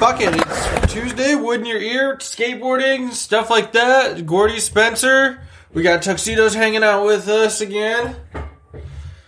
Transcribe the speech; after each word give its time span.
fuck 0.00 0.20
it. 0.22 0.34
It's 0.34 0.92
Tuesday, 0.94 1.34
wood 1.34 1.60
in 1.60 1.66
your 1.66 1.78
ear, 1.78 2.16
skateboarding, 2.16 3.12
stuff 3.12 3.50
like 3.50 3.72
that. 3.72 4.24
Gordy 4.24 4.58
Spencer. 4.58 5.42
We 5.74 5.82
got 5.82 6.02
Tuxedos 6.02 6.54
hanging 6.54 6.82
out 6.82 7.04
with 7.04 7.28
us 7.28 7.60
again. 7.60 8.16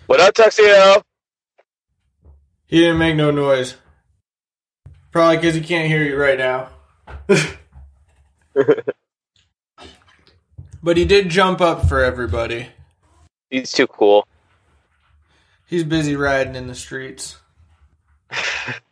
What 0.06 0.20
up, 0.20 0.32
Tuxedo? 0.32 1.02
He 2.68 2.80
didn't 2.80 2.96
make 2.96 3.16
no 3.16 3.30
noise. 3.30 3.76
Probably 5.10 5.36
because 5.36 5.54
he 5.54 5.60
can't 5.60 5.88
hear 5.88 6.04
you 6.04 6.16
right 6.16 6.38
now. 6.38 6.70
but 10.82 10.96
he 10.96 11.04
did 11.04 11.28
jump 11.28 11.60
up 11.60 11.86
for 11.86 12.02
everybody. 12.02 12.68
He's 13.50 13.72
too 13.72 13.86
cool. 13.86 14.26
He's 15.66 15.84
busy 15.84 16.16
riding 16.16 16.56
in 16.56 16.66
the 16.66 16.74
streets. 16.74 17.36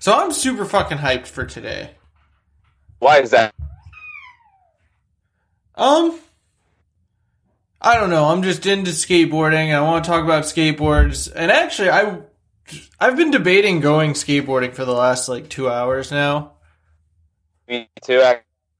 so 0.00 0.12
I'm 0.12 0.32
super 0.32 0.64
fucking 0.64 0.98
hyped 0.98 1.28
for 1.28 1.46
today. 1.46 1.92
Why 2.98 3.20
is 3.20 3.30
that? 3.30 3.54
Um, 5.76 6.18
I 7.80 7.94
don't 7.94 8.10
know. 8.10 8.24
I'm 8.26 8.42
just 8.42 8.66
into 8.66 8.90
skateboarding. 8.90 9.74
I 9.74 9.80
want 9.80 10.04
to 10.04 10.10
talk 10.10 10.24
about 10.24 10.44
skateboards. 10.44 11.30
And 11.34 11.50
actually, 11.50 11.90
I 11.90 12.18
I've 12.98 13.16
been 13.16 13.30
debating 13.30 13.80
going 13.80 14.12
skateboarding 14.12 14.74
for 14.74 14.84
the 14.84 14.92
last 14.92 15.28
like 15.28 15.48
two 15.48 15.70
hours 15.70 16.10
now. 16.10 16.52
Me 17.68 17.88
too. 18.02 18.22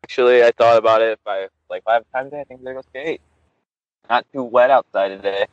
Actually, 0.05 0.43
I 0.43 0.51
thought 0.51 0.77
about 0.77 1.01
it. 1.01 1.13
If 1.13 1.27
I 1.27 1.49
like 1.71 1.85
five 1.85 2.05
times 2.13 2.31
today, 2.31 2.41
I 2.41 2.45
think 2.45 2.61
I'm 2.61 2.65
gonna 2.65 2.77
go 2.77 2.83
skate. 2.83 3.21
Not 4.09 4.27
too 4.33 4.43
wet 4.43 4.71
outside 4.71 5.09
today. 5.09 5.47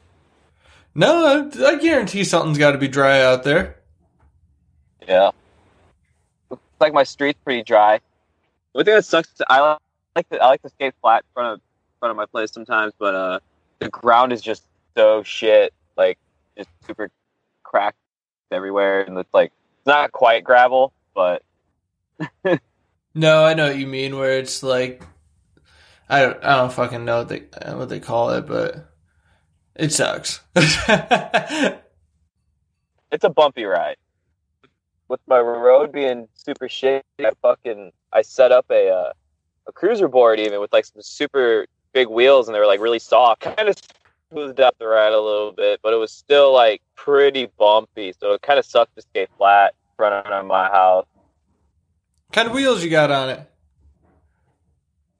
No, 0.95 1.51
I, 1.53 1.65
I 1.65 1.75
guarantee 1.75 2.23
something's 2.23 2.57
got 2.57 2.71
to 2.71 2.79
be 2.79 2.87
dry 2.87 3.21
out 3.21 3.43
there. 3.43 3.75
Yeah. 5.07 5.31
Looks 6.77 6.89
like 6.89 6.93
my 6.93 7.03
street's 7.03 7.39
pretty 7.43 7.63
dry. 7.63 7.97
The 7.97 8.79
only 8.79 8.85
thing 8.85 8.93
that 8.93 9.05
sucks, 9.05 9.29
I 9.49 9.77
like 10.15 10.29
to 10.29 10.39
I 10.39 10.45
like 10.45 10.61
to 10.61 10.69
skate 10.69 10.93
flat 11.01 11.23
in 11.23 11.33
front 11.33 11.53
of 11.53 11.61
front 11.99 12.11
of 12.11 12.17
my 12.17 12.27
place 12.27 12.51
sometimes, 12.51 12.93
but 12.99 13.15
uh, 13.15 13.39
the 13.79 13.89
ground 13.89 14.31
is 14.31 14.43
just 14.43 14.63
so 14.95 15.23
shit, 15.23 15.73
like 15.97 16.19
just 16.55 16.69
super 16.85 17.09
cracked 17.63 17.97
everywhere, 18.51 19.01
and 19.01 19.17
it's 19.17 19.33
like 19.33 19.51
it's 19.79 19.87
not 19.87 20.11
quite 20.11 20.43
gravel, 20.43 20.93
but 21.15 21.41
No, 23.15 23.43
I 23.43 23.55
know 23.55 23.65
what 23.65 23.79
you 23.79 23.87
mean. 23.87 24.15
Where 24.19 24.37
it's 24.37 24.61
like, 24.61 25.01
I 26.07 26.21
don't, 26.21 26.43
I 26.43 26.57
don't 26.57 26.71
fucking 26.71 27.03
know 27.03 27.17
what 27.17 27.29
they 27.29 27.39
what 27.73 27.89
they 27.89 27.99
call 27.99 28.29
it, 28.29 28.45
but 28.45 28.93
it 29.75 29.91
sucks. 29.91 30.41
it's 30.55 30.83
a 33.23 33.29
bumpy 33.33 33.63
ride. 33.63 33.95
With 35.09 35.21
my 35.27 35.39
road 35.39 35.91
being 35.91 36.27
super 36.33 36.67
shitty, 36.67 37.01
I 37.19 37.31
fucking 37.41 37.91
I 38.11 38.21
set 38.21 38.51
up 38.51 38.65
a 38.69 38.89
uh, 38.89 39.13
a 39.67 39.71
cruiser 39.71 40.07
board 40.07 40.39
even 40.39 40.59
with 40.59 40.73
like 40.73 40.85
some 40.85 41.01
super 41.01 41.65
big 41.93 42.07
wheels, 42.07 42.47
and 42.47 42.55
they 42.55 42.59
were 42.59 42.65
like 42.65 42.81
really 42.81 42.99
soft. 42.99 43.41
Kind 43.41 43.69
of 43.69 43.75
smoothed 44.31 44.59
out 44.59 44.77
the 44.79 44.87
ride 44.87 45.13
a 45.13 45.19
little 45.19 45.51
bit, 45.51 45.79
but 45.81 45.93
it 45.93 45.97
was 45.97 46.11
still 46.11 46.53
like 46.53 46.81
pretty 46.95 47.47
bumpy. 47.57 48.13
So 48.19 48.33
it 48.33 48.41
kind 48.41 48.59
of 48.59 48.65
sucked 48.65 48.95
to 48.95 49.01
skate 49.01 49.29
flat 49.37 49.73
in 49.73 49.95
front 49.95 50.27
of 50.27 50.45
my 50.45 50.65
house. 50.67 51.05
kind 52.31 52.47
of 52.47 52.53
wheels 52.53 52.83
you 52.83 52.89
got 52.89 53.11
on 53.11 53.29
it? 53.29 53.41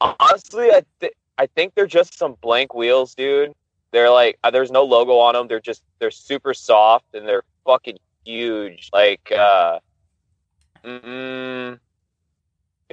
Honestly, 0.01 0.69
I 0.69 0.83
th- 0.99 1.13
I 1.37 1.47
think 1.47 1.73
they're 1.75 1.87
just 1.87 2.17
some 2.17 2.35
blank 2.41 2.73
wheels, 2.73 3.15
dude. 3.15 3.53
They're 3.91 4.11
like 4.11 4.37
uh, 4.43 4.51
there's 4.51 4.71
no 4.71 4.83
logo 4.83 5.17
on 5.17 5.33
them. 5.33 5.47
They're 5.47 5.59
just 5.59 5.81
they're 5.99 6.11
super 6.11 6.53
soft 6.53 7.05
and 7.13 7.27
they're 7.27 7.43
fucking 7.65 7.97
huge. 8.27 8.89
Like 8.93 9.31
uh, 9.31 9.79
mm, 10.83 11.79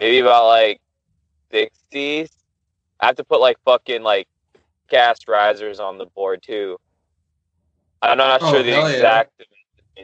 maybe 0.00 0.18
about 0.20 0.46
like 0.46 0.80
sixties. 1.50 2.30
I 3.00 3.06
have 3.06 3.16
to 3.16 3.24
put 3.24 3.40
like 3.40 3.56
fucking 3.64 4.02
like 4.02 4.28
cast 4.88 5.28
risers 5.28 5.80
on 5.80 5.98
the 5.98 6.06
board 6.06 6.42
too. 6.42 6.78
I'm 8.00 8.18
not 8.18 8.42
Oh, 8.42 8.52
sure 8.52 8.62
the 8.62 8.72
hell 8.72 8.88
yeah. 8.88 8.96
exact 8.96 9.32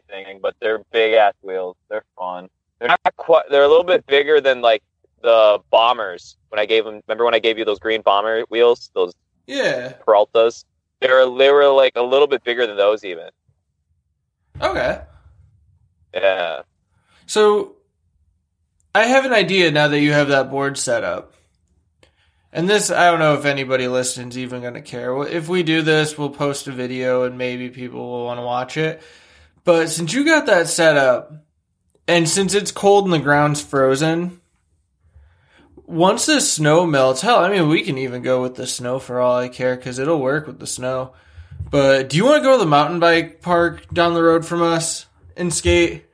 thing, 0.09 0.41
but 0.43 0.55
they're 0.61 0.83
big 0.91 1.15
ass 1.15 1.35
wheels. 1.43 1.77
They're 1.89 2.05
fun. 2.19 2.49
They're 2.79 2.89
not 2.89 3.17
quite. 3.17 3.45
They're 3.51 3.65
a 3.65 3.69
little 3.69 3.85
bit 3.85 4.07
bigger 4.07 4.41
than 4.41 4.61
like 4.63 4.83
the 5.23 5.61
bombers. 5.71 6.37
When 6.49 6.59
I 6.59 6.67
gave 6.67 6.85
them, 6.85 7.01
remember 7.07 7.25
when 7.25 7.35
I 7.35 7.39
gave 7.39 7.59
you 7.59 7.65
those 7.65 7.79
green 7.79 8.03
bomber 8.03 8.43
wheels, 8.49 8.91
those 8.95 9.13
Yeah. 9.47 9.95
Peraltas? 10.07 10.65
They 11.01 11.09
were 11.09 11.37
they 11.39 11.51
were 11.51 11.69
like 11.69 11.93
a 11.97 12.03
little 12.03 12.27
bit 12.27 12.43
bigger 12.43 12.67
than 12.67 12.77
those 12.77 13.05
even. 13.05 13.29
Okay. 14.61 15.01
Yeah. 16.15 16.63
So 17.27 17.77
I 18.95 19.05
have 19.05 19.25
an 19.25 19.33
idea 19.33 19.71
now 19.71 19.89
that 19.89 20.01
you 20.01 20.13
have 20.13 20.29
that 20.29 20.51
board 20.51 20.77
set 20.77 21.05
up. 21.05 21.35
And 22.53 22.69
this, 22.69 22.91
I 22.91 23.09
don't 23.11 23.21
know 23.21 23.35
if 23.35 23.45
anybody 23.45 23.87
listening's 23.87 24.37
even 24.37 24.63
going 24.63 24.75
to 24.75 24.83
care. 24.83 25.17
If 25.29 25.49
we 25.49 25.63
do 25.63 25.83
this, 25.83 26.19
we'll 26.19 26.31
post 26.31 26.67
a 26.67 26.73
video 26.73 27.23
and 27.23 27.39
maybe 27.39 27.69
people 27.69 28.01
will 28.01 28.25
want 28.25 28.39
to 28.39 28.45
watch 28.45 28.77
it. 28.77 29.01
But 29.63 29.89
since 29.89 30.13
you 30.13 30.25
got 30.25 30.47
that 30.47 30.67
set 30.67 30.97
up, 30.97 31.33
and 32.09 32.29
since 32.29 32.55
it's 32.55 32.73
cold 32.73 33.05
and 33.05 33.13
the 33.13 33.21
ground's 33.21 33.63
frozen, 33.63 34.41
once 35.87 36.27
the 36.27 36.41
snow 36.41 36.87
melts, 36.87 37.21
hell, 37.21 37.39
I 37.39 37.51
mean, 37.51 37.69
we 37.69 37.83
can 37.83 37.99
even 37.99 38.23
go 38.23 38.43
with 38.43 38.57
the 38.57 38.67
snow 38.67 38.99
for 38.99 39.21
all 39.21 39.39
I 39.39 39.49
care 39.49 39.77
because 39.77 40.01
it'll 40.01 40.21
work 40.21 40.49
with 40.49 40.59
the 40.59 40.67
snow. 40.67 41.13
But 41.71 42.09
do 42.09 42.17
you 42.17 42.25
want 42.25 42.39
to 42.39 42.43
go 42.43 42.53
to 42.53 42.59
the 42.59 42.67
mountain 42.67 42.99
bike 42.99 43.43
park 43.43 43.87
down 43.93 44.15
the 44.15 44.23
road 44.23 44.45
from 44.45 44.63
us 44.63 45.07
and 45.41 45.53
skate? 45.53 46.05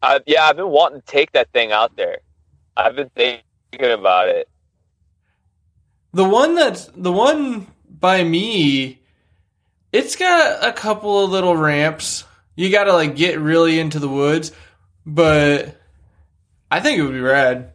Uh, 0.00 0.20
yeah, 0.26 0.44
I've 0.44 0.56
been 0.56 0.68
wanting 0.68 1.00
to 1.00 1.06
take 1.06 1.32
that 1.32 1.50
thing 1.52 1.72
out 1.72 1.96
there. 1.96 2.18
I've 2.76 2.94
been 2.94 3.10
thinking 3.10 3.42
about 3.90 4.28
it. 4.28 4.48
The 6.12 6.24
one 6.24 6.54
that's 6.54 6.86
the 6.86 7.12
one 7.12 7.66
by 7.88 8.22
me, 8.22 9.00
it's 9.92 10.16
got 10.16 10.66
a 10.66 10.72
couple 10.72 11.24
of 11.24 11.30
little 11.30 11.56
ramps. 11.56 12.24
You 12.54 12.70
got 12.70 12.84
to 12.84 12.92
like 12.92 13.16
get 13.16 13.38
really 13.38 13.78
into 13.78 13.98
the 13.98 14.08
woods, 14.08 14.52
but 15.04 15.80
I 16.70 16.80
think 16.80 16.98
it 16.98 17.02
would 17.02 17.12
be 17.12 17.20
rad. 17.20 17.72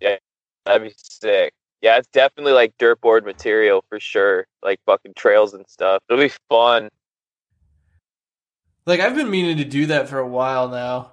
Yeah, 0.00 0.16
that'd 0.64 0.82
be 0.82 0.94
sick. 0.96 1.52
Yeah, 1.82 1.98
it's 1.98 2.08
definitely 2.08 2.52
like 2.52 2.74
dirt 2.78 3.00
board 3.00 3.24
material 3.24 3.84
for 3.88 4.00
sure. 4.00 4.46
Like 4.62 4.80
fucking 4.86 5.14
trails 5.16 5.52
and 5.54 5.68
stuff. 5.68 6.02
It'll 6.08 6.22
be 6.22 6.32
fun. 6.48 6.88
Like 8.86 9.00
I've 9.00 9.14
been 9.14 9.30
meaning 9.30 9.56
to 9.58 9.64
do 9.64 9.86
that 9.86 10.08
for 10.08 10.18
a 10.18 10.26
while 10.26 10.68
now. 10.68 11.12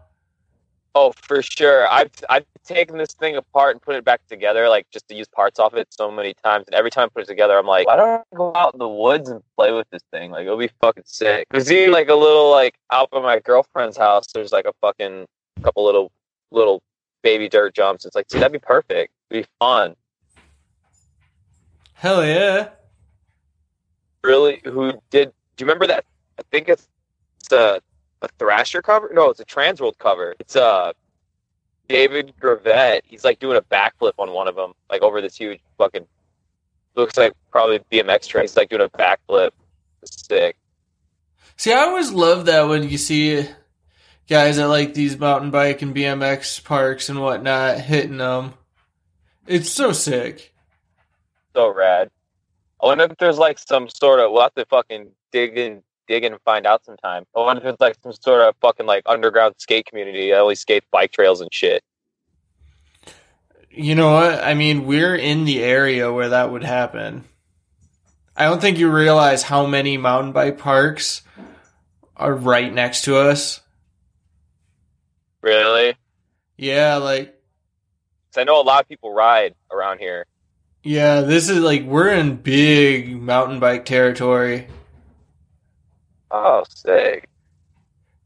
Oh, 0.96 1.14
for 1.22 1.42
sure. 1.44 1.88
I've 1.88 2.12
I've 2.30 2.46
taken 2.66 2.98
this 2.98 3.14
thing 3.14 3.36
apart 3.36 3.76
and 3.76 3.82
put 3.82 3.96
it 3.96 4.04
back 4.04 4.26
together, 4.28 4.68
like 4.68 4.90
just 4.92 5.08
to 5.10 5.16
use 5.16 5.28
parts 5.28 5.60
off 5.60 5.76
it 5.76 5.88
so 5.92 6.10
many 6.10 6.34
times. 6.34 6.66
And 6.68 6.76
every 6.76 6.90
time 6.90 7.06
I 7.06 7.10
put 7.10 7.24
it 7.24 7.28
together, 7.28 7.58
I'm 7.58 7.68
like, 7.68 7.86
why 7.88 7.96
don't 7.96 8.10
I 8.10 8.36
go 8.36 8.52
out 8.56 8.74
in 8.74 8.80
the 8.80 8.90
woods 8.90 9.30
and 9.30 9.42
play 9.56 9.72
with 9.72 9.88
this 9.92 10.02
thing? 10.12 10.32
Like 10.32 10.46
it'll 10.46 10.58
be 10.58 10.72
fucking 10.82 11.04
sick. 11.06 11.48
Cause 11.50 11.72
even 11.72 11.92
like 11.92 12.10
a 12.10 12.16
little 12.16 12.50
like 12.50 12.76
out 12.92 13.12
by 13.12 13.22
my 13.22 13.40
girlfriend's 13.40 13.98
house, 13.98 14.28
there's 14.34 14.52
like 14.52 14.66
a 14.66 14.74
fucking 14.82 15.28
couple 15.62 15.86
little 15.86 16.12
little 16.52 16.82
baby 17.22 17.48
dirt 17.48 17.76
jumps. 17.76 18.06
It's 18.06 18.16
like, 18.16 18.26
see, 18.32 18.40
that'd 18.40 18.52
be 18.52 18.60
perfect. 18.60 19.14
It'd 19.30 19.46
be 19.46 19.50
fun. 19.60 19.96
Hell 21.94 22.26
yeah. 22.26 22.70
Really, 24.24 24.60
who 24.66 24.94
did? 25.12 25.32
Do 25.56 25.64
you 25.64 25.68
remember 25.68 25.88
that? 25.88 26.04
I 26.38 26.42
think 26.52 26.68
it's, 26.68 26.89
it's 27.40 27.52
a 27.52 27.82
a 28.22 28.28
Thrasher 28.38 28.82
cover. 28.82 29.10
No, 29.14 29.30
it's 29.30 29.40
a 29.40 29.46
Transworld 29.46 29.98
cover. 29.98 30.36
It's 30.40 30.56
uh 30.56 30.94
David 31.88 32.34
Gravette. 32.40 33.02
He's 33.06 33.24
like 33.24 33.40
doing 33.40 33.58
a 33.58 33.62
backflip 33.62 34.14
on 34.18 34.32
one 34.32 34.48
of 34.48 34.56
them, 34.56 34.74
like 34.90 35.02
over 35.02 35.22
this 35.22 35.36
huge 35.36 35.60
fucking. 35.78 36.06
Looks 36.96 37.18
like 37.18 37.34
probably 37.52 37.80
BMX 37.92 38.28
track. 38.28 38.44
He's 38.44 38.58
like 38.58 38.70
doing 38.70 38.82
a 38.82 38.90
backflip. 38.90 39.52
It's 40.02 40.26
sick. 40.28 40.58
See, 41.58 41.74
I 41.74 41.80
always 41.80 42.12
love 42.12 42.46
that 42.46 42.64
when 42.64 42.88
you 42.88 42.98
see 42.98 43.46
guys 44.28 44.60
at 44.60 44.68
like 44.68 44.94
these 44.94 45.18
mountain 45.18 45.52
bike 45.52 45.82
and 45.82 45.96
BMX 45.96 46.64
parks 46.64 47.10
and 47.10 47.20
whatnot 47.20 47.80
hitting 47.80 48.18
them. 48.18 48.54
It's 49.48 49.70
so 49.70 49.92
sick. 49.92 50.54
So 51.56 51.74
rad. 51.74 52.12
I 52.82 52.86
wonder 52.86 53.06
if 53.06 53.18
there's 53.18 53.40
like 53.40 53.60
some 53.60 53.90
sort 53.90 54.20
of. 54.20 54.32
We'll 54.32 54.44
have 54.44 54.54
to 54.56 54.66
fucking 54.66 55.10
dig 55.32 55.58
in, 55.58 55.84
dig 56.10 56.24
in 56.26 56.34
and 56.34 56.42
find 56.42 56.66
out 56.66 56.84
sometime. 56.84 57.24
I 57.36 57.40
wonder 57.40 57.62
if 57.62 57.74
it's 57.74 57.80
like 57.80 57.96
some 58.04 58.12
sort 58.12 58.42
of 58.42 58.56
fucking 58.60 58.86
like 58.88 59.04
underground 59.06 59.56
skate 59.60 59.86
community 59.86 60.32
that 60.32 60.40
only 60.40 60.56
skates 60.56 60.86
bike 60.92 61.12
trails 61.14 61.40
and 61.40 61.54
shit. 61.54 61.84
You 63.70 63.96
know 63.96 64.12
what? 64.14 64.44
I 64.44 64.56
mean, 64.56 64.86
we're 64.88 65.16
in 65.16 65.46
the 65.46 65.64
area 65.64 66.12
where 66.12 66.30
that 66.30 66.52
would 66.52 66.64
happen. 66.64 67.24
I 68.36 68.46
don't 68.46 68.60
think 68.60 68.78
you 68.80 68.90
realize 68.90 69.44
how 69.44 69.66
many 69.68 69.98
mountain 69.98 70.32
bike 70.32 70.58
parks 70.58 71.22
are 72.18 72.34
right 72.34 72.74
next 72.74 73.04
to 73.04 73.18
us. 73.18 73.62
Really? 75.42 75.96
Yeah, 76.58 76.96
like 76.98 77.28
'Cause 78.34 78.42
I 78.42 78.44
know 78.44 78.60
a 78.60 78.64
lot 78.64 78.82
of 78.82 78.90
people 78.90 79.14
ride 79.14 79.56
around 79.72 80.00
here. 80.00 80.26
yeah, 80.84 81.22
this 81.22 81.50
is 81.50 81.60
like 81.60 81.84
we're 81.84 82.10
in 82.14 82.36
big 82.38 83.22
mountain 83.22 83.60
bike 83.60 83.86
territory. 83.86 84.68
Oh, 86.32 86.64
sick. 86.70 87.28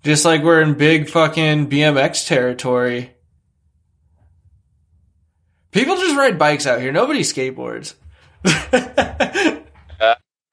Just 0.03 0.25
like 0.25 0.43
we're 0.43 0.61
in 0.61 0.73
big 0.73 1.09
fucking 1.09 1.69
BMX 1.69 2.27
territory. 2.27 3.11
People 5.71 5.95
just 5.95 6.15
ride 6.15 6.37
bikes 6.37 6.67
out 6.67 6.81
here. 6.81 6.91
Nobody 6.91 7.21
skateboards. 7.21 7.95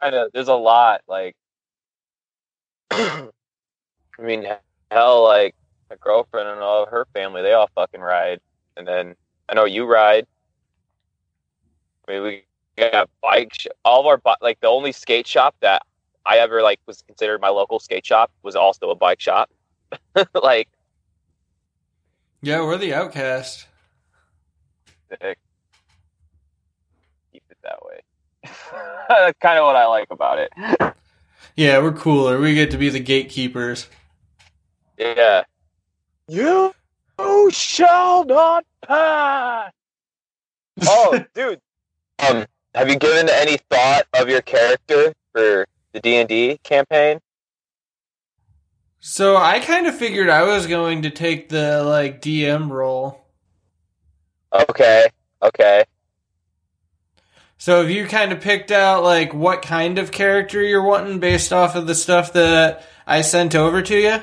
I 0.00 0.10
know 0.10 0.28
there's 0.32 0.48
a 0.48 0.54
lot 0.54 1.02
like 1.06 1.34
I 2.90 3.28
mean 4.18 4.46
hell 4.90 5.24
like 5.24 5.54
my 5.90 5.96
girlfriend 6.00 6.48
and 6.48 6.60
all 6.60 6.84
of 6.84 6.88
her 6.90 7.06
family 7.12 7.42
they 7.42 7.52
all 7.52 7.68
fucking 7.74 8.00
ride 8.00 8.40
and 8.76 8.86
then 8.86 9.14
I 9.48 9.54
know 9.54 9.66
you 9.66 9.84
ride 9.84 10.26
I 12.08 12.12
mean 12.12 12.22
we 12.22 12.44
got 12.78 13.10
bike 13.22 13.52
sh- 13.52 13.66
all 13.84 14.00
of 14.00 14.06
our 14.06 14.36
like 14.40 14.60
the 14.60 14.68
only 14.68 14.92
skate 14.92 15.26
shop 15.26 15.54
that 15.60 15.82
I 16.26 16.38
ever 16.38 16.62
like 16.62 16.80
was 16.86 17.02
considered 17.02 17.40
my 17.40 17.48
local 17.48 17.78
skate 17.80 18.04
shop 18.06 18.30
was 18.42 18.56
also 18.56 18.90
a 18.90 18.94
bike 18.94 19.20
shop 19.20 19.50
like 20.34 20.68
yeah, 22.42 22.60
we're 22.62 22.78
the 22.78 22.94
outcast. 22.94 23.66
sick. 25.10 25.38
keep 27.32 27.42
it 27.50 27.58
that 27.62 27.78
way 27.84 28.00
that's 29.08 29.38
kind 29.40 29.58
of 29.58 29.64
what 29.66 29.76
I 29.76 29.86
like 29.86 30.08
about 30.10 30.38
it 30.38 30.50
Yeah, 31.56 31.78
we're 31.80 31.92
cooler. 31.92 32.38
We 32.40 32.54
get 32.54 32.70
to 32.70 32.78
be 32.78 32.88
the 32.88 33.00
gatekeepers. 33.00 33.88
Yeah. 34.96 35.42
You 36.28 36.72
shall 37.50 38.24
not 38.24 38.64
pass. 38.86 39.72
Oh, 40.82 41.22
dude. 41.34 41.60
Um, 42.20 42.46
have 42.74 42.88
you 42.88 42.96
given 42.96 43.28
any 43.28 43.58
thought 43.68 44.06
of 44.14 44.28
your 44.30 44.40
character 44.40 45.12
for 45.32 45.66
the 45.92 46.00
D 46.00 46.16
and 46.16 46.28
D 46.28 46.58
campaign? 46.62 47.20
So 49.00 49.36
I 49.36 49.60
kind 49.60 49.86
of 49.86 49.96
figured 49.96 50.28
I 50.28 50.42
was 50.42 50.66
going 50.66 51.02
to 51.02 51.10
take 51.10 51.48
the 51.48 51.82
like 51.82 52.20
DM 52.20 52.70
role. 52.70 53.24
Okay. 54.52 55.06
Okay. 55.42 55.84
So 57.56 57.82
have 57.82 57.90
you 57.90 58.06
kind 58.06 58.32
of 58.32 58.40
picked 58.40 58.70
out 58.70 59.02
like 59.02 59.34
what 59.34 59.62
kind 59.62 59.98
of 59.98 60.12
character 60.12 60.62
you're 60.62 60.82
wanting 60.82 61.18
based 61.18 61.52
off 61.52 61.76
of 61.76 61.86
the 61.86 61.94
stuff 61.94 62.32
that 62.34 62.86
I 63.06 63.20
sent 63.20 63.54
over 63.54 63.82
to 63.82 63.98
you? 63.98 64.18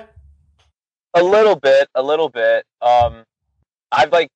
A 1.13 1.23
little 1.23 1.55
bit. 1.55 1.87
A 1.95 2.03
little 2.03 2.29
bit. 2.29 2.65
Um, 2.81 3.23
I've 3.91 4.11
like 4.11 4.29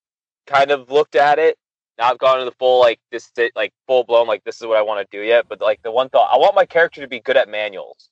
kind 0.48 0.72
of 0.72 0.92
looked 0.92 1.16
at 1.16 1.40
it. 1.40 1.58
Not 2.02 2.18
gone 2.18 2.40
to 2.40 2.46
the 2.46 2.52
full 2.54 2.80
like 2.80 3.00
this 3.12 3.30
like 3.56 3.72
full 3.86 4.04
blown 4.04 4.26
like 4.26 4.44
this 4.44 4.60
is 4.60 4.66
what 4.66 4.76
I 4.76 4.82
want 4.82 5.08
to 5.08 5.16
do 5.16 5.24
yet. 5.24 5.46
But 5.48 5.62
like 5.62 5.84
the 5.84 5.92
one 5.92 6.10
thought, 6.10 6.32
I 6.34 6.38
want 6.38 6.56
my 6.56 6.66
character 6.66 7.00
to 7.00 7.08
be 7.08 7.20
good 7.20 7.38
at 7.38 7.48
manuals. 7.48 8.10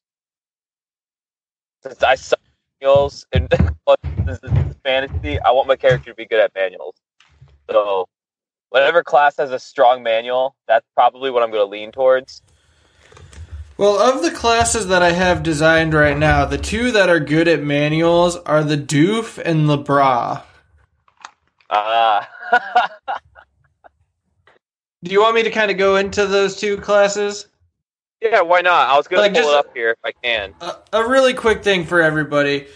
Since 1.82 2.04
I 2.04 2.14
suck 2.14 2.40
manuals 2.80 3.26
and 3.34 3.50
this 4.28 4.38
is 4.44 4.52
fantasy, 4.84 5.40
I 5.40 5.50
want 5.50 5.68
my 5.68 5.76
character 5.76 6.12
to 6.12 6.16
be 6.16 6.28
good 6.28 6.40
at 6.40 6.54
manuals. 6.54 6.98
So 7.68 8.08
whatever 8.70 9.02
class 9.04 9.38
has 9.38 9.52
a 9.52 9.58
strong 9.58 10.04
manual, 10.04 10.56
that's 10.68 10.86
probably 10.94 11.32
what 11.32 11.42
I'm 11.42 11.50
going 11.50 11.66
to 11.66 11.72
lean 11.72 11.92
towards. 11.92 12.44
Well, 13.78 13.98
of 13.98 14.22
the 14.22 14.30
classes 14.30 14.86
that 14.90 15.02
I 15.02 15.14
have 15.14 15.42
designed 15.42 15.96
right 15.96 16.16
now, 16.16 16.46
the 16.46 16.60
two 16.60 16.92
that 16.92 17.10
are 17.10 17.20
good 17.20 17.48
at 17.48 17.64
manuals 17.64 18.36
are 18.36 18.64
the 18.64 18.78
Doof 18.78 19.42
and 19.44 19.68
the 19.68 19.78
Bra. 19.78 20.44
Ah, 21.72 22.30
Do 25.04 25.12
you 25.12 25.22
want 25.22 25.36
me 25.36 25.44
to 25.44 25.52
kind 25.52 25.72
of 25.72 25.78
go 25.78 25.96
into 25.96 26.26
those 26.28 26.56
two 26.58 26.78
classes? 26.78 27.48
yeah, 28.22 28.42
why 28.42 28.60
not? 28.62 28.90
I 28.90 28.98
was 28.98 29.08
going 29.08 29.22
Like, 29.22 29.34
to 29.34 29.42
pull 29.42 29.52
it 29.52 29.58
up 29.58 29.74
here 29.74 29.92
if 29.92 29.98
I 30.04 30.12
can. 30.12 30.54
a, 30.60 30.76
a 30.92 31.08
really 31.08 31.34
quick 31.34 31.64
thing 31.64 31.86
for 31.86 32.02
everybody. 32.02 32.68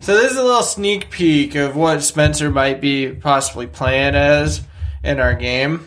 So 0.00 0.16
this 0.16 0.32
is 0.32 0.38
a 0.38 0.42
little 0.42 0.62
sneak 0.62 1.08
peek 1.10 1.54
of 1.54 1.76
what 1.76 2.02
Spencer 2.02 2.50
might 2.50 2.80
be 2.80 3.12
possibly 3.12 3.66
playing 3.68 4.14
as 4.16 4.60
in 5.04 5.20
our 5.20 5.34
game. 5.34 5.86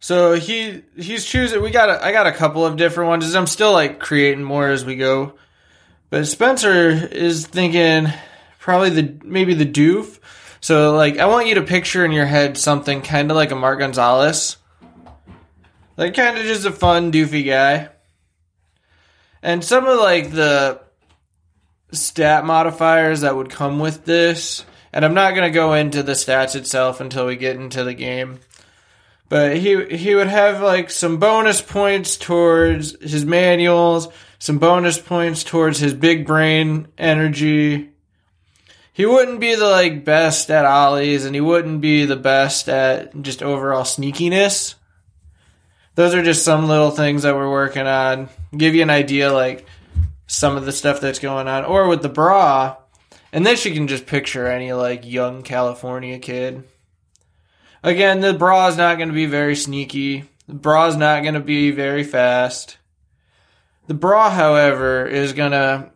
So 0.00 0.32
he 0.34 0.82
he's 0.96 1.24
choosing. 1.24 1.62
We 1.62 1.70
got 1.70 1.88
a, 1.90 2.04
I 2.04 2.12
got 2.12 2.26
a 2.26 2.32
couple 2.32 2.64
of 2.66 2.76
different 2.76 3.08
ones. 3.08 3.34
I'm 3.34 3.46
still 3.46 3.72
like 3.72 4.00
creating 4.00 4.42
more 4.42 4.68
as 4.68 4.84
we 4.84 4.96
go. 4.96 5.34
But 6.10 6.26
Spencer 6.26 6.88
is 6.90 7.46
thinking 7.46 8.08
probably 8.58 8.90
the 8.90 9.14
maybe 9.24 9.54
the 9.54 9.66
doof. 9.66 10.18
So 10.62 10.94
like 10.96 11.18
I 11.18 11.26
want 11.26 11.48
you 11.48 11.56
to 11.56 11.62
picture 11.62 12.04
in 12.04 12.12
your 12.12 12.24
head 12.24 12.56
something 12.56 13.02
kind 13.02 13.30
of 13.30 13.36
like 13.36 13.50
a 13.50 13.56
Mark 13.56 13.80
Gonzalez. 13.80 14.56
Like 15.96 16.14
kind 16.14 16.38
of 16.38 16.44
just 16.44 16.64
a 16.64 16.72
fun 16.72 17.12
doofy 17.12 17.44
guy. 17.44 17.90
And 19.42 19.62
some 19.62 19.86
of 19.86 19.98
like 19.98 20.30
the 20.30 20.80
stat 21.90 22.44
modifiers 22.44 23.22
that 23.22 23.36
would 23.36 23.50
come 23.50 23.80
with 23.80 24.04
this, 24.04 24.64
and 24.92 25.04
I'm 25.04 25.14
not 25.14 25.34
going 25.34 25.50
to 25.50 25.54
go 25.54 25.74
into 25.74 26.02
the 26.02 26.12
stats 26.12 26.54
itself 26.54 27.00
until 27.00 27.26
we 27.26 27.36
get 27.36 27.56
into 27.56 27.84
the 27.84 27.92
game. 27.92 28.38
But 29.28 29.56
he 29.56 29.84
he 29.96 30.14
would 30.14 30.28
have 30.28 30.62
like 30.62 30.90
some 30.90 31.18
bonus 31.18 31.60
points 31.60 32.16
towards 32.16 33.02
his 33.02 33.24
manuals, 33.24 34.08
some 34.38 34.58
bonus 34.58 34.98
points 34.98 35.42
towards 35.42 35.78
his 35.78 35.94
big 35.94 36.26
brain 36.26 36.86
energy. 36.98 37.91
He 38.92 39.06
wouldn't 39.06 39.40
be 39.40 39.54
the 39.54 39.68
like 39.68 40.04
best 40.04 40.50
at 40.50 40.66
ollies, 40.66 41.24
and 41.24 41.34
he 41.34 41.40
wouldn't 41.40 41.80
be 41.80 42.04
the 42.04 42.16
best 42.16 42.68
at 42.68 43.20
just 43.22 43.42
overall 43.42 43.84
sneakiness. 43.84 44.74
Those 45.94 46.14
are 46.14 46.22
just 46.22 46.44
some 46.44 46.68
little 46.68 46.90
things 46.90 47.22
that 47.22 47.34
we're 47.34 47.50
working 47.50 47.86
on. 47.86 48.28
Give 48.56 48.74
you 48.74 48.82
an 48.82 48.90
idea, 48.90 49.32
like 49.32 49.66
some 50.26 50.56
of 50.56 50.66
the 50.66 50.72
stuff 50.72 51.00
that's 51.00 51.18
going 51.18 51.48
on, 51.48 51.64
or 51.64 51.88
with 51.88 52.02
the 52.02 52.08
bra, 52.08 52.76
and 53.32 53.46
then 53.46 53.56
she 53.56 53.72
can 53.72 53.88
just 53.88 54.06
picture 54.06 54.46
any 54.46 54.72
like 54.72 55.06
young 55.06 55.42
California 55.42 56.18
kid. 56.18 56.64
Again, 57.82 58.20
the 58.20 58.34
bra 58.34 58.68
is 58.68 58.76
not 58.76 58.96
going 58.96 59.08
to 59.08 59.14
be 59.14 59.26
very 59.26 59.56
sneaky. 59.56 60.24
The 60.46 60.54
bra 60.54 60.86
is 60.86 60.96
not 60.96 61.22
going 61.22 61.34
to 61.34 61.40
be 61.40 61.70
very 61.70 62.04
fast. 62.04 62.76
The 63.86 63.94
bra, 63.94 64.30
however, 64.30 65.06
is 65.06 65.32
going 65.32 65.52
to 65.52 65.91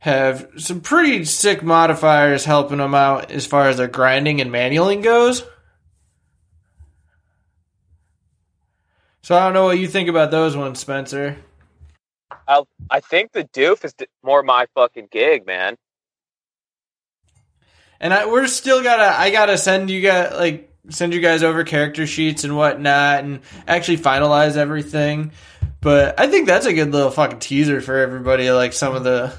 have 0.00 0.48
some 0.56 0.80
pretty 0.80 1.24
sick 1.24 1.62
modifiers 1.62 2.44
helping 2.44 2.78
them 2.78 2.94
out 2.94 3.30
as 3.30 3.46
far 3.46 3.68
as 3.68 3.78
their 3.78 3.88
grinding 3.88 4.40
and 4.40 4.50
manualing 4.50 5.02
goes. 5.02 5.44
So 9.22 9.36
I 9.36 9.44
don't 9.44 9.52
know 9.52 9.64
what 9.64 9.78
you 9.78 9.88
think 9.88 10.08
about 10.08 10.30
those 10.30 10.56
ones, 10.56 10.78
Spencer. 10.78 11.36
I 12.46 12.62
I 12.88 13.00
think 13.00 13.32
the 13.32 13.44
doof 13.44 13.84
is 13.84 13.94
more 14.22 14.42
my 14.42 14.66
fucking 14.74 15.08
gig, 15.10 15.46
man. 15.46 15.76
And 18.00 18.14
I 18.14 18.26
we're 18.26 18.46
still 18.46 18.82
gotta 18.82 19.18
I 19.18 19.30
gotta 19.30 19.58
send 19.58 19.90
you 19.90 20.00
guys 20.00 20.32
like 20.34 20.72
send 20.88 21.12
you 21.12 21.20
guys 21.20 21.42
over 21.42 21.64
character 21.64 22.06
sheets 22.06 22.44
and 22.44 22.56
whatnot 22.56 23.24
and 23.24 23.40
actually 23.66 23.98
finalize 23.98 24.56
everything. 24.56 25.32
But 25.80 26.18
I 26.18 26.28
think 26.28 26.46
that's 26.46 26.66
a 26.66 26.72
good 26.72 26.92
little 26.92 27.10
fucking 27.10 27.40
teaser 27.40 27.80
for 27.80 27.98
everybody, 27.98 28.50
like 28.50 28.72
some 28.72 28.94
of 28.94 29.04
the 29.04 29.32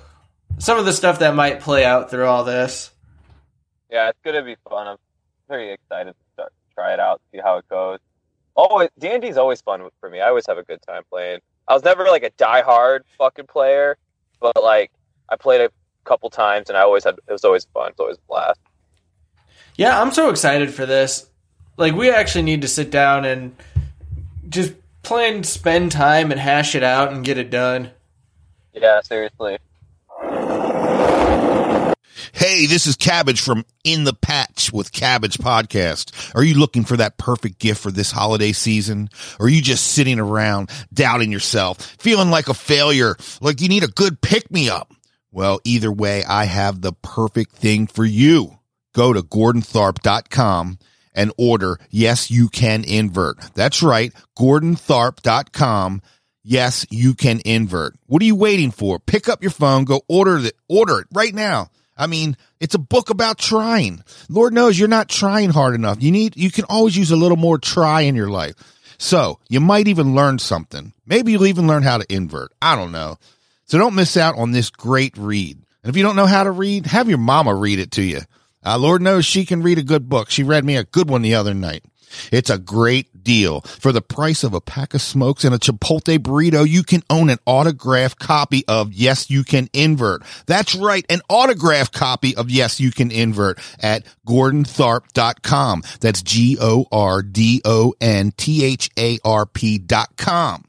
some 0.60 0.78
of 0.78 0.86
the 0.86 0.94
stuff 0.94 1.20
that 1.20 1.34
might 1.36 1.62
play 1.62 1.84
out 1.84 2.12
through 2.12 2.28
all 2.28 2.44
this. 2.44 2.92
Yeah, 3.90 4.10
it's 4.10 4.20
gonna 4.24 4.44
be 4.44 4.56
fun. 4.70 4.88
I'm 4.88 4.98
very 5.48 5.72
excited 5.72 6.12
to 6.12 6.34
start 6.34 6.54
try 6.76 6.94
it 6.94 7.00
out, 7.00 7.22
see 7.32 7.40
how 7.44 7.58
it 7.58 7.68
goes. 7.70 8.00
Always 8.56 8.90
D 9.00 9.08
and 9.08 9.22
D 9.22 9.30
is 9.30 9.38
always 9.38 9.62
fun 9.62 9.88
for 10.00 10.10
me. 10.10 10.22
I 10.22 10.28
always 10.28 10.46
have 10.48 10.58
a 10.58 10.64
good 10.64 10.82
time 10.88 11.04
playing. 11.10 11.40
I 11.68 11.74
was 11.74 11.84
never 11.84 12.06
like 12.06 12.24
a 12.24 12.30
die-hard 12.32 13.06
fucking 13.18 13.48
player, 13.48 13.98
but 14.40 14.62
like 14.62 14.92
I 15.30 15.36
played 15.36 15.62
a 15.62 15.72
couple 16.04 16.30
times 16.30 16.70
and 16.70 16.78
I 16.78 16.82
always 16.82 17.04
had 17.04 17.16
it 17.28 17.32
was 17.32 17.44
always 17.44 17.66
fun. 17.74 17.92
It's 17.92 18.00
always 18.00 18.18
a 18.18 18.28
blast. 18.28 18.60
Yeah, 19.76 20.00
I'm 20.00 20.12
so 20.12 20.30
excited 20.30 20.74
for 20.74 20.86
this. 20.86 21.30
Like 21.78 21.94
we 21.94 22.12
actually 22.12 22.44
need 22.44 22.62
to 22.62 22.68
sit 22.68 22.92
down 22.92 23.26
and 23.26 23.56
just 24.50 24.74
plan 25.04 25.44
spend 25.44 25.92
time 25.92 26.32
and 26.32 26.40
hash 26.40 26.76
it 26.76 26.84
out 26.84 27.14
and 27.14 27.24
get 27.24 27.38
it 27.38 27.50
done. 27.50 27.92
Yeah, 28.74 29.02
seriously. 29.02 29.58
Hey, 32.40 32.68
this 32.68 32.88
is 32.88 32.96
Cabbage 32.96 33.42
from 33.42 33.66
In 33.84 34.06
the 34.06 34.14
Patch 34.14 34.72
with 34.72 34.94
Cabbage 34.94 35.40
Podcast. 35.40 36.34
Are 36.34 36.42
you 36.42 36.58
looking 36.58 36.86
for 36.86 36.96
that 36.96 37.18
perfect 37.18 37.60
gift 37.60 37.82
for 37.84 37.92
this 37.92 38.12
holiday 38.12 38.54
season? 38.54 39.10
Or 39.42 39.48
are 39.48 39.50
you 39.50 39.62
just 39.62 39.88
sitting 39.88 40.22
around 40.22 40.70
doubting 40.94 41.34
yourself, 41.34 41.82
feeling 42.00 42.30
like 42.30 42.48
a 42.48 42.54
failure, 42.54 43.18
like 43.42 43.60
you 43.60 43.68
need 43.68 43.84
a 43.84 43.90
good 43.90 44.22
pick 44.22 44.50
me 44.52 44.70
up? 44.70 44.90
Well, 45.34 45.60
either 45.66 45.92
way, 45.92 46.24
I 46.24 46.46
have 46.46 46.80
the 46.80 46.94
perfect 46.94 47.58
thing 47.58 47.88
for 47.88 48.06
you. 48.06 48.58
Go 48.96 49.12
to 49.12 49.22
gordontharp.com 49.22 50.80
and 51.14 51.34
order 51.38 51.78
Yes, 51.90 52.32
You 52.32 52.48
Can 52.48 52.86
Invert. 52.86 53.54
That's 53.54 53.84
right, 53.84 54.14
gordontharp.com. 54.38 56.02
Yes, 56.46 56.86
you 56.90 57.16
can 57.16 57.42
invert. 57.44 57.96
What 58.06 58.22
are 58.22 58.26
you 58.26 58.38
waiting 58.38 58.72
for? 58.72 58.98
Pick 58.98 59.28
up 59.28 59.44
your 59.44 59.52
phone, 59.52 59.84
go 59.84 60.04
order 60.08 60.38
it, 60.38 60.54
order 60.70 61.00
it 61.00 61.08
right 61.12 61.34
now. 61.36 61.68
I 62.00 62.08
mean, 62.08 62.38
it's 62.62 62.76
a 62.76 62.80
book 62.80 63.10
about 63.10 63.38
trying. 63.38 64.02
Lord 64.30 64.54
knows 64.54 64.80
you're 64.80 64.88
not 64.88 65.10
trying 65.10 65.50
hard 65.50 65.76
enough. 65.76 66.02
You 66.02 66.12
need, 66.14 66.38
you 66.38 66.50
can 66.50 66.64
always 66.64 66.96
use 66.96 67.12
a 67.12 67.18
little 67.18 67.38
more 67.38 67.58
try 67.58 68.02
in 68.02 68.16
your 68.16 68.30
life. 68.30 68.56
So 68.98 69.40
you 69.50 69.60
might 69.60 69.90
even 69.90 70.16
learn 70.16 70.40
something. 70.40 70.94
Maybe 71.06 71.34
you'll 71.34 71.48
even 71.48 71.68
learn 71.68 71.84
how 71.84 71.98
to 71.98 72.14
invert. 72.14 72.54
I 72.62 72.78
don't 72.78 72.94
know. 72.94 73.18
So 73.66 73.78
don't 73.78 73.96
miss 73.96 74.16
out 74.16 74.38
on 74.38 74.52
this 74.52 74.70
great 74.70 75.18
read. 75.18 75.58
And 75.84 75.90
if 75.90 75.98
you 75.98 76.04
don't 76.04 76.16
know 76.16 76.26
how 76.26 76.46
to 76.46 76.52
read, 76.52 76.86
have 76.86 77.10
your 77.10 77.18
mama 77.18 77.54
read 77.54 77.80
it 77.80 77.92
to 77.92 78.02
you. 78.02 78.22
Uh, 78.66 78.78
Lord 78.78 79.02
knows 79.02 79.26
she 79.26 79.46
can 79.46 79.62
read 79.62 79.78
a 79.78 79.84
good 79.84 80.08
book. 80.08 80.30
She 80.30 80.44
read 80.44 80.64
me 80.64 80.78
a 80.78 80.86
good 80.86 81.10
one 81.10 81.22
the 81.22 81.36
other 81.36 81.54
night. 81.54 81.84
It's 82.32 82.50
a 82.50 82.58
great 82.58 83.24
deal. 83.24 83.62
For 83.62 83.92
the 83.92 84.02
price 84.02 84.44
of 84.44 84.54
a 84.54 84.62
pack 84.62 84.94
of 84.94 85.02
smokes 85.02 85.44
and 85.44 85.54
a 85.54 85.60
Chipotle 85.60 86.18
burrito, 86.20 86.68
you 86.68 86.84
can 86.84 87.04
own 87.10 87.30
an 87.30 87.40
autographed 87.46 88.20
copy 88.20 88.64
of 88.68 88.94
Yes, 88.94 89.30
You 89.30 89.44
Can 89.44 89.70
Invert. 89.74 90.24
That's 90.46 90.76
right, 90.76 91.06
an 91.10 91.22
autographed 91.30 91.94
copy 91.94 92.36
of 92.36 92.50
Yes, 92.50 92.80
You 92.80 92.92
Can 92.92 93.12
Invert 93.12 93.60
at 93.80 94.06
gordontharp.com. 94.28 95.84
That's 96.00 96.22
G 96.22 96.58
O 96.60 96.86
R 96.92 97.22
D 97.22 97.62
O 97.66 97.94
N 98.02 98.32
T 98.36 98.64
H 98.64 98.90
A 98.98 99.20
R 99.24 99.46
P.com. 99.46 100.66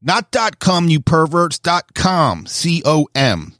Not 0.00 0.30
dot 0.30 0.60
com, 0.60 0.88
you 0.88 1.00
perverts, 1.00 1.58
dot 1.58 1.92
com, 1.94 2.46
C-O-M. 2.46 3.54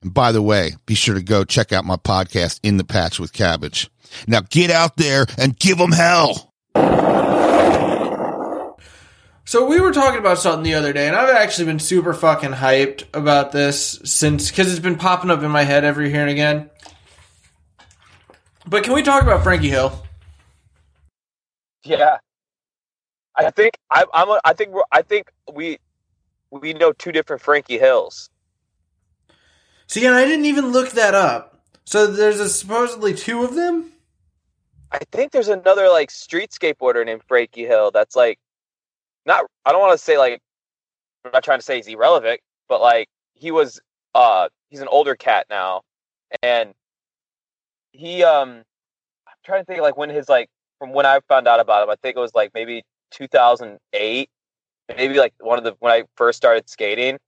And 0.00 0.14
by 0.14 0.32
the 0.32 0.42
way, 0.42 0.72
be 0.86 0.94
sure 0.94 1.14
to 1.14 1.22
go 1.22 1.44
check 1.44 1.72
out 1.72 1.84
my 1.84 1.96
podcast, 1.96 2.60
In 2.62 2.78
the 2.78 2.84
Patch 2.84 3.20
with 3.20 3.32
Cabbage. 3.32 3.90
Now 4.26 4.40
get 4.40 4.70
out 4.70 4.96
there 4.96 5.26
and 5.38 5.58
give 5.58 5.78
them 5.78 5.92
hell. 5.92 6.51
So 9.52 9.66
we 9.66 9.80
were 9.80 9.92
talking 9.92 10.18
about 10.18 10.38
something 10.38 10.62
the 10.62 10.72
other 10.74 10.94
day, 10.94 11.08
and 11.08 11.14
I've 11.14 11.28
actually 11.28 11.66
been 11.66 11.78
super 11.78 12.14
fucking 12.14 12.52
hyped 12.52 13.04
about 13.12 13.52
this 13.52 14.00
since 14.02 14.50
because 14.50 14.70
it's 14.70 14.80
been 14.80 14.96
popping 14.96 15.30
up 15.30 15.42
in 15.42 15.50
my 15.50 15.64
head 15.64 15.84
every 15.84 16.10
here 16.10 16.22
and 16.22 16.30
again. 16.30 16.70
But 18.66 18.84
can 18.84 18.94
we 18.94 19.02
talk 19.02 19.22
about 19.22 19.42
Frankie 19.42 19.68
Hill? 19.68 19.92
Yeah, 21.84 22.16
I 23.36 23.50
think 23.50 23.74
I, 23.90 24.06
I'm. 24.14 24.30
A, 24.30 24.40
I 24.42 24.54
think 24.54 24.70
we're, 24.70 24.84
I 24.90 25.02
think 25.02 25.30
we 25.52 25.78
we 26.50 26.72
know 26.72 26.92
two 26.92 27.12
different 27.12 27.42
Frankie 27.42 27.78
Hills. 27.78 28.30
See, 29.86 30.06
and 30.06 30.14
I 30.14 30.24
didn't 30.24 30.46
even 30.46 30.72
look 30.72 30.92
that 30.92 31.14
up. 31.14 31.62
So 31.84 32.06
there's 32.06 32.40
a 32.40 32.48
supposedly 32.48 33.12
two 33.12 33.44
of 33.44 33.54
them. 33.54 33.91
I 34.92 34.98
think 35.10 35.32
there's 35.32 35.48
another 35.48 35.88
like 35.88 36.10
street 36.10 36.50
skateboarder 36.50 37.04
named 37.04 37.22
Frankie 37.26 37.64
Hill. 37.64 37.90
That's 37.90 38.14
like 38.14 38.38
not. 39.26 39.46
I 39.64 39.72
don't 39.72 39.80
want 39.80 39.98
to 39.98 40.04
say 40.04 40.18
like. 40.18 40.40
I'm 41.24 41.30
not 41.32 41.44
trying 41.44 41.58
to 41.58 41.64
say 41.64 41.76
he's 41.76 41.86
irrelevant, 41.86 42.40
but 42.68 42.80
like 42.80 43.08
he 43.34 43.50
was. 43.50 43.80
Uh, 44.14 44.48
he's 44.68 44.80
an 44.80 44.88
older 44.88 45.14
cat 45.14 45.46
now, 45.48 45.82
and 46.42 46.72
he 47.92 48.22
um. 48.22 48.62
I'm 49.26 49.34
trying 49.44 49.62
to 49.62 49.64
think 49.64 49.80
like 49.80 49.96
when 49.96 50.10
his 50.10 50.28
like 50.28 50.48
from 50.78 50.92
when 50.92 51.06
I 51.06 51.20
found 51.28 51.46
out 51.46 51.60
about 51.60 51.84
him. 51.84 51.90
I 51.90 51.96
think 52.02 52.16
it 52.16 52.20
was 52.20 52.34
like 52.34 52.50
maybe 52.54 52.82
2008, 53.12 54.28
maybe 54.96 55.14
like 55.14 55.32
one 55.38 55.56
of 55.56 55.64
the 55.64 55.74
when 55.78 55.92
I 55.92 56.02
first 56.16 56.36
started 56.36 56.68
skating. 56.68 57.18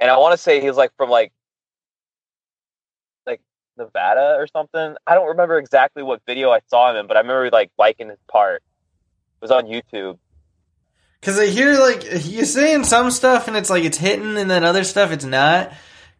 And 0.00 0.10
I 0.10 0.18
want 0.18 0.32
to 0.32 0.38
say 0.38 0.60
he 0.60 0.68
was 0.68 0.76
like 0.76 0.90
from 0.96 1.08
like 1.08 1.30
like 1.30 1.32
Nevada 3.78 4.36
or 4.38 4.46
something. 4.46 4.96
I 5.06 5.14
don't 5.14 5.28
remember 5.28 5.58
exactly 5.58 6.02
what 6.02 6.20
video 6.26 6.50
I 6.50 6.60
saw 6.66 6.90
him 6.90 6.96
in, 6.96 7.06
but 7.06 7.16
I 7.16 7.20
remember 7.20 7.50
like 7.50 7.70
liking 7.78 8.08
his 8.08 8.18
part. 8.30 8.56
It 8.56 9.42
was 9.42 9.50
on 9.50 9.66
YouTube. 9.66 10.18
Cause 11.22 11.38
I 11.38 11.46
hear 11.46 11.78
like 11.78 12.04
you're 12.26 12.44
saying 12.44 12.84
some 12.84 13.10
stuff 13.10 13.48
and 13.48 13.56
it's 13.56 13.70
like 13.70 13.84
it's 13.84 13.98
hitting, 13.98 14.36
and 14.36 14.50
then 14.50 14.64
other 14.64 14.84
stuff 14.84 15.10
it's 15.10 15.24
not. 15.24 15.72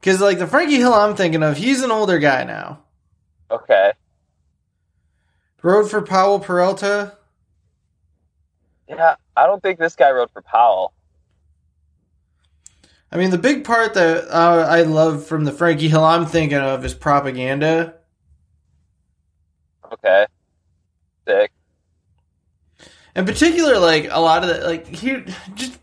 Cause 0.02 0.20
like 0.20 0.38
the 0.38 0.46
Frankie 0.46 0.76
Hill 0.76 0.94
I'm 0.94 1.16
thinking 1.16 1.42
of, 1.42 1.56
he's 1.56 1.82
an 1.82 1.90
older 1.90 2.18
guy 2.18 2.44
now. 2.44 2.80
Okay. 3.50 3.92
Rode 5.62 5.90
for 5.90 6.02
Powell 6.02 6.40
Peralta. 6.40 7.16
Yeah, 8.88 9.16
I 9.36 9.46
don't 9.46 9.62
think 9.62 9.78
this 9.78 9.96
guy 9.96 10.10
rode 10.10 10.30
for 10.30 10.42
Powell. 10.42 10.92
I 13.10 13.16
mean, 13.16 13.30
the 13.30 13.38
big 13.38 13.64
part 13.64 13.94
that 13.94 14.28
uh, 14.28 14.66
I 14.68 14.82
love 14.82 15.26
from 15.26 15.44
the 15.44 15.52
Frankie 15.52 15.88
Hill 15.88 16.04
I'm 16.04 16.26
thinking 16.26 16.58
of 16.58 16.84
is 16.84 16.94
propaganda. 16.94 17.94
Okay. 19.92 20.26
Sick. 21.26 21.50
In 23.16 23.24
particular, 23.24 23.78
like 23.78 24.08
a 24.10 24.20
lot 24.20 24.44
of 24.44 24.48
the 24.48 24.66
like 24.66 24.86
he 24.86 25.24
just 25.54 25.78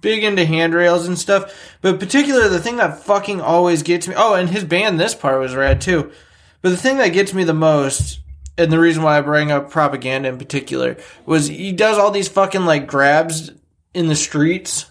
big 0.00 0.24
into 0.24 0.44
handrails 0.44 1.06
and 1.06 1.18
stuff. 1.18 1.76
But 1.80 2.00
particular, 2.00 2.48
the 2.48 2.60
thing 2.60 2.76
that 2.76 3.04
fucking 3.04 3.40
always 3.40 3.82
gets 3.82 4.08
me. 4.08 4.14
Oh, 4.16 4.34
and 4.34 4.50
his 4.50 4.64
band, 4.64 4.98
this 4.98 5.14
part 5.14 5.40
was 5.40 5.54
rad 5.54 5.80
too. 5.80 6.12
But 6.62 6.70
the 6.70 6.76
thing 6.76 6.98
that 6.98 7.08
gets 7.08 7.34
me 7.34 7.44
the 7.44 7.54
most, 7.54 8.20
and 8.56 8.72
the 8.72 8.80
reason 8.80 9.02
why 9.02 9.18
I 9.18 9.20
bring 9.20 9.50
up 9.50 9.70
propaganda 9.70 10.28
in 10.28 10.38
particular, 10.38 10.96
was 11.26 11.48
he 11.48 11.72
does 11.72 11.98
all 11.98 12.10
these 12.10 12.28
fucking 12.28 12.64
like 12.64 12.86
grabs 12.86 13.50
in 13.92 14.08
the 14.08 14.16
streets. 14.16 14.86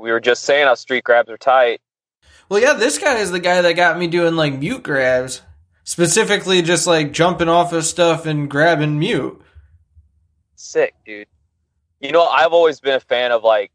We 0.00 0.10
were 0.10 0.20
just 0.20 0.44
saying 0.44 0.66
how 0.66 0.74
street 0.74 1.04
grabs 1.04 1.28
are 1.28 1.36
tight. 1.36 1.80
Well, 2.48 2.60
yeah, 2.60 2.72
this 2.72 2.98
guy 2.98 3.18
is 3.18 3.30
the 3.30 3.38
guy 3.38 3.60
that 3.60 3.74
got 3.74 3.98
me 3.98 4.06
doing 4.06 4.34
like 4.34 4.58
mute 4.58 4.82
grabs. 4.82 5.42
Specifically, 5.84 6.62
just 6.62 6.86
like 6.86 7.12
jumping 7.12 7.48
off 7.48 7.72
of 7.72 7.84
stuff 7.84 8.26
and 8.26 8.50
grabbing 8.50 8.98
mute. 8.98 9.40
Sick, 10.54 10.94
dude. 11.04 11.26
You 12.00 12.12
know, 12.12 12.24
I've 12.26 12.52
always 12.52 12.80
been 12.80 12.94
a 12.94 13.00
fan 13.00 13.30
of 13.32 13.44
like, 13.44 13.72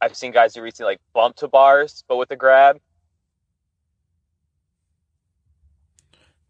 I've 0.00 0.16
seen 0.16 0.32
guys 0.32 0.54
do 0.54 0.62
recently 0.62 0.92
like 0.92 1.00
bump 1.12 1.36
to 1.36 1.48
bars, 1.48 2.04
but 2.08 2.16
with 2.16 2.30
a 2.30 2.36
grab. 2.36 2.78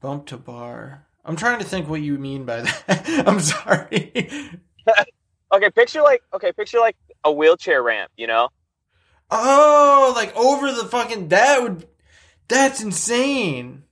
Bump 0.00 0.26
to 0.26 0.37
bar. 0.37 1.07
I'm 1.25 1.37
trying 1.37 1.59
to 1.59 1.64
think 1.64 1.88
what 1.88 2.00
you 2.00 2.19
mean 2.19 2.45
by 2.45 2.62
that. 2.62 3.25
I'm 3.26 3.40
sorry. 3.40 4.30
Okay, 5.52 5.69
picture 5.71 6.00
like 6.00 6.23
okay, 6.33 6.52
picture 6.52 6.78
like 6.78 6.97
a 7.25 7.33
wheelchair 7.33 7.83
ramp. 7.83 8.12
You 8.16 8.28
know, 8.28 8.50
Oh, 9.31 10.13
like 10.17 10.35
over 10.37 10.73
the 10.73 10.87
fucking 10.87 11.29
that 11.29 11.63
would 11.63 11.87
that's 12.49 12.83
insane. 12.83 13.85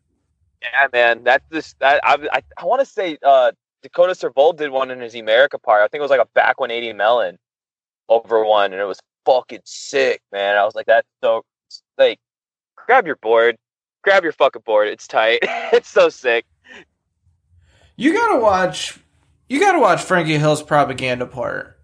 yeah, 0.62 0.88
man. 0.92 1.23
That's 1.25 1.45
just 1.52 1.78
that. 1.78 2.00
I 2.04 2.16
I, 2.33 2.42
I 2.57 2.64
want 2.64 2.80
to 2.80 2.87
say 2.87 3.18
uh, 3.23 3.52
Dakota 3.83 4.12
Servold 4.12 4.57
did 4.57 4.71
one 4.71 4.90
in 4.90 5.00
his 5.00 5.14
America 5.14 5.59
part. 5.59 5.83
I 5.83 5.88
think 5.88 6.00
it 6.00 6.02
was 6.02 6.11
like 6.11 6.21
a 6.21 6.28
back 6.35 6.59
180 6.59 6.92
melon 6.95 7.38
over 8.09 8.45
one, 8.45 8.73
and 8.73 8.80
it 8.80 8.85
was 8.85 8.99
fucking 9.25 9.61
sick, 9.64 10.23
man. 10.33 10.57
I 10.57 10.64
was 10.64 10.75
like, 10.75 10.87
that's 10.87 11.07
so 11.23 11.42
like, 11.97 12.18
grab 12.76 13.07
your 13.07 13.16
board, 13.16 13.57
grab 14.02 14.25
your 14.25 14.33
fucking 14.33 14.62
board. 14.64 14.88
It's 14.88 15.07
tight. 15.07 15.38
it's 15.42 15.88
so 15.88 16.09
sick. 16.09 16.45
You 17.97 18.12
gotta 18.12 18.40
watch 18.40 18.99
you 19.49 19.61
gotta 19.61 19.78
watch 19.78 20.02
Frankie 20.02 20.38
Hill's 20.38 20.62
propaganda 20.62 21.26
part. 21.26 21.77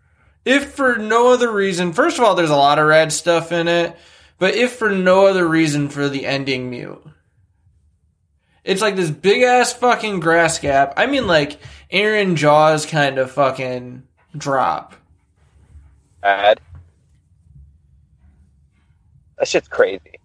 If 0.45 0.73
for 0.73 0.97
no 0.97 1.33
other 1.33 1.51
reason, 1.51 1.93
first 1.93 2.19
of 2.19 2.25
all, 2.25 2.35
there's 2.35 2.51
a 2.51 2.57
lot 2.57 2.79
of 2.79 2.87
rad 2.87 3.13
stuff 3.13 3.51
in 3.53 3.67
it, 3.69 3.97
but 4.39 4.55
if 4.55 4.73
for 4.73 4.91
no 4.91 5.27
other 5.27 5.47
reason 5.47 5.89
for 5.89 6.09
the 6.09 6.27
ending 6.27 6.69
mute. 6.71 7.03
It's 8.65 8.83
like 8.83 8.97
this 8.97 9.11
big 9.11 9.43
ass 9.43 9.73
fucking 9.75 10.21
grass 10.21 10.59
gap. 10.59 10.95
I 10.97 11.07
mean 11.07 11.27
like 11.27 11.59
Aaron 11.91 12.37
Jaws 12.37 12.87
kind 12.87 13.19
of 13.19 13.31
fucking 13.31 14.03
drop. 14.37 14.95
Bad. 16.23 16.61
That 19.39 19.49
shit's 19.49 19.69
crazy. 19.69 20.19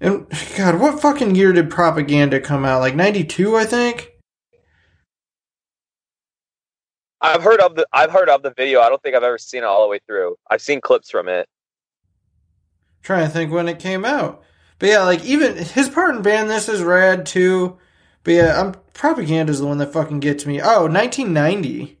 And 0.00 0.26
God, 0.56 0.80
what 0.80 1.00
fucking 1.02 1.34
year 1.34 1.52
did 1.52 1.70
propaganda 1.70 2.40
come 2.40 2.64
out? 2.64 2.80
Like 2.80 2.94
ninety 2.94 3.24
two, 3.24 3.56
I 3.56 3.64
think? 3.64 4.12
I've 7.20 7.42
heard 7.42 7.60
of 7.60 7.74
the 7.74 7.86
I've 7.92 8.10
heard 8.10 8.28
of 8.28 8.42
the 8.42 8.52
video. 8.52 8.80
I 8.80 8.88
don't 8.88 9.02
think 9.02 9.14
I've 9.14 9.22
ever 9.22 9.38
seen 9.38 9.62
it 9.62 9.66
all 9.66 9.82
the 9.82 9.88
way 9.88 10.00
through. 10.06 10.36
I've 10.50 10.62
seen 10.62 10.80
clips 10.80 11.10
from 11.10 11.28
it. 11.28 11.48
trying 13.02 13.26
to 13.26 13.32
think 13.32 13.52
when 13.52 13.68
it 13.68 13.78
came 13.78 14.04
out. 14.04 14.42
But 14.78 14.88
yeah, 14.88 15.02
like 15.02 15.24
even 15.24 15.56
his 15.56 15.88
part 15.88 16.14
in 16.14 16.22
band 16.22 16.48
this 16.48 16.68
is 16.68 16.82
rad 16.82 17.26
too. 17.26 17.78
But 18.24 18.32
yeah, 18.32 18.60
I'm 18.60 18.74
propaganda 18.94 19.50
is 19.50 19.60
the 19.60 19.66
one 19.66 19.78
that 19.78 19.92
fucking 19.92 20.20
gets 20.20 20.46
me. 20.46 20.60
Oh, 20.60 20.86
1990. 20.86 21.98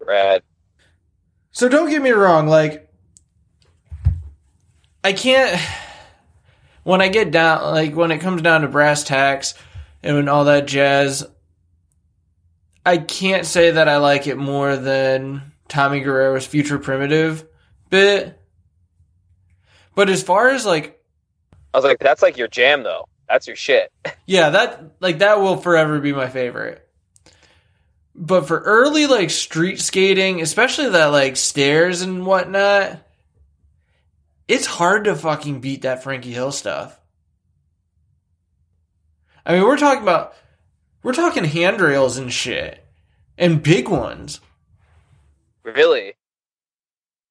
Rad. 0.00 0.42
So 1.50 1.68
don't 1.68 1.88
get 1.88 2.02
me 2.02 2.10
wrong, 2.10 2.46
like 2.46 2.92
I 5.02 5.12
can't 5.12 5.60
when 6.82 7.00
I 7.00 7.08
get 7.08 7.30
down 7.30 7.62
like 7.62 7.94
when 7.94 8.10
it 8.10 8.18
comes 8.18 8.42
down 8.42 8.62
to 8.62 8.68
brass 8.68 9.04
tacks 9.04 9.54
and 10.02 10.28
all 10.28 10.44
that 10.44 10.66
jazz 10.66 11.26
I 12.86 12.98
can't 12.98 13.46
say 13.46 13.72
that 13.72 13.88
I 13.88 13.96
like 13.96 14.26
it 14.26 14.36
more 14.36 14.76
than 14.76 15.52
Tommy 15.68 16.00
Guerrero's 16.00 16.46
Future 16.46 16.78
Primitive 16.78 17.46
bit. 17.90 18.38
But 19.94 20.10
as 20.10 20.22
far 20.22 20.50
as 20.50 20.66
like 20.66 21.00
I 21.72 21.78
was 21.78 21.84
like, 21.84 21.98
that's 21.98 22.22
like 22.22 22.36
your 22.36 22.48
jam 22.48 22.82
though. 22.82 23.08
That's 23.28 23.46
your 23.46 23.56
shit. 23.56 23.90
Yeah, 24.26 24.50
that 24.50 24.92
like 25.00 25.18
that 25.18 25.40
will 25.40 25.58
forever 25.58 26.00
be 26.00 26.14
my 26.14 26.30
favorite. 26.30 26.88
But 28.14 28.46
for 28.46 28.58
early 28.60 29.06
like 29.06 29.28
street 29.28 29.80
skating, 29.80 30.40
especially 30.40 30.88
that 30.88 31.06
like 31.06 31.36
stairs 31.36 32.00
and 32.00 32.24
whatnot, 32.24 33.02
it's 34.48 34.64
hard 34.64 35.04
to 35.04 35.14
fucking 35.14 35.60
beat 35.60 35.82
that 35.82 36.02
Frankie 36.02 36.32
Hill 36.32 36.52
stuff. 36.52 36.98
I 39.44 39.54
mean, 39.54 39.64
we're 39.64 39.76
talking 39.76 40.02
about 40.02 40.34
we're 41.04 41.12
talking 41.12 41.44
handrails 41.44 42.16
and 42.16 42.32
shit. 42.32 42.84
And 43.38 43.62
big 43.62 43.88
ones. 43.88 44.40
Really? 45.62 46.14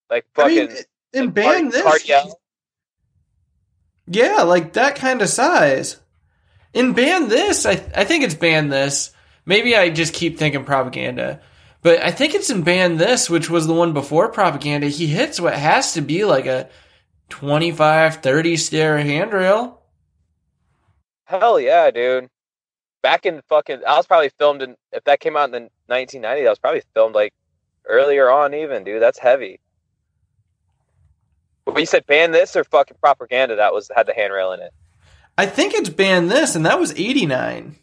Like 0.09 0.25
I 0.37 0.41
fucking 0.41 0.67
mean, 0.67 0.83
and 1.13 1.33
ban 1.33 1.69
this. 1.69 1.83
Cardiel. 1.83 2.35
Yeah, 4.07 4.43
like 4.43 4.73
that 4.73 4.95
kind 4.95 5.21
of 5.21 5.29
size. 5.29 5.97
In 6.73 6.93
ban 6.93 7.29
this, 7.29 7.65
I 7.65 7.71
I 7.95 8.03
think 8.05 8.23
it's 8.23 8.35
ban 8.35 8.69
this. 8.69 9.11
Maybe 9.45 9.75
I 9.75 9.89
just 9.89 10.13
keep 10.13 10.37
thinking 10.37 10.65
propaganda. 10.65 11.41
But 11.81 12.01
I 12.01 12.11
think 12.11 12.33
it's 12.33 12.49
in 12.49 12.61
ban 12.61 12.97
this, 12.97 13.29
which 13.29 13.49
was 13.49 13.67
the 13.67 13.73
one 13.73 13.93
before 13.93 14.29
propaganda. 14.29 14.87
He 14.87 15.07
hits 15.07 15.39
what 15.39 15.53
has 15.53 15.93
to 15.93 16.01
be 16.01 16.23
like 16.23 16.45
a 16.45 16.69
25, 17.29 18.17
30 18.17 18.57
stair 18.57 18.97
handrail. 18.99 19.81
Hell 21.25 21.59
yeah, 21.59 21.91
dude. 21.91 22.29
Back 23.03 23.27
in 23.27 23.41
fucking, 23.50 23.81
I 23.86 23.98
was 23.98 24.07
probably 24.07 24.29
filmed 24.39 24.63
in. 24.63 24.75
If 24.91 25.03
that 25.03 25.19
came 25.19 25.38
out 25.38 25.45
in 25.45 25.51
the 25.51 25.69
1990, 25.88 26.48
I 26.48 26.50
was 26.50 26.57
probably 26.57 26.81
filmed 26.95 27.13
like 27.13 27.33
earlier 27.86 28.31
on, 28.31 28.55
even, 28.55 28.83
dude. 28.83 29.01
That's 29.01 29.19
heavy. 29.19 29.60
But 31.65 31.79
you 31.79 31.86
said 31.86 32.05
ban 32.07 32.31
this 32.31 32.55
or 32.55 32.63
fucking 32.63 32.98
propaganda 33.01 33.57
that 33.57 33.74
was 33.74 33.91
had 33.95 34.07
the 34.07 34.13
handrail 34.13 34.53
in 34.53 34.62
it. 34.62 34.74
I 35.38 35.45
think 35.45 35.74
it's 35.74 35.89
ban 35.89 36.27
this, 36.27 36.55
and 36.55 36.65
that 36.65 36.79
was 36.79 36.91
89. 36.98 37.75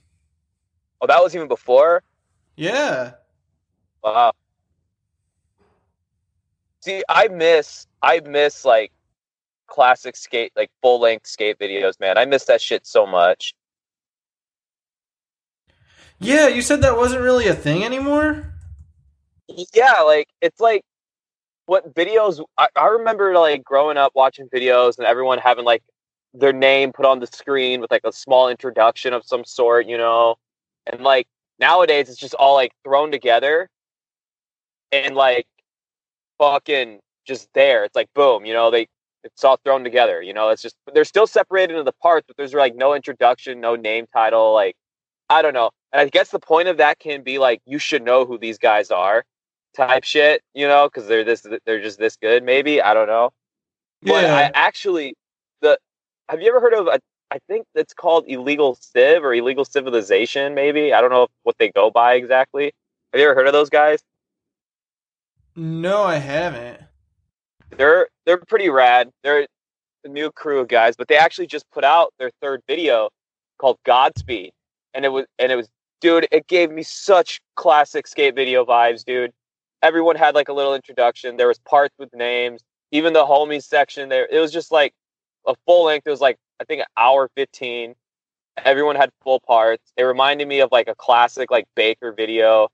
Oh, 1.01 1.07
that 1.07 1.23
was 1.23 1.35
even 1.35 1.49
before. 1.49 2.03
Yeah. 2.57 3.13
Wow. 4.03 4.33
See, 6.81 7.03
I 7.09 7.29
miss, 7.29 7.87
I 8.03 8.21
miss 8.21 8.65
like 8.65 8.93
classic 9.67 10.17
skate, 10.17 10.53
like 10.57 10.71
full 10.81 11.01
length 11.01 11.27
skate 11.27 11.59
videos, 11.59 12.01
man. 12.01 12.17
I 12.17 12.25
miss 12.25 12.45
that 12.47 12.61
shit 12.61 12.87
so 12.87 13.07
much. 13.07 13.55
Yeah, 16.21 16.49
you 16.49 16.61
said 16.61 16.83
that 16.83 16.97
wasn't 16.99 17.23
really 17.23 17.49
a 17.49 17.55
thing 17.55 17.83
anymore? 17.83 18.53
Yeah, 19.75 20.03
like 20.03 20.29
it's 20.43 20.61
like 20.61 20.83
what 21.67 21.95
videos 21.95 22.45
I, 22.59 22.69
I 22.77 22.89
remember 22.89 23.35
like 23.35 23.65
growing 23.65 23.97
up 23.97 24.13
watching 24.15 24.49
videos 24.49 24.99
and 24.99 25.07
everyone 25.07 25.39
having 25.39 25.65
like 25.65 25.83
their 26.35 26.53
name 26.53 26.93
put 26.93 27.07
on 27.07 27.21
the 27.21 27.27
screen 27.27 27.81
with 27.81 27.91
like 27.91 28.03
a 28.05 28.13
small 28.13 28.49
introduction 28.49 29.15
of 29.15 29.25
some 29.25 29.45
sort, 29.45 29.87
you 29.87 29.97
know. 29.97 30.37
And 30.87 31.03
like 31.03 31.27
nowadays 31.59 32.11
it's 32.11 32.19
just 32.19 32.35
all 32.35 32.55
like 32.55 32.73
thrown 32.85 33.11
together 33.11 33.69
and 34.93 35.15
like 35.17 35.47
fucking 36.39 37.01
just 37.27 37.49
there. 37.55 37.85
It's 37.85 37.97
like 37.97 38.09
boom, 38.15 38.45
you 38.45 38.53
know, 38.53 38.71
they 38.71 38.89
it's 39.25 39.45
all 39.45 39.59
thrown 39.65 39.85
together, 39.85 40.23
you 40.23 40.35
know. 40.35 40.51
It's 40.51 40.63
just 40.63 40.77
they're 40.93 41.05
still 41.05 41.27
separated 41.27 41.73
into 41.73 41.85
the 41.85 41.93
parts, 42.03 42.27
but 42.27 42.37
there's 42.37 42.55
like 42.55 42.77
no 42.77 42.95
introduction, 42.95 43.61
no 43.61 43.75
name 43.77 44.07
title, 44.13 44.53
like 44.53 44.77
I 45.31 45.43
don't 45.43 45.55
know. 45.55 45.71
And 45.93 46.01
I 46.01 46.09
guess 46.09 46.31
the 46.31 46.39
point 46.39 46.69
of 46.69 46.77
that 46.79 46.99
can 46.99 47.23
be 47.23 47.39
like 47.39 47.61
you 47.67 47.79
should 47.79 48.03
know 48.03 48.25
who 48.25 48.39
these 48.39 48.59
guys 48.59 48.91
are, 48.91 49.25
type 49.75 50.05
shit, 50.05 50.43
you 50.55 50.69
know, 50.69 50.89
because 50.89 51.09
they're 51.09 51.25
this 51.25 51.47
they're 51.67 51.83
just 51.83 51.99
this 51.99 52.17
good. 52.17 52.45
Maybe 52.45 52.81
I 52.81 52.95
don't 52.95 53.09
know. 53.09 53.31
But 54.03 54.25
Yeah. 54.25 54.35
I 54.37 54.51
actually 54.55 55.15
the 55.61 55.79
have 56.29 56.41
you 56.41 56.49
ever 56.49 56.61
heard 56.61 56.75
of 56.75 56.87
a 56.87 57.01
I 57.33 57.39
think 57.49 57.67
it's 57.75 57.95
called 57.95 58.25
illegal 58.27 58.77
civ 58.81 59.25
or 59.25 59.33
illegal 59.35 59.65
civilization. 59.65 60.55
Maybe 60.55 60.93
I 60.93 61.01
don't 61.01 61.11
know 61.11 61.29
what 61.45 61.57
they 61.59 61.71
go 61.71 61.91
by 61.91 62.15
exactly. 62.15 62.73
Have 63.13 63.21
you 63.21 63.27
ever 63.27 63.35
heard 63.35 63.47
of 63.47 63.53
those 63.53 63.71
guys? 63.71 64.01
No, 65.57 66.03
I 66.03 66.17
haven't. 66.17 66.81
They're 67.77 68.09
they're 68.27 68.39
pretty 68.39 68.69
rad. 68.69 69.11
They're 69.23 69.47
a 70.05 70.09
new 70.09 70.31
crew 70.33 70.61
of 70.61 70.69
guys, 70.69 70.97
but 70.97 71.09
they 71.09 71.17
actually 71.17 71.47
just 71.47 71.71
put 71.71 71.85
out 71.85 72.13
their 72.19 72.31
third 72.41 72.63
video 72.67 73.11
called 73.59 73.79
Godspeed, 73.85 74.53
and 74.95 75.05
it 75.05 75.09
was 75.09 75.27
and 75.39 75.53
it 75.53 75.57
was 75.57 75.69
dude. 76.01 76.27
It 76.31 76.47
gave 76.47 76.71
me 76.71 76.83
such 76.83 77.41
classic 77.57 78.07
skate 78.07 78.35
video 78.35 78.65
vibes, 78.65 79.05
dude. 79.05 79.33
Everyone 79.83 80.17
had 80.17 80.35
like 80.35 80.49
a 80.49 80.53
little 80.53 80.75
introduction. 80.75 81.37
There 81.37 81.49
was 81.49 81.59
parts 81.61 81.95
with 81.99 82.15
names. 82.15 82.63
Even 82.93 83.13
the 83.13 83.25
homies 83.25 83.65
section 83.65 84.09
there. 84.09 84.27
It 84.31 84.41
was 84.41 84.53
just 84.53 84.73
like 84.73 84.93
a 85.47 85.55
full 85.67 85.85
length. 85.85 86.07
It 86.07 86.11
was 86.11 86.21
like 86.21 86.37
I 86.61 86.65
think 86.65 86.81
an 86.81 86.87
hour 86.97 87.31
fifteen. 87.37 87.95
Everyone 88.65 88.97
had 88.97 89.11
full 89.23 89.41
parts. 89.41 89.93
It 89.97 90.03
reminded 90.03 90.49
me 90.49 90.61
of 90.61 90.71
like 90.73 90.89
a 90.89 90.95
classic 90.95 91.51
like 91.51 91.67
Baker 91.77 92.13
video. 92.13 92.69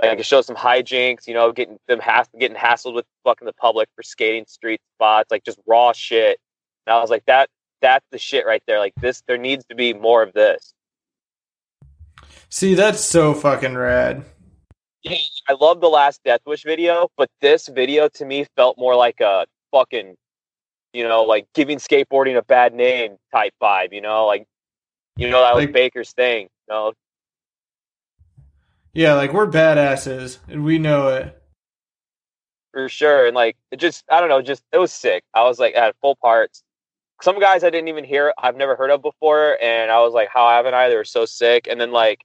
Like 0.00 0.18
it 0.18 0.26
shows 0.26 0.46
some 0.46 0.56
hijinks, 0.56 1.28
you 1.28 1.34
know, 1.34 1.52
getting 1.52 1.78
them 1.86 2.00
hass- 2.00 2.28
getting 2.38 2.56
hassled 2.56 2.94
with 2.94 3.04
fucking 3.24 3.46
the 3.46 3.52
public 3.52 3.88
for 3.94 4.02
skating 4.02 4.46
street 4.46 4.80
spots, 4.96 5.30
like 5.30 5.44
just 5.44 5.58
raw 5.66 5.92
shit. 5.92 6.40
And 6.86 6.94
I 6.94 7.00
was 7.00 7.10
like, 7.10 7.24
that 7.26 7.48
that's 7.80 8.06
the 8.10 8.18
shit 8.18 8.46
right 8.46 8.62
there. 8.66 8.78
Like 8.78 8.94
this, 9.00 9.22
there 9.28 9.38
needs 9.38 9.64
to 9.66 9.74
be 9.74 9.92
more 9.94 10.22
of 10.22 10.32
this. 10.32 10.74
See, 12.54 12.74
that's 12.74 13.02
so 13.02 13.32
fucking 13.32 13.74
rad. 13.78 14.26
I 15.08 15.54
love 15.58 15.80
the 15.80 15.88
last 15.88 16.20
Death 16.22 16.42
Wish 16.44 16.64
video, 16.64 17.08
but 17.16 17.30
this 17.40 17.66
video 17.66 18.08
to 18.10 18.26
me 18.26 18.44
felt 18.56 18.76
more 18.76 18.94
like 18.94 19.20
a 19.22 19.46
fucking, 19.72 20.16
you 20.92 21.08
know, 21.08 21.22
like 21.22 21.46
giving 21.54 21.78
skateboarding 21.78 22.36
a 22.36 22.42
bad 22.42 22.74
name 22.74 23.16
type 23.34 23.54
vibe. 23.60 23.94
You 23.94 24.02
know, 24.02 24.26
like, 24.26 24.44
you 25.16 25.30
know, 25.30 25.40
that 25.40 25.54
was 25.54 25.64
Like- 25.64 25.72
Baker's 25.72 26.12
thing. 26.12 26.42
You 26.68 26.74
know, 26.74 26.92
Yeah, 28.92 29.14
like 29.14 29.32
we're 29.32 29.46
badasses, 29.46 30.36
and 30.46 30.62
we 30.62 30.78
know 30.78 31.08
it. 31.08 31.38
for 32.72 32.86
sure. 32.90 33.26
And 33.28 33.34
like, 33.34 33.56
it 33.70 33.76
just, 33.78 34.04
I 34.10 34.20
don't 34.20 34.28
know, 34.28 34.42
just 34.42 34.62
it 34.72 34.78
was 34.78 34.92
sick. 34.92 35.24
I 35.32 35.42
was 35.44 35.58
like, 35.58 35.74
at 35.74 35.96
full 36.02 36.16
parts. 36.16 36.62
Some 37.22 37.40
guys 37.40 37.64
I 37.64 37.70
didn't 37.70 37.88
even 37.88 38.04
hear, 38.04 38.34
I've 38.36 38.56
never 38.56 38.76
heard 38.76 38.90
of 38.90 39.00
before, 39.00 39.56
and 39.62 39.90
I 39.90 40.00
was 40.00 40.12
like, 40.12 40.28
how 40.28 40.50
haven't 40.50 40.74
I? 40.74 40.90
They 40.90 40.96
were 40.96 41.04
so 41.04 41.24
sick. 41.24 41.66
And 41.66 41.80
then 41.80 41.92
like, 41.92 42.22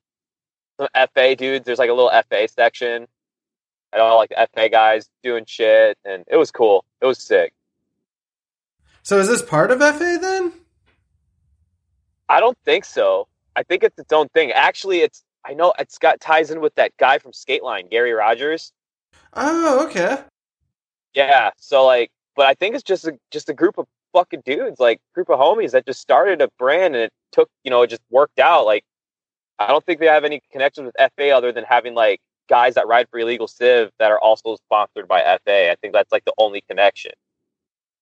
some 0.78 0.88
FA 1.14 1.36
dudes, 1.36 1.66
there's 1.66 1.80
like 1.80 1.90
a 1.90 1.94
little 1.94 2.12
FA 2.30 2.48
section, 2.48 3.08
and 3.94 4.02
all 4.02 4.18
like 4.18 4.30
the 4.30 4.48
FA 4.54 4.70
guys 4.70 5.10
doing 5.24 5.46
shit, 5.48 5.98
and 6.06 6.24
it 6.28 6.38
was 6.38 6.52
cool. 6.52 6.86
It 7.02 7.06
was 7.06 7.20
sick. 7.20 7.54
So 9.04 9.20
is 9.20 9.28
this 9.28 9.42
part 9.42 9.72
of 9.72 9.80
FA 9.80 10.18
then? 10.22 10.54
I 12.30 12.40
don't 12.40 12.58
think 12.66 12.86
so. 12.86 13.28
I 13.56 13.64
think 13.64 13.84
it's 13.84 13.98
its 13.98 14.12
own 14.12 14.28
thing. 14.30 14.52
Actually, 14.52 15.00
it's 15.00 15.24
I 15.46 15.54
know 15.54 15.74
it's 15.80 15.98
got 15.98 16.20
ties 16.20 16.52
in 16.52 16.60
with 16.60 16.76
that 16.76 16.92
guy 16.98 17.20
from 17.20 17.32
Skateline, 17.32 17.90
Gary 17.90 18.12
Rogers. 18.12 18.74
Oh, 19.34 19.86
okay. 19.88 20.18
Yeah. 21.14 21.52
So 21.58 21.86
like, 21.86 22.12
but 22.36 22.48
I 22.48 22.54
think 22.54 22.76
it's 22.76 22.84
just 22.84 23.08
a 23.08 23.18
just 23.32 23.50
a 23.50 23.54
group 23.54 23.78
of 23.78 23.88
fucking 24.14 24.42
dudes, 24.46 24.80
like 24.80 25.00
group 25.14 25.30
of 25.30 25.40
homies 25.40 25.72
that 25.72 25.86
just 25.86 26.02
started 26.02 26.42
a 26.42 26.50
brand 26.60 26.96
and 26.96 27.04
it 27.06 27.14
took, 27.32 27.50
you 27.64 27.72
know, 27.72 27.82
it 27.84 27.90
just 27.90 28.02
worked 28.10 28.40
out. 28.40 28.66
Like, 28.66 28.84
I 29.60 29.68
don't 29.68 29.86
think 29.86 30.00
they 30.00 30.06
have 30.08 30.24
any 30.24 30.42
connection 30.52 30.86
with 30.86 30.96
FA 31.16 31.32
other 31.32 31.52
than 31.52 31.64
having 31.64 31.96
like 31.96 32.20
guys 32.48 32.76
that 32.76 32.88
ride 32.88 33.08
for 33.10 33.20
illegal 33.20 33.48
civ 33.48 33.92
that 34.00 34.12
are 34.12 34.20
also 34.20 34.56
sponsored 34.56 35.08
by 35.08 35.22
FA. 35.46 35.72
I 35.72 35.76
think 35.82 35.94
that's 35.94 36.12
like 36.12 36.26
the 36.26 36.34
only 36.38 36.62
connection. 36.68 37.12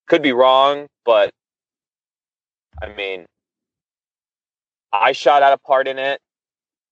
Could 0.06 0.22
be 0.22 0.32
wrong, 0.32 0.86
but 1.04 1.30
I 2.80 2.92
mean, 2.94 3.26
I 4.92 5.12
shot 5.12 5.42
out 5.42 5.52
a 5.52 5.58
part 5.58 5.88
in 5.88 5.98
it. 5.98 6.20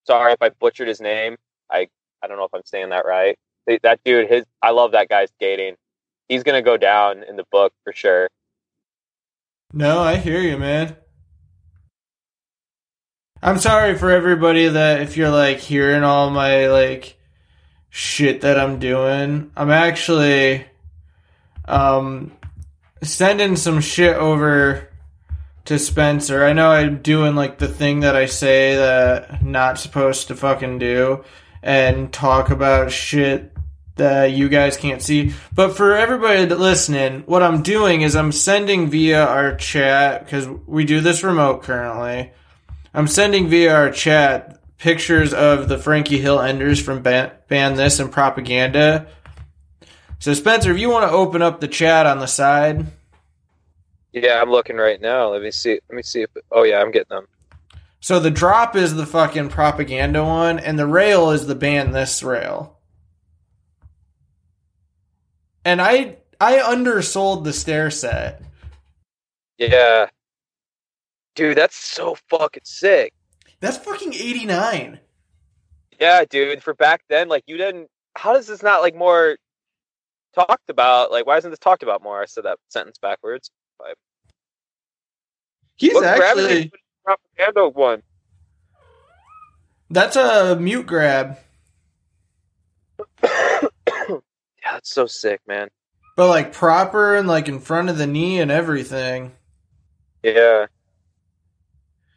Sorry 0.07 0.33
if 0.33 0.43
I 0.43 0.49
butchered 0.49 0.89
his 0.89 1.01
name. 1.01 1.37
I 1.71 1.89
I 2.23 2.27
don't 2.27 2.39
know 2.39 2.45
if 2.45 2.55
I'm 2.55 2.65
saying 2.65 2.91
that 2.91 3.07
right. 3.07 3.37
That 3.83 4.01
dude, 4.05 4.29
his 4.29 4.45
I 4.63 4.71
love 4.71 4.93
that 4.93 5.09
guy's 5.09 5.31
skating. 5.31 5.77
He's 6.29 6.43
gonna 6.43 6.63
go 6.63 6.77
down 6.77 7.23
in 7.23 7.37
the 7.37 7.45
book 7.53 7.73
for 7.85 7.93
sure. 7.93 8.29
No, 9.73 10.01
I 10.01 10.17
hear 10.17 10.41
you, 10.41 10.57
man. 10.57 10.97
I'm 13.45 13.59
sorry 13.59 13.95
for 13.99 14.11
everybody 14.11 14.69
that 14.69 15.03
if 15.03 15.19
you're 15.19 15.29
like 15.29 15.59
hearing 15.59 16.03
all 16.03 16.31
my 16.31 16.69
like 16.69 17.19
shit 17.91 18.41
that 18.41 18.59
I'm 18.59 18.79
doing. 18.79 19.51
I'm 19.55 19.71
actually 19.71 20.65
um 21.67 22.33
sending 23.03 23.57
some 23.57 23.83
shit 23.83 24.17
over 24.17 24.89
to 25.67 25.79
Spencer. 25.79 26.43
I 26.43 26.55
know 26.55 26.71
I'm 26.71 27.03
doing 27.03 27.35
like 27.35 27.59
the 27.59 27.69
thing 27.69 28.01
that 28.01 28.17
I 28.17 28.25
say 28.25 28.77
that 28.77 29.31
I'm 29.35 29.53
not 29.53 29.79
supposed 29.79 30.29
to 30.29 30.37
fucking 30.37 30.79
do 30.79 31.23
and 31.63 32.11
talk 32.11 32.49
about 32.49 32.93
shit 32.93 33.53
that 33.97 34.33
you 34.33 34.49
guys 34.49 34.79
can't 34.79 35.03
see. 35.03 35.35
But 35.53 35.77
for 35.77 35.95
everybody 35.95 36.47
listening, 36.47 37.25
what 37.27 37.43
I'm 37.43 37.61
doing 37.61 38.01
is 38.01 38.17
I'm 38.17 38.33
sending 38.33 38.89
via 38.89 39.23
our 39.23 39.55
chat 39.55 40.25
because 40.25 40.49
we 40.67 40.87
do 40.87 41.03
this 41.03 41.23
remote 41.23 41.63
currently. 41.63 42.33
I'm 42.95 43.09
sending 43.09 43.49
via 43.49 43.75
our 43.75 43.91
chat 43.91 44.61
pictures 44.79 45.35
of 45.35 45.69
the 45.69 45.79
Frankie 45.79 46.19
Hill 46.19 46.41
Enders 46.41 46.81
from 46.81 47.03
Ban, 47.03 47.33
Ban 47.49 47.75
This 47.75 47.99
and 47.99 48.11
Propaganda. 48.13 49.09
So 50.21 50.33
Spencer, 50.33 50.71
if 50.71 50.79
you 50.79 50.91
want 50.91 51.11
to 51.11 51.15
open 51.15 51.43
up 51.43 51.61
the 51.61 51.69
chat 51.69 52.07
on 52.07 52.19
the 52.21 52.27
side, 52.27 52.87
Yeah, 54.13 54.41
I'm 54.41 54.51
looking 54.51 54.77
right 54.77 55.01
now. 55.01 55.31
Let 55.33 55.43
me 55.43 55.51
see. 55.51 55.81
Let 55.89 55.97
me 55.97 56.03
see 56.03 56.23
if. 56.23 56.31
Oh 56.53 56.63
yeah, 56.63 56.81
I'm 56.81 56.93
getting 56.93 57.09
them. 57.17 57.27
so 58.01 58.21
the 58.21 58.31
drop 58.31 58.77
is 58.77 58.95
the 58.95 59.07
fucking 59.07 59.49
propaganda 59.49 60.23
one, 60.25 60.59
and 60.61 60.79
the 60.79 60.87
rail 60.87 61.31
is 61.31 61.47
the 61.47 61.55
Ban 61.57 61.91
This 61.93 62.23
rail. 62.23 62.79
And 65.65 65.81
I 65.83 66.19
I 66.41 66.61
undersold 66.61 67.45
the 67.45 67.53
stair 67.53 67.91
set. 67.91 68.41
Yeah, 69.59 70.07
dude, 71.35 71.57
that's 71.59 71.77
so 71.77 72.17
fucking 72.29 72.63
sick. 72.65 73.13
That's 73.61 73.77
fucking 73.79 74.13
89. 74.15 75.01
Yeah, 76.01 76.25
dude. 76.29 76.63
For 76.63 76.75
back 76.75 77.03
then, 77.09 77.29
like 77.29 77.45
you 77.47 77.57
didn't. 77.57 77.89
How 78.17 78.33
does 78.35 78.47
this 78.47 78.63
not 78.63 78.81
like 78.83 78.95
more 78.95 79.37
talked 80.35 80.69
about? 80.71 81.11
Like, 81.11 81.27
why 81.27 81.37
isn't 81.39 81.51
this 81.51 81.59
talked 81.59 81.83
about 81.83 82.03
more? 82.03 82.21
I 82.21 82.27
said 82.27 82.45
that 82.45 82.59
sentence 82.69 82.99
backwards. 83.01 83.51
He's 85.77 85.95
What 85.95 86.05
actually 86.05 86.71
propaganda 87.05 87.69
one? 87.69 88.03
that's 89.91 90.15
a 90.17 90.57
mute 90.57 90.87
grab, 90.87 91.37
Yeah, 93.23 93.69
that's 94.73 94.91
so 94.93 95.07
sick, 95.07 95.41
man. 95.47 95.69
but 96.17 96.29
like 96.29 96.53
proper 96.53 97.17
and 97.17 97.27
like 97.29 97.49
in 97.49 97.59
front 97.61 97.91
of 97.91 97.99
the 97.99 98.07
knee 98.07 98.39
and 98.41 98.51
everything. 98.51 99.33
Yeah. 100.23 100.67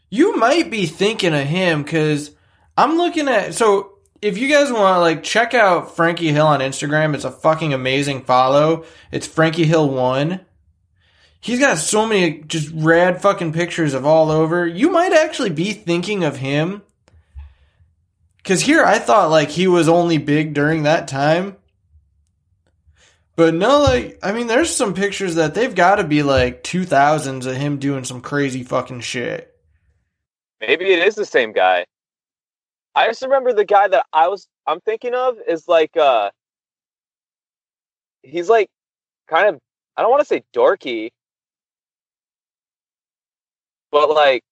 You 0.09 0.35
might 0.37 0.71
be 0.71 0.85
thinking 0.85 1.33
of 1.33 1.45
him 1.45 1.83
because 1.83 2.31
I'm 2.77 2.97
looking 2.97 3.27
at. 3.27 3.53
So 3.53 3.97
if 4.21 4.37
you 4.37 4.47
guys 4.47 4.71
want, 4.71 4.95
to 4.95 4.99
like, 4.99 5.23
check 5.23 5.53
out 5.53 5.95
Frankie 5.95 6.31
Hill 6.31 6.47
on 6.47 6.59
Instagram. 6.59 7.13
It's 7.13 7.25
a 7.25 7.31
fucking 7.31 7.73
amazing 7.73 8.23
follow. 8.23 8.85
It's 9.11 9.27
Frankie 9.27 9.65
Hill 9.65 9.89
one. 9.89 10.41
He's 11.39 11.59
got 11.59 11.77
so 11.77 12.05
many 12.05 12.39
just 12.41 12.71
rad 12.73 13.21
fucking 13.21 13.53
pictures 13.53 13.93
of 13.93 14.05
all 14.05 14.31
over. 14.31 14.65
You 14.65 14.89
might 14.89 15.13
actually 15.13 15.51
be 15.51 15.73
thinking 15.73 16.23
of 16.23 16.37
him. 16.37 16.81
Cause 18.43 18.61
here 18.61 18.83
I 18.83 18.97
thought 18.97 19.29
like 19.29 19.49
he 19.49 19.67
was 19.67 19.89
only 19.89 20.17
big 20.17 20.53
during 20.53 20.83
that 20.83 21.07
time. 21.07 21.57
But 23.35 23.53
no, 23.53 23.81
like, 23.81 24.17
I 24.23 24.31
mean, 24.31 24.47
there's 24.47 24.75
some 24.75 24.95
pictures 24.95 25.35
that 25.35 25.53
they've 25.53 25.75
got 25.75 25.97
to 25.97 26.03
be 26.03 26.23
like 26.23 26.63
2000s 26.63 27.45
of 27.45 27.55
him 27.55 27.77
doing 27.77 28.03
some 28.03 28.21
crazy 28.21 28.63
fucking 28.63 29.01
shit. 29.01 29.56
Maybe 30.61 30.91
it 30.91 31.05
is 31.05 31.15
the 31.15 31.25
same 31.25 31.51
guy. 31.51 31.85
I 32.95 33.07
just 33.07 33.21
remember 33.21 33.53
the 33.53 33.65
guy 33.65 33.87
that 33.87 34.05
I 34.11 34.27
was 34.27 34.47
I'm 34.65 34.81
thinking 34.81 35.13
of 35.13 35.37
is 35.47 35.67
like 35.67 35.95
uh 35.95 36.31
he's 38.23 38.49
like 38.49 38.69
kind 39.27 39.47
of 39.47 39.59
I 39.95 40.01
don't 40.01 40.11
want 40.11 40.21
to 40.21 40.27
say 40.27 40.43
dorky, 40.53 41.11
but 43.91 44.09
like 44.09 44.43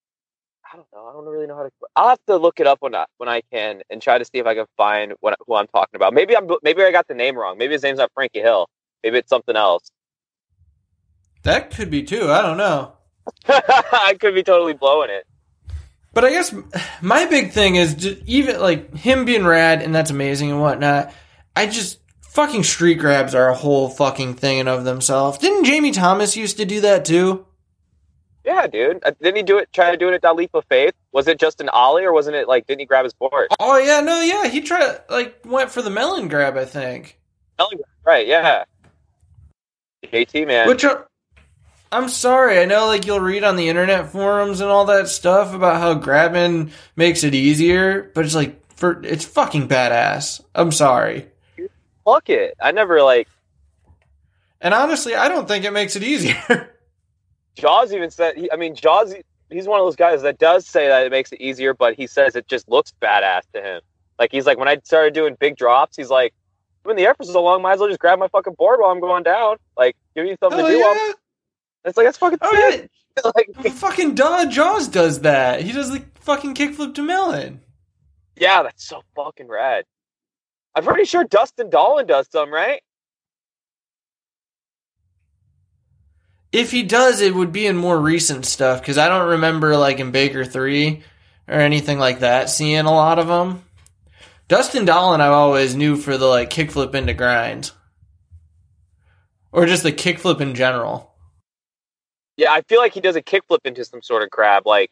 I 0.72 0.76
don't 0.76 0.86
know. 0.92 1.06
I 1.08 1.12
don't 1.12 1.24
really 1.26 1.46
know 1.46 1.56
how 1.56 1.62
to. 1.64 1.70
I'll 1.94 2.08
have 2.08 2.24
to 2.26 2.36
look 2.36 2.60
it 2.60 2.66
up 2.66 2.78
when 2.80 2.94
I 2.94 3.06
when 3.18 3.28
I 3.28 3.42
can 3.52 3.82
and 3.90 4.02
try 4.02 4.18
to 4.18 4.24
see 4.24 4.38
if 4.38 4.46
I 4.46 4.54
can 4.54 4.66
find 4.76 5.12
what 5.20 5.36
who 5.46 5.54
I'm 5.54 5.68
talking 5.68 5.96
about. 5.96 6.14
Maybe 6.14 6.36
I'm 6.36 6.48
maybe 6.62 6.82
I 6.82 6.90
got 6.90 7.08
the 7.08 7.14
name 7.14 7.36
wrong. 7.36 7.58
Maybe 7.58 7.72
his 7.72 7.82
name's 7.82 7.98
not 7.98 8.10
Frankie 8.14 8.40
Hill. 8.40 8.68
Maybe 9.02 9.18
it's 9.18 9.28
something 9.28 9.56
else. 9.56 9.90
That 11.42 11.70
could 11.70 11.90
be 11.90 12.02
too. 12.02 12.30
I 12.30 12.42
don't 12.42 12.56
know. 12.56 12.94
I 13.48 14.16
could 14.20 14.34
be 14.34 14.42
totally 14.42 14.74
blowing 14.74 15.10
it. 15.10 15.24
But 16.16 16.24
I 16.24 16.30
guess 16.30 16.54
my 17.02 17.26
big 17.26 17.52
thing 17.52 17.76
is 17.76 17.92
just 17.92 18.22
even 18.24 18.58
like 18.58 18.96
him 18.96 19.26
being 19.26 19.44
rad 19.44 19.82
and 19.82 19.94
that's 19.94 20.10
amazing 20.10 20.50
and 20.50 20.62
whatnot. 20.62 21.12
I 21.54 21.66
just 21.66 22.00
fucking 22.30 22.64
street 22.64 22.94
grabs 22.94 23.34
are 23.34 23.50
a 23.50 23.54
whole 23.54 23.90
fucking 23.90 24.36
thing 24.36 24.56
in 24.56 24.66
of 24.66 24.84
themselves. 24.84 25.36
Didn't 25.36 25.64
Jamie 25.64 25.90
Thomas 25.90 26.34
used 26.34 26.56
to 26.56 26.64
do 26.64 26.80
that 26.80 27.04
too? 27.04 27.44
Yeah, 28.46 28.66
dude. 28.66 29.02
Uh, 29.04 29.10
Didn't 29.20 29.36
he 29.36 29.42
do 29.42 29.58
it? 29.58 29.70
Try 29.74 29.90
to 29.90 29.98
do 29.98 30.08
it 30.08 30.14
at 30.14 30.22
that 30.22 30.36
leap 30.36 30.54
of 30.54 30.64
faith? 30.70 30.94
Was 31.12 31.28
it 31.28 31.38
just 31.38 31.60
an 31.60 31.68
ollie, 31.68 32.06
or 32.06 32.14
wasn't 32.14 32.36
it 32.36 32.48
like? 32.48 32.66
Didn't 32.66 32.80
he 32.80 32.86
grab 32.86 33.04
his 33.04 33.12
board? 33.12 33.48
Oh 33.60 33.76
yeah, 33.76 34.00
no, 34.00 34.22
yeah, 34.22 34.48
he 34.48 34.62
tried 34.62 35.00
like 35.10 35.38
went 35.44 35.70
for 35.70 35.82
the 35.82 35.90
melon 35.90 36.28
grab, 36.28 36.56
I 36.56 36.64
think. 36.64 37.18
Right? 38.06 38.26
Yeah. 38.26 38.64
JT 40.02 40.46
man. 40.46 40.66
Which 40.66 40.82
uh, 40.82 41.02
I'm 41.92 42.08
sorry, 42.08 42.58
I 42.58 42.64
know 42.64 42.86
like 42.86 43.06
you'll 43.06 43.20
read 43.20 43.44
on 43.44 43.56
the 43.56 43.68
internet 43.68 44.10
forums 44.10 44.60
and 44.60 44.70
all 44.70 44.86
that 44.86 45.08
stuff 45.08 45.54
about 45.54 45.80
how 45.80 45.94
grabbing 45.94 46.72
makes 46.96 47.22
it 47.24 47.34
easier, 47.34 48.10
but 48.14 48.24
it's 48.24 48.34
like 48.34 48.60
for 48.74 49.02
it's 49.04 49.24
fucking 49.24 49.68
badass. 49.68 50.40
I'm 50.54 50.72
sorry. 50.72 51.28
Fuck 52.04 52.28
it. 52.28 52.56
I 52.60 52.72
never 52.72 53.02
like. 53.02 53.28
And 54.60 54.74
honestly, 54.74 55.14
I 55.14 55.28
don't 55.28 55.46
think 55.46 55.64
it 55.64 55.72
makes 55.72 55.96
it 55.96 56.02
easier. 56.02 56.74
Jaws 57.56 57.92
even 57.92 58.10
said. 58.10 58.36
He, 58.36 58.50
I 58.50 58.56
mean, 58.56 58.74
Jaws. 58.74 59.14
He's 59.48 59.68
one 59.68 59.78
of 59.78 59.86
those 59.86 59.94
guys 59.96 60.22
that 60.22 60.38
does 60.38 60.66
say 60.66 60.88
that 60.88 61.06
it 61.06 61.10
makes 61.12 61.30
it 61.30 61.40
easier, 61.40 61.72
but 61.72 61.94
he 61.94 62.08
says 62.08 62.34
it 62.34 62.48
just 62.48 62.68
looks 62.68 62.92
badass 63.00 63.42
to 63.54 63.62
him. 63.62 63.80
Like 64.18 64.32
he's 64.32 64.44
like, 64.44 64.58
when 64.58 64.66
I 64.66 64.78
started 64.82 65.14
doing 65.14 65.36
big 65.38 65.56
drops, 65.56 65.96
he's 65.96 66.10
like, 66.10 66.34
I'm 66.84 66.90
in 66.90 66.96
the 66.96 67.04
air 67.04 67.14
for 67.14 67.22
so 67.24 67.42
long, 67.42 67.62
might 67.62 67.74
as 67.74 67.78
well 67.78 67.88
just 67.88 68.00
grab 68.00 68.18
my 68.18 68.26
fucking 68.28 68.54
board 68.54 68.80
while 68.80 68.90
I'm 68.90 68.98
going 68.98 69.22
down. 69.22 69.56
Like, 69.76 69.94
give 70.16 70.24
me 70.24 70.36
something 70.40 70.58
oh 70.60 70.66
to 70.66 70.72
do. 70.72 70.80
while 70.80 70.88
I'm- 70.88 70.96
yeah. 71.06 71.12
It's 71.86 71.96
like 71.96 72.06
that's 72.06 72.18
fucking 72.18 72.38
Oh 72.42 72.52
yeah. 72.52 72.86
like, 73.34 73.72
fucking 73.72 74.14
Duh 74.14 74.46
Jaws 74.46 74.88
does 74.88 75.20
that. 75.20 75.62
He 75.62 75.72
does 75.72 75.90
the 75.90 76.04
fucking 76.20 76.54
kickflip 76.54 76.94
to 76.96 77.02
melon. 77.02 77.60
yeah, 78.36 78.62
that's 78.62 78.86
so 78.86 79.02
fucking 79.14 79.48
rad. 79.48 79.84
I'm 80.74 80.84
pretty 80.84 81.04
sure 81.04 81.24
Dustin 81.24 81.70
Dollin 81.70 82.06
does 82.06 82.28
some, 82.30 82.52
right? 82.52 82.82
If 86.52 86.70
he 86.70 86.82
does, 86.82 87.20
it 87.22 87.34
would 87.34 87.52
be 87.52 87.66
in 87.66 87.76
more 87.76 87.98
recent 87.98 88.44
stuff 88.44 88.80
because 88.80 88.98
I 88.98 89.08
don't 89.08 89.28
remember 89.30 89.76
like 89.76 90.00
in 90.00 90.10
Baker 90.10 90.44
three 90.44 91.02
or 91.48 91.54
anything 91.54 91.98
like 91.98 92.20
that 92.20 92.50
seeing 92.50 92.84
a 92.84 92.92
lot 92.92 93.18
of 93.18 93.28
them. 93.28 93.62
Dustin 94.48 94.84
Dollin, 94.84 95.20
I 95.20 95.28
always 95.28 95.74
knew 95.74 95.96
for 95.96 96.18
the 96.18 96.26
like 96.26 96.50
kickflip 96.50 96.94
into 96.94 97.14
grind, 97.14 97.72
or 99.52 99.66
just 99.66 99.82
the 99.82 99.92
kickflip 99.92 100.40
in 100.40 100.54
general. 100.54 101.15
Yeah, 102.36 102.52
I 102.52 102.62
feel 102.62 102.80
like 102.80 102.92
he 102.92 103.00
does 103.00 103.16
a 103.16 103.22
kickflip 103.22 103.60
into 103.64 103.84
some 103.84 104.02
sort 104.02 104.22
of 104.22 104.30
crab. 104.30 104.66
Like, 104.66 104.90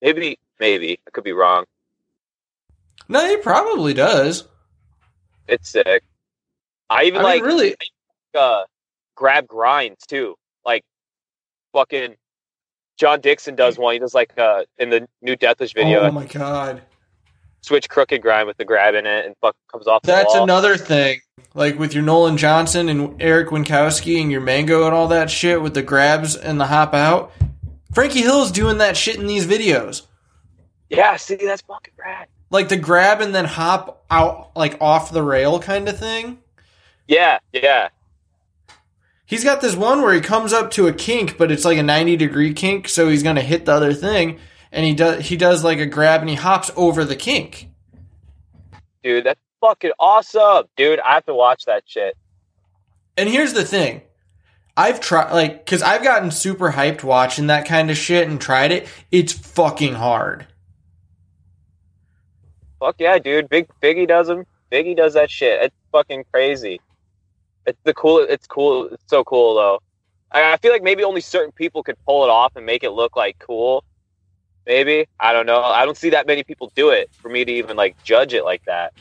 maybe, 0.00 0.38
maybe 0.58 0.98
I 1.06 1.10
could 1.10 1.24
be 1.24 1.32
wrong. 1.32 1.64
No, 3.08 3.26
he 3.28 3.36
probably 3.36 3.94
does. 3.94 4.48
It's 5.48 5.68
sick. 5.68 6.02
I 6.88 7.04
even 7.04 7.20
I 7.20 7.24
like 7.24 7.42
mean, 7.42 7.52
really, 7.52 7.76
uh, 8.34 8.62
grab 9.14 9.46
grinds 9.46 10.06
too. 10.06 10.36
Like, 10.64 10.84
fucking 11.72 12.16
Jon 12.96 13.20
Dickson 13.20 13.54
does 13.54 13.78
one. 13.78 13.94
He 13.94 13.98
does 13.98 14.14
like 14.14 14.38
uh 14.38 14.64
in 14.78 14.90
the 14.90 15.08
new 15.20 15.36
Deathwish 15.36 15.74
video, 15.74 16.00
oh 16.00 16.10
my 16.10 16.26
god, 16.26 16.82
switch 17.62 17.88
crooked 17.88 18.22
grind 18.22 18.46
with 18.46 18.56
the 18.56 18.64
grab 18.64 18.94
in 18.94 19.06
it, 19.06 19.26
and 19.26 19.34
fuck 19.40 19.56
comes 19.70 19.86
off. 19.86 20.02
The 20.02 20.12
that's 20.12 20.34
wall. 20.34 20.44
another 20.44 20.76
thing. 20.76 21.20
Like 21.54 21.78
with 21.78 21.92
your 21.94 22.02
Nolan 22.02 22.36
Johnson 22.38 22.88
and 22.88 23.20
Eric 23.20 23.48
Winkowski 23.48 24.20
and 24.20 24.30
your 24.30 24.40
Mango 24.40 24.86
and 24.86 24.94
all 24.94 25.08
that 25.08 25.30
shit 25.30 25.60
with 25.60 25.74
the 25.74 25.82
grabs 25.82 26.34
and 26.34 26.58
the 26.60 26.66
hop 26.66 26.94
out. 26.94 27.32
Frankie 27.92 28.22
Hill's 28.22 28.50
doing 28.50 28.78
that 28.78 28.96
shit 28.96 29.16
in 29.16 29.26
these 29.26 29.46
videos. 29.46 30.06
Yeah, 30.88 31.16
see, 31.16 31.36
that's 31.36 31.62
fucking 31.62 31.92
rad. 32.02 32.28
like 32.50 32.68
the 32.68 32.76
grab 32.76 33.20
and 33.20 33.34
then 33.34 33.44
hop 33.44 34.04
out 34.10 34.56
like 34.56 34.76
off 34.80 35.10
the 35.12 35.22
rail 35.22 35.58
kind 35.58 35.88
of 35.88 35.98
thing. 35.98 36.38
Yeah, 37.06 37.38
yeah, 37.52 37.88
He's 39.26 39.44
got 39.44 39.60
this 39.62 39.74
one 39.74 40.02
where 40.02 40.12
he 40.12 40.20
comes 40.20 40.52
up 40.52 40.70
to 40.72 40.86
a 40.88 40.92
kink, 40.92 41.38
but 41.38 41.50
it's 41.50 41.64
like 41.64 41.78
a 41.78 41.82
90 41.82 42.16
degree 42.16 42.52
kink, 42.52 42.88
so 42.88 43.08
he's 43.08 43.22
gonna 43.22 43.40
hit 43.40 43.64
the 43.64 43.72
other 43.72 43.94
thing, 43.94 44.38
and 44.70 44.84
he 44.84 44.94
does 44.94 45.26
he 45.26 45.36
does 45.36 45.64
like 45.64 45.78
a 45.78 45.86
grab 45.86 46.20
and 46.20 46.28
he 46.30 46.36
hops 46.36 46.70
over 46.76 47.04
the 47.04 47.16
kink. 47.16 47.68
dude, 49.02 49.24
that's 49.24 49.40
fucking 49.62 49.92
awesome, 49.98 50.64
dude. 50.76 51.00
I 51.00 51.14
have 51.14 51.24
to 51.26 51.34
watch 51.34 51.64
that 51.64 51.84
shit. 51.86 52.16
And 53.16 53.28
here's 53.28 53.54
the 53.54 53.64
thing. 53.64 54.02
I've 54.76 55.00
tried 55.00 55.32
like 55.32 55.64
cuz 55.64 55.82
I've 55.82 56.02
gotten 56.02 56.30
super 56.30 56.72
hyped 56.72 57.02
watching 57.02 57.46
that 57.46 57.66
kind 57.66 57.90
of 57.90 57.96
shit 57.96 58.28
and 58.28 58.40
tried 58.40 58.72
it. 58.72 58.88
It's 59.10 59.32
fucking 59.32 59.94
hard. 59.94 60.46
Fuck 62.80 62.96
yeah, 62.98 63.18
dude. 63.18 63.48
Big 63.48 63.68
Biggie 63.82 64.08
does 64.08 64.28
him. 64.28 64.44
Biggie 64.70 64.96
does 64.96 65.14
that 65.14 65.30
shit. 65.30 65.62
It's 65.62 65.76
fucking 65.92 66.24
crazy. 66.32 66.80
It's 67.66 67.78
the 67.84 67.94
cool. 67.94 68.18
It's 68.18 68.46
cool. 68.46 68.86
It's 68.86 69.04
so 69.06 69.22
cool 69.24 69.54
though. 69.54 69.80
I, 70.32 70.54
I 70.54 70.56
feel 70.56 70.72
like 70.72 70.82
maybe 70.82 71.04
only 71.04 71.20
certain 71.20 71.52
people 71.52 71.82
could 71.82 71.96
pull 72.06 72.24
it 72.24 72.30
off 72.30 72.56
and 72.56 72.66
make 72.66 72.82
it 72.82 72.90
look 72.90 73.14
like 73.14 73.38
cool. 73.38 73.84
Maybe 74.66 75.06
I 75.20 75.32
don't 75.32 75.46
know. 75.46 75.62
I 75.62 75.84
don't 75.84 75.96
see 75.96 76.10
that 76.10 76.26
many 76.26 76.42
people 76.42 76.72
do 76.74 76.90
it 76.90 77.10
for 77.12 77.28
me 77.28 77.44
to 77.44 77.52
even 77.52 77.76
like 77.76 78.02
judge 78.02 78.32
it 78.32 78.44
like 78.44 78.64
that. 78.64 78.94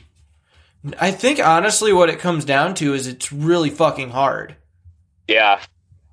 I 0.99 1.11
think 1.11 1.39
honestly 1.39 1.93
what 1.93 2.09
it 2.09 2.19
comes 2.19 2.45
down 2.45 2.73
to 2.75 2.93
is 2.93 3.07
it's 3.07 3.31
really 3.31 3.69
fucking 3.69 4.09
hard. 4.09 4.55
Yeah, 5.27 5.61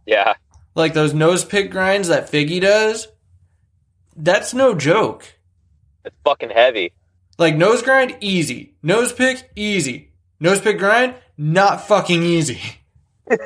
yeah, 0.06 0.34
Like 0.74 0.94
those 0.94 1.14
nose 1.14 1.44
pick 1.44 1.70
grinds 1.70 2.08
that 2.08 2.30
Figgy 2.30 2.60
does. 2.60 3.08
That's 4.16 4.54
no 4.54 4.74
joke. 4.74 5.34
it's 6.04 6.16
fucking 6.24 6.50
heavy. 6.50 6.92
Like 7.38 7.56
nose 7.56 7.82
grind, 7.82 8.16
easy. 8.20 8.74
Nose 8.82 9.12
pick, 9.12 9.50
easy. 9.56 10.12
Nose 10.40 10.60
pick 10.60 10.78
grind, 10.78 11.14
not 11.36 11.86
fucking 11.86 12.22
easy. 12.22 12.60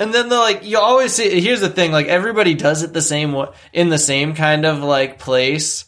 And 0.00 0.14
then 0.14 0.28
the 0.28 0.36
like 0.36 0.64
you 0.64 0.78
always 0.78 1.12
see 1.12 1.40
here's 1.40 1.60
the 1.60 1.68
thing, 1.68 1.90
like 1.90 2.06
everybody 2.06 2.54
does 2.54 2.82
it 2.84 2.92
the 2.92 3.02
same 3.02 3.32
way 3.32 3.48
in 3.72 3.88
the 3.88 3.98
same 3.98 4.34
kind 4.34 4.64
of 4.64 4.78
like 4.80 5.18
place. 5.18 5.86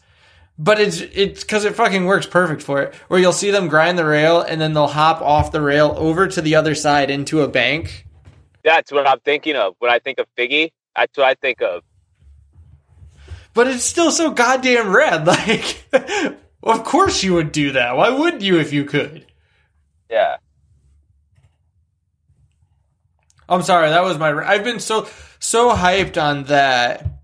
But 0.63 0.79
it's 0.79 1.01
it's 1.01 1.43
cause 1.43 1.65
it 1.65 1.75
fucking 1.75 2.05
works 2.05 2.27
perfect 2.27 2.63
for 2.63 2.83
it. 2.83 2.95
Where 3.09 3.19
you'll 3.19 3.33
see 3.33 3.51
them 3.51 3.69
grind 3.69 3.97
the 3.99 4.05
rail 4.05 4.43
and 4.43 4.61
then 4.61 4.75
they'll 4.75 4.89
hop 4.89 5.23
off 5.23 5.53
the 5.53 5.63
rail 5.63 5.95
over 5.97 6.29
to 6.29 6.43
the 6.43 6.55
other 6.55 6.75
side 6.75 7.11
into 7.11 7.41
a 7.41 7.49
bank. 7.49 8.07
That's 8.63 8.93
what 8.93 9.09
I'm 9.09 9.21
thinking 9.21 9.57
of 9.57 9.75
when 9.79 9.91
I 9.91 10.01
think 10.01 10.19
of 10.19 10.27
Figgy. 10.37 10.73
That's 10.95 11.17
what 11.17 11.27
I 11.27 11.33
think 11.33 11.63
of. 11.63 11.83
But 13.55 13.69
it's 13.69 13.85
still 13.85 14.11
so 14.11 14.33
goddamn 14.33 14.95
rad. 14.95 15.27
Like 16.63 16.77
of 16.79 16.85
course 16.85 17.23
you 17.23 17.33
would 17.33 17.53
do 17.53 17.73
that. 17.73 17.97
Why 17.97 18.11
wouldn't 18.11 18.43
you 18.43 18.61
if 18.61 18.71
you 18.71 18.85
could? 18.85 19.25
Yeah. 20.11 20.37
I'm 23.49 23.63
sorry, 23.63 23.89
that 23.89 24.05
was 24.05 24.19
my. 24.19 24.31
I've 24.47 24.63
been 24.63 24.79
so 24.79 25.09
so 25.39 25.71
hyped 25.75 26.23
on 26.23 26.45
that. 26.45 27.20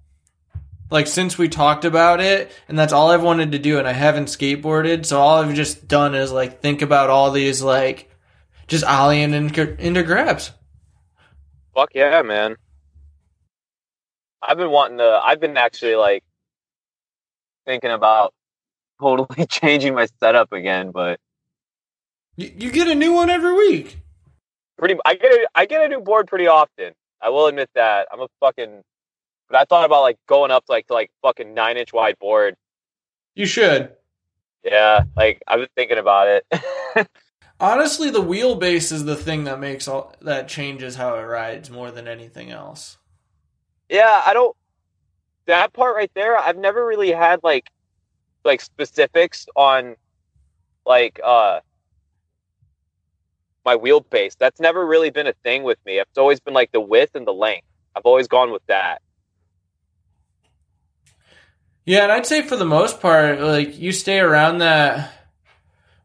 Like 0.91 1.07
since 1.09 1.37
we 1.37 1.49
talked 1.49 1.85
about 1.85 2.21
it, 2.21 2.53
and 2.69 2.79
that's 2.79 2.93
all 2.93 3.11
I've 3.11 3.23
wanted 3.23 3.53
to 3.53 3.59
do, 3.59 3.79
and 3.79 3.89
I 3.89 3.93
haven't 3.93 4.27
skateboarded, 4.27 5.05
so 5.05 5.21
all 5.21 5.43
I've 5.43 5.55
just 5.55 5.89
done 5.89 6.15
is 6.15 6.31
like 6.33 6.61
think 6.61 6.81
about 6.83 7.11
all 7.11 7.31
these 7.33 7.61
like 7.63 8.11
just 8.69 8.85
ollieing 8.85 9.33
into, 9.33 9.77
into 9.85 10.03
grabs. 10.05 10.53
Fuck 11.75 11.91
yeah, 11.95 12.23
man. 12.23 12.57
I've 14.43 14.57
been 14.59 14.71
wanting 14.71 14.99
to. 14.99 15.21
I've 15.25 15.41
been 15.41 15.57
actually 15.57 15.97
like 15.97 16.23
thinking 17.67 17.91
about 17.91 18.33
totally 19.01 19.47
changing 19.47 19.95
my 19.95 20.07
setup 20.21 20.53
again, 20.53 20.91
but 20.93 21.19
You, 22.37 22.53
you 22.57 22.71
get 22.71 22.89
a 22.89 22.95
new 22.95 23.13
one 23.13 23.29
every 23.31 23.53
week. 23.55 23.99
pretty. 24.79 24.97
I 25.05 25.15
get 25.17 25.33
a, 25.33 25.49
I 25.55 25.67
get 25.67 25.85
a 25.85 25.89
new 25.89 26.01
board 26.01 26.29
pretty 26.29 26.47
often. 26.47 26.93
I 27.21 27.31
will 27.31 27.47
admit 27.47 27.71
that. 27.75 28.07
I'm 28.13 28.21
a 28.21 28.29
fucking. 28.41 28.83
But 29.49 29.59
I 29.59 29.65
thought 29.65 29.85
about 29.85 30.03
like 30.03 30.19
going 30.27 30.51
up 30.51 30.67
to 30.67 30.73
like 30.73 30.87
to 30.89 30.95
like 30.95 31.11
fucking 31.23 31.55
nine 31.55 31.77
inch 31.77 31.93
wide 31.93 32.19
board. 32.19 32.57
You 33.35 33.47
should. 33.47 33.93
Yeah, 34.65 35.05
like 35.17 35.43
I've 35.47 35.61
been 35.61 35.69
thinking 35.77 35.99
about 35.99 36.29
it. 36.29 37.09
Honestly, 37.61 38.11
the 38.11 38.23
wheelbase 38.23 38.93
is 38.93 39.05
the 39.05 39.17
thing 39.17 39.45
that 39.45 39.61
makes 39.61 39.89
all 39.89 40.15
that 40.21 40.49
changes 40.49 40.97
how 40.97 41.15
it 41.15 41.23
rides 41.23 41.71
more 41.71 41.91
than 41.91 42.09
anything 42.09 42.51
else. 42.51 42.99
yeah, 43.89 44.23
I 44.27 44.33
don't. 44.33 44.57
That 45.47 45.73
part 45.73 45.95
right 45.95 46.11
there, 46.15 46.37
I've 46.37 46.59
never 46.59 46.85
really 46.85 47.13
had 47.13 47.41
like 47.45 47.71
like 48.45 48.61
specifics 48.61 49.47
on 49.55 49.97
like 50.85 51.21
uh 51.25 51.61
my 53.65 53.77
wheelbase. 53.77 54.37
That's 54.39 54.61
never 54.61 54.87
really 54.87 55.11
been 55.11 55.27
a 55.27 55.35
thing 55.45 55.63
with 55.63 55.79
me. 55.87 55.99
It's 55.99 56.19
always 56.19 56.41
been 56.41 56.55
like 56.55 56.73
the 56.73 56.81
width 56.81 57.15
and 57.15 57.27
the 57.27 57.35
length. 57.35 57.67
I've 57.95 58.05
always 58.05 58.29
gone 58.29 58.51
with 58.51 58.65
that. 58.67 59.03
Yeah, 61.87 62.03
and 62.03 62.13
I'd 62.13 62.27
say 62.27 62.43
for 62.43 62.57
the 62.57 62.65
most 62.65 63.01
part, 63.01 63.41
like 63.41 63.79
you 63.79 63.93
stay 63.93 64.19
around 64.19 64.59
that. 64.59 65.13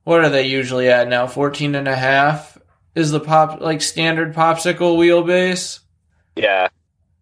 What 0.03 0.23
are 0.23 0.29
they 0.29 0.47
usually 0.47 0.89
at 0.89 1.07
now? 1.07 1.27
14 1.27 1.75
and 1.75 1.87
a 1.87 1.95
half 1.95 2.57
is 2.95 3.11
the 3.11 3.19
pop 3.19 3.61
like 3.61 3.81
standard 3.81 4.33
popsicle 4.35 4.97
wheelbase. 4.97 5.79
Yeah, 6.35 6.69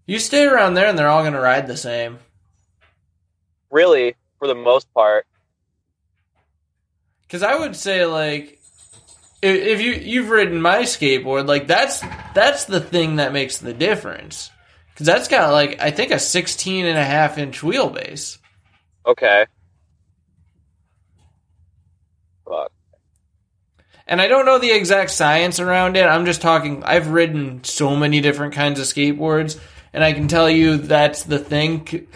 You 0.05 0.19
stay 0.19 0.45
around 0.45 0.75
there, 0.75 0.87
and 0.87 0.97
they're 0.97 1.07
all 1.07 1.23
going 1.23 1.33
to 1.33 1.39
ride 1.39 1.67
the 1.67 1.77
same. 1.77 2.19
really, 3.71 4.15
for 4.37 4.47
the 4.47 4.55
most 4.55 4.93
part. 4.93 5.25
Because 7.23 7.43
I 7.43 7.55
would 7.55 7.75
say 7.75 8.05
like, 8.05 8.59
if, 9.41 9.81
you 9.81 9.93
you've 9.93 10.29
ridden 10.29 10.61
my 10.61 10.79
skateboard, 10.79 11.47
like 11.47 11.67
that's 11.67 12.01
that's 12.33 12.65
the 12.65 12.79
thing 12.81 13.17
that 13.17 13.33
makes 13.33 13.57
the 13.57 13.73
difference. 13.73 14.51
Because 14.93 15.05
that's 15.07 15.27
got 15.27 15.51
like 15.53 15.79
I 15.79 15.91
think 15.91 16.11
a 16.11 16.19
16 16.19 16.85
and 16.85 16.97
a 16.97 17.05
half 17.05 17.37
inch 17.37 17.61
wheelbase. 17.61 18.37
Okay. 19.05 19.45
Fuck. 22.47 22.71
And 24.07 24.19
I 24.19 24.27
don't 24.27 24.45
know 24.45 24.57
the 24.57 24.71
exact 24.71 25.11
science 25.11 25.59
around 25.59 25.95
it. 25.95 26.05
I'm 26.05 26.25
just 26.25 26.41
talking. 26.41 26.83
I've 26.83 27.09
ridden 27.09 27.63
so 27.63 27.95
many 27.95 28.21
different 28.21 28.53
kinds 28.53 28.79
of 28.79 28.85
skateboards, 28.87 29.59
and 29.93 30.03
I 30.03 30.13
can 30.13 30.27
tell 30.27 30.49
you 30.49 30.77
that's 30.77 31.23
the 31.23 31.37
thing. 31.37 32.07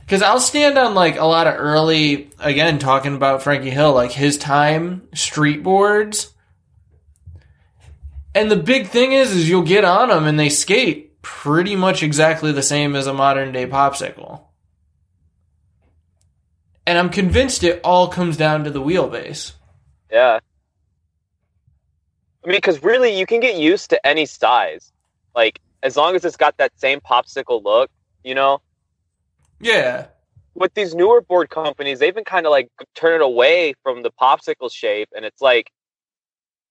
Because 0.00 0.22
I'll 0.22 0.40
stand 0.40 0.78
on 0.78 0.94
like 0.94 1.18
a 1.18 1.24
lot 1.24 1.46
of 1.46 1.54
early, 1.56 2.30
again, 2.38 2.78
talking 2.78 3.14
about 3.14 3.42
Frankie 3.42 3.70
Hill, 3.70 3.92
like 3.92 4.12
his 4.12 4.38
time 4.38 5.08
street 5.14 5.62
boards. 5.62 6.32
And 8.34 8.50
the 8.50 8.56
big 8.56 8.88
thing 8.88 9.12
is, 9.12 9.32
is 9.32 9.48
you'll 9.48 9.62
get 9.62 9.84
on 9.84 10.08
them 10.08 10.26
and 10.26 10.40
they 10.40 10.48
skate 10.48 11.20
pretty 11.20 11.76
much 11.76 12.02
exactly 12.02 12.50
the 12.52 12.62
same 12.62 12.96
as 12.96 13.06
a 13.06 13.12
modern 13.12 13.52
day 13.52 13.66
popsicle. 13.66 14.42
And 16.86 16.98
I'm 16.98 17.10
convinced 17.10 17.62
it 17.62 17.80
all 17.84 18.08
comes 18.08 18.36
down 18.36 18.64
to 18.64 18.70
the 18.70 18.80
wheelbase. 18.80 19.52
Yeah. 20.10 20.40
I 22.44 22.48
mean, 22.48 22.56
because 22.56 22.82
really, 22.82 23.16
you 23.16 23.24
can 23.24 23.40
get 23.40 23.56
used 23.56 23.90
to 23.90 24.06
any 24.06 24.26
size. 24.26 24.92
Like, 25.34 25.60
as 25.82 25.96
long 25.96 26.16
as 26.16 26.24
it's 26.24 26.36
got 26.36 26.56
that 26.58 26.72
same 26.76 27.00
popsicle 27.00 27.62
look, 27.62 27.90
you 28.24 28.34
know? 28.34 28.60
Yeah. 29.60 30.06
With 30.54 30.74
these 30.74 30.94
newer 30.94 31.20
board 31.20 31.50
companies, 31.50 32.00
they've 32.00 32.14
been 32.14 32.24
kind 32.24 32.46
of 32.46 32.50
like 32.50 32.68
turning 32.94 33.20
away 33.20 33.74
from 33.82 34.02
the 34.02 34.10
popsicle 34.10 34.70
shape. 34.70 35.08
And 35.14 35.24
it's 35.24 35.40
like 35.40 35.70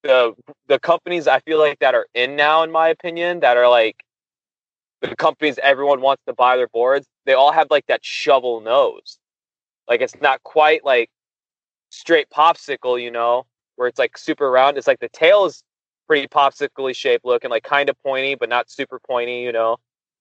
the 0.04 0.34
the 0.67 0.80
companies 0.80 1.28
I 1.28 1.39
feel 1.39 1.58
like 1.58 1.80
that 1.80 1.95
are 1.95 2.08
in 2.13 2.36
now, 2.36 2.63
in 2.63 2.71
my 2.71 2.89
opinion, 2.89 3.39
that 3.39 3.58
are 3.58 3.69
like 3.69 4.04
the 5.02 5.15
companies 5.15 5.58
everyone 5.63 6.02
wants 6.02 6.21
to 6.28 6.34
buy 6.34 6.58
their 6.58 6.67
boards, 6.67 7.08
they 7.26 7.34
all 7.34 7.52
have 7.52 7.67
like 7.71 7.88
that 7.88 8.04
shovel 8.04 8.62
nose. 8.62 9.17
Like, 9.91 9.99
it's 10.01 10.15
not 10.21 10.41
quite 10.43 10.86
like 10.86 11.10
straight 11.89 12.30
popsicle, 12.30 13.01
you 13.01 13.12
know, 13.12 13.45
where 13.75 13.89
it's 13.89 13.99
like 13.99 14.17
super 14.17 14.49
round. 14.49 14.77
It's 14.77 14.88
like 14.88 15.01
the 15.01 15.10
tail 15.10 15.43
is 15.43 15.63
pretty 16.08 16.30
popsicle 16.30 16.95
shaped 16.95 17.25
looking, 17.25 17.49
like 17.49 17.63
kind 17.63 17.89
of 17.89 18.01
pointy, 18.01 18.36
but 18.36 18.47
not 18.47 18.71
super 18.71 18.99
pointy, 19.06 19.41
you 19.41 19.51
know. 19.51 19.75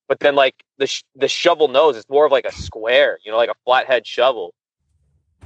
But 0.08 0.18
then 0.18 0.34
like 0.34 0.56
the 0.78 0.88
sh- 0.88 1.04
the 1.14 1.28
shovel 1.28 1.68
nose 1.68 1.96
is 1.96 2.04
more 2.10 2.26
of 2.26 2.32
like 2.32 2.44
a 2.46 2.52
square, 2.52 3.18
you 3.24 3.30
know, 3.30 3.36
like 3.36 3.48
a 3.48 3.54
flathead 3.64 4.04
shovel, 4.08 4.52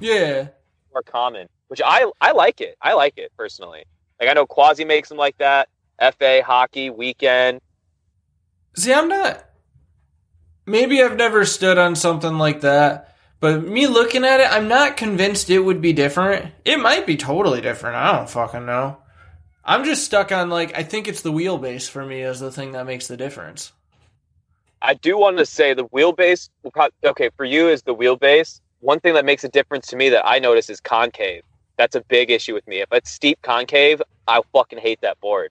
Yeah. 0.01 0.49
more 0.95 1.03
common. 1.03 1.47
Which 1.69 1.83
I 1.85 2.11
I 2.19 2.33
like 2.33 2.63
it. 2.63 2.77
I 2.81 2.95
like 2.95 3.19
it 3.19 3.31
personally. 3.37 3.85
Like 4.19 4.31
I 4.31 4.33
know 4.33 4.47
Quasi 4.47 4.87
makes 4.87 5.11
them 5.11 5.19
like 5.19 5.37
that. 5.37 5.69
FA 6.01 6.43
hockey 6.43 6.89
weekend. 6.89 7.61
See, 8.75 8.93
I'm 8.95 9.09
not. 9.09 9.45
Maybe 10.67 11.03
I've 11.03 11.17
never 11.17 11.45
stood 11.45 11.77
on 11.77 11.95
something 11.95 12.39
like 12.39 12.63
that, 12.63 13.14
but 13.45 13.63
me 13.63 13.87
looking 13.87 14.25
at 14.25 14.41
it, 14.41 14.51
I'm 14.51 14.69
not 14.69 14.97
convinced 14.97 15.51
it 15.51 15.59
would 15.59 15.83
be 15.83 15.93
different. 15.93 16.51
It 16.65 16.79
might 16.79 17.07
be 17.07 17.19
totally 17.19 17.61
different. 17.61 17.95
I 17.95 18.17
don't 18.17 18.31
fucking 18.31 18.65
know. 18.65 18.97
I'm 19.63 19.85
just 19.85 20.03
stuck 20.03 20.33
on 20.33 20.49
like 20.49 20.75
I 20.75 20.83
think 20.83 21.09
it's 21.09 21.21
the 21.21 21.31
wheelbase 21.31 21.87
for 21.91 22.07
me 22.07 22.23
as 22.23 22.41
the 22.41 22.51
thing 22.51 22.73
that 22.73 22.87
makes 22.87 23.07
the 23.07 23.19
difference. 23.19 23.73
I 24.81 24.95
do 24.95 25.19
want 25.19 25.37
to 25.37 25.45
say 25.45 25.75
the 25.75 25.85
wheelbase. 25.89 26.49
Okay, 27.05 27.29
for 27.37 27.45
you 27.45 27.69
is 27.69 27.83
the 27.83 27.95
wheelbase. 27.95 28.63
One 28.81 28.99
thing 28.99 29.13
that 29.13 29.27
makes 29.27 29.45
a 29.45 29.51
difference 29.51 29.89
to 29.89 29.97
me 29.97 30.09
that 30.09 30.27
I 30.27 30.39
notice 30.39 30.71
is 30.71 30.81
concave. 30.81 31.43
That's 31.77 31.97
a 31.97 32.01
big 32.01 32.31
issue 32.31 32.55
with 32.55 32.67
me. 32.67 32.81
If 32.81 32.89
it's 32.93 33.11
steep 33.11 33.43
concave, 33.43 34.01
I 34.27 34.41
fucking 34.55 34.79
hate 34.79 35.03
that 35.03 35.21
board. 35.21 35.51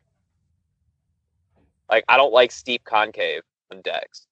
Like 1.91 2.05
I 2.09 2.17
don't 2.17 2.33
like 2.33 2.51
steep 2.51 2.85
concave 2.85 3.43
on 3.71 3.81
decks. 3.81 4.25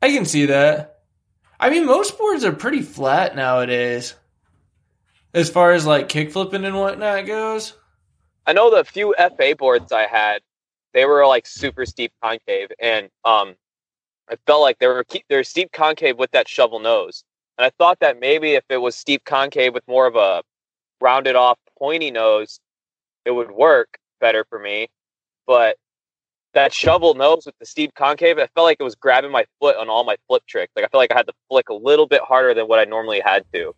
I 0.00 0.10
can 0.10 0.24
see 0.24 0.46
that. 0.46 1.00
I 1.60 1.70
mean, 1.70 1.86
most 1.86 2.16
boards 2.18 2.44
are 2.44 2.52
pretty 2.52 2.82
flat 2.82 3.34
nowadays, 3.34 4.14
as 5.34 5.50
far 5.50 5.72
as 5.72 5.86
like 5.86 6.08
kick 6.08 6.30
flipping 6.30 6.64
and 6.64 6.76
whatnot 6.76 7.26
goes. 7.26 7.74
I 8.46 8.52
know 8.52 8.74
the 8.74 8.84
few 8.84 9.14
FA 9.18 9.54
boards 9.58 9.92
I 9.92 10.06
had, 10.06 10.40
they 10.94 11.04
were 11.04 11.26
like 11.26 11.46
super 11.46 11.84
steep 11.84 12.12
concave, 12.22 12.70
and 12.78 13.06
um, 13.24 13.56
I 14.30 14.36
felt 14.46 14.62
like 14.62 14.78
they 14.78 14.86
were 14.86 15.04
they're 15.28 15.44
steep 15.44 15.72
concave 15.72 16.16
with 16.16 16.30
that 16.30 16.48
shovel 16.48 16.78
nose, 16.78 17.24
and 17.58 17.66
I 17.66 17.70
thought 17.70 17.98
that 18.00 18.20
maybe 18.20 18.52
if 18.52 18.64
it 18.68 18.78
was 18.78 18.94
steep 18.94 19.24
concave 19.24 19.74
with 19.74 19.86
more 19.88 20.06
of 20.06 20.14
a 20.14 20.42
rounded 21.00 21.36
off 21.36 21.58
pointy 21.78 22.10
nose, 22.10 22.60
it 23.24 23.32
would 23.32 23.50
work 23.50 23.98
better 24.20 24.44
for 24.48 24.58
me. 24.58 24.88
But 25.46 25.76
that 26.58 26.74
shovel 26.74 27.14
nose 27.14 27.46
with 27.46 27.56
the 27.60 27.64
steep 27.64 27.94
concave, 27.94 28.36
I 28.36 28.48
felt 28.48 28.64
like 28.64 28.78
it 28.80 28.82
was 28.82 28.96
grabbing 28.96 29.30
my 29.30 29.46
foot 29.60 29.76
on 29.76 29.88
all 29.88 30.02
my 30.02 30.16
flip 30.26 30.42
tricks. 30.48 30.72
Like 30.74 30.84
I 30.84 30.88
felt 30.88 31.00
like 31.00 31.12
I 31.12 31.16
had 31.16 31.28
to 31.28 31.32
flick 31.48 31.68
a 31.68 31.74
little 31.74 32.08
bit 32.08 32.20
harder 32.20 32.52
than 32.52 32.66
what 32.66 32.80
I 32.80 32.84
normally 32.84 33.20
had 33.24 33.44
to. 33.54 33.76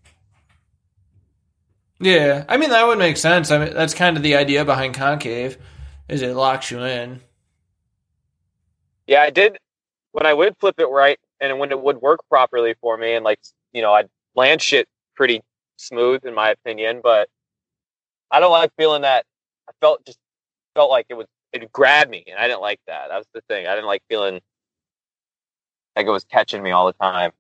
Yeah, 2.01 2.47
I 2.49 2.57
mean 2.57 2.71
that 2.71 2.87
would 2.87 2.99
make 2.99 3.19
sense. 3.19 3.51
I 3.51 3.63
mean 3.63 3.75
that's 3.75 3.93
kind 3.93 4.17
of 4.17 4.23
the 4.23 4.35
idea 4.35 4.65
behind 4.65 4.95
concave, 4.95 5.59
is 6.09 6.23
it 6.23 6.35
locks 6.35 6.71
you 6.71 6.83
in. 6.83 7.21
Yeah, 9.07 9.21
I 9.21 9.31
did 9.31 9.59
when 10.13 10.25
I 10.25 10.33
would 10.33 10.57
flip 10.59 10.77
it 10.79 10.87
right 10.87 11.19
and 11.39 11.59
when 11.59 11.73
it 11.73 11.81
would 11.81 12.01
work 12.01 12.21
properly 12.31 12.75
for 12.81 12.97
me 12.97 13.13
and 13.13 13.23
like 13.27 13.41
you 13.75 13.83
know, 13.83 13.93
I'd 13.93 14.09
land 14.35 14.63
shit 14.63 14.89
pretty 15.15 15.43
smooth 15.77 16.25
in 16.25 16.35
my 16.35 16.49
opinion, 16.49 17.01
but 17.03 17.29
I 18.31 18.41
don't 18.41 18.53
like 18.53 18.73
feeling 18.79 19.03
that 19.03 19.27
I 19.69 19.73
felt 19.83 20.03
just 20.07 20.19
felt 20.75 20.91
like 20.91 21.05
it 21.11 21.15
would 21.15 21.27
it 21.53 21.73
grabbed 21.73 22.11
me 22.11 22.25
and 22.27 22.39
I 22.39 22.47
didn't 22.47 22.61
like 22.61 22.81
that. 22.87 23.09
That 23.09 23.19
was 23.19 23.27
the 23.35 23.41
thing. 23.43 23.67
I 23.67 23.75
didn't 23.75 23.87
like 23.87 24.03
feeling 24.09 24.41
like 25.97 26.07
it 26.07 26.11
was 26.11 26.25
catching 26.25 26.63
me 26.63 26.71
all 26.71 26.87
the 26.87 26.93
time. 26.95 27.33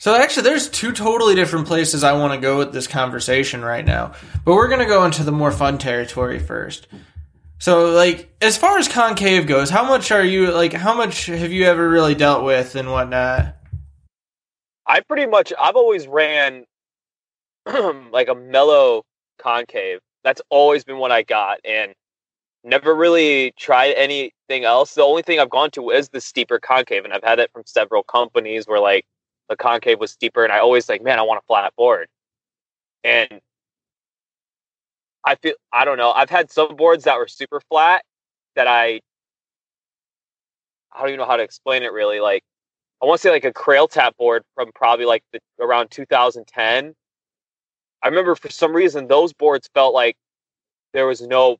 So 0.00 0.14
actually, 0.14 0.44
there's 0.44 0.68
two 0.68 0.92
totally 0.92 1.34
different 1.34 1.66
places 1.66 2.04
I 2.04 2.12
want 2.12 2.32
to 2.32 2.38
go 2.38 2.58
with 2.58 2.72
this 2.72 2.86
conversation 2.86 3.64
right 3.64 3.84
now, 3.84 4.12
but 4.44 4.54
we're 4.54 4.68
gonna 4.68 4.86
go 4.86 5.04
into 5.04 5.24
the 5.24 5.32
more 5.32 5.50
fun 5.50 5.76
territory 5.76 6.38
first. 6.38 6.86
So, 7.58 7.90
like, 7.90 8.32
as 8.40 8.56
far 8.56 8.78
as 8.78 8.86
concave 8.86 9.48
goes, 9.48 9.68
how 9.68 9.84
much 9.84 10.12
are 10.12 10.22
you 10.22 10.52
like? 10.52 10.72
How 10.72 10.94
much 10.94 11.26
have 11.26 11.50
you 11.50 11.64
ever 11.64 11.88
really 11.88 12.14
dealt 12.14 12.44
with 12.44 12.76
and 12.76 12.92
whatnot? 12.92 13.56
I 14.86 15.00
pretty 15.00 15.26
much 15.26 15.52
I've 15.60 15.74
always 15.74 16.06
ran 16.06 16.64
like 18.12 18.28
a 18.28 18.36
mellow 18.36 19.02
concave. 19.38 19.98
That's 20.24 20.42
always 20.50 20.84
been 20.84 20.98
what 20.98 21.12
I 21.12 21.22
got, 21.22 21.58
and 21.64 21.94
never 22.64 22.94
really 22.94 23.52
tried 23.58 23.92
anything 23.92 24.64
else. 24.64 24.94
The 24.94 25.02
only 25.04 25.22
thing 25.22 25.40
I've 25.40 25.50
gone 25.50 25.70
to 25.72 25.90
is 25.90 26.08
the 26.10 26.20
steeper 26.20 26.58
concave, 26.58 27.04
and 27.04 27.12
I've 27.14 27.24
had 27.24 27.38
it 27.40 27.50
from 27.52 27.62
several 27.66 28.02
companies 28.02 28.66
where 28.66 28.80
like 28.80 29.06
the 29.48 29.56
concave 29.56 30.00
was 30.00 30.12
steeper, 30.12 30.44
and 30.44 30.52
I 30.52 30.58
always 30.60 30.88
like, 30.88 31.02
man, 31.02 31.18
I 31.18 31.22
want 31.22 31.42
a 31.42 31.46
flat 31.46 31.74
board, 31.76 32.08
and 33.04 33.40
I 35.24 35.34
feel 35.36 35.54
I 35.72 35.84
don't 35.84 35.98
know. 35.98 36.12
I've 36.12 36.30
had 36.30 36.50
some 36.50 36.76
boards 36.76 37.04
that 37.04 37.16
were 37.18 37.28
super 37.28 37.60
flat 37.68 38.02
that 38.56 38.66
I 38.66 39.00
I 40.92 41.00
don't 41.00 41.08
even 41.10 41.18
know 41.18 41.26
how 41.26 41.36
to 41.36 41.42
explain 41.42 41.82
it 41.82 41.92
really. 41.92 42.20
Like 42.20 42.42
I 43.02 43.06
want 43.06 43.20
to 43.20 43.28
say 43.28 43.30
like 43.30 43.44
a 43.44 43.52
Crail 43.52 43.88
Tap 43.88 44.16
board 44.16 44.44
from 44.54 44.70
probably 44.74 45.06
like 45.06 45.24
the 45.32 45.40
around 45.60 45.90
2010. 45.90 46.94
I 48.02 48.08
remember 48.08 48.34
for 48.34 48.50
some 48.50 48.74
reason 48.74 49.08
those 49.08 49.32
boards 49.32 49.68
felt 49.74 49.94
like 49.94 50.16
there 50.92 51.06
was 51.06 51.20
no 51.20 51.58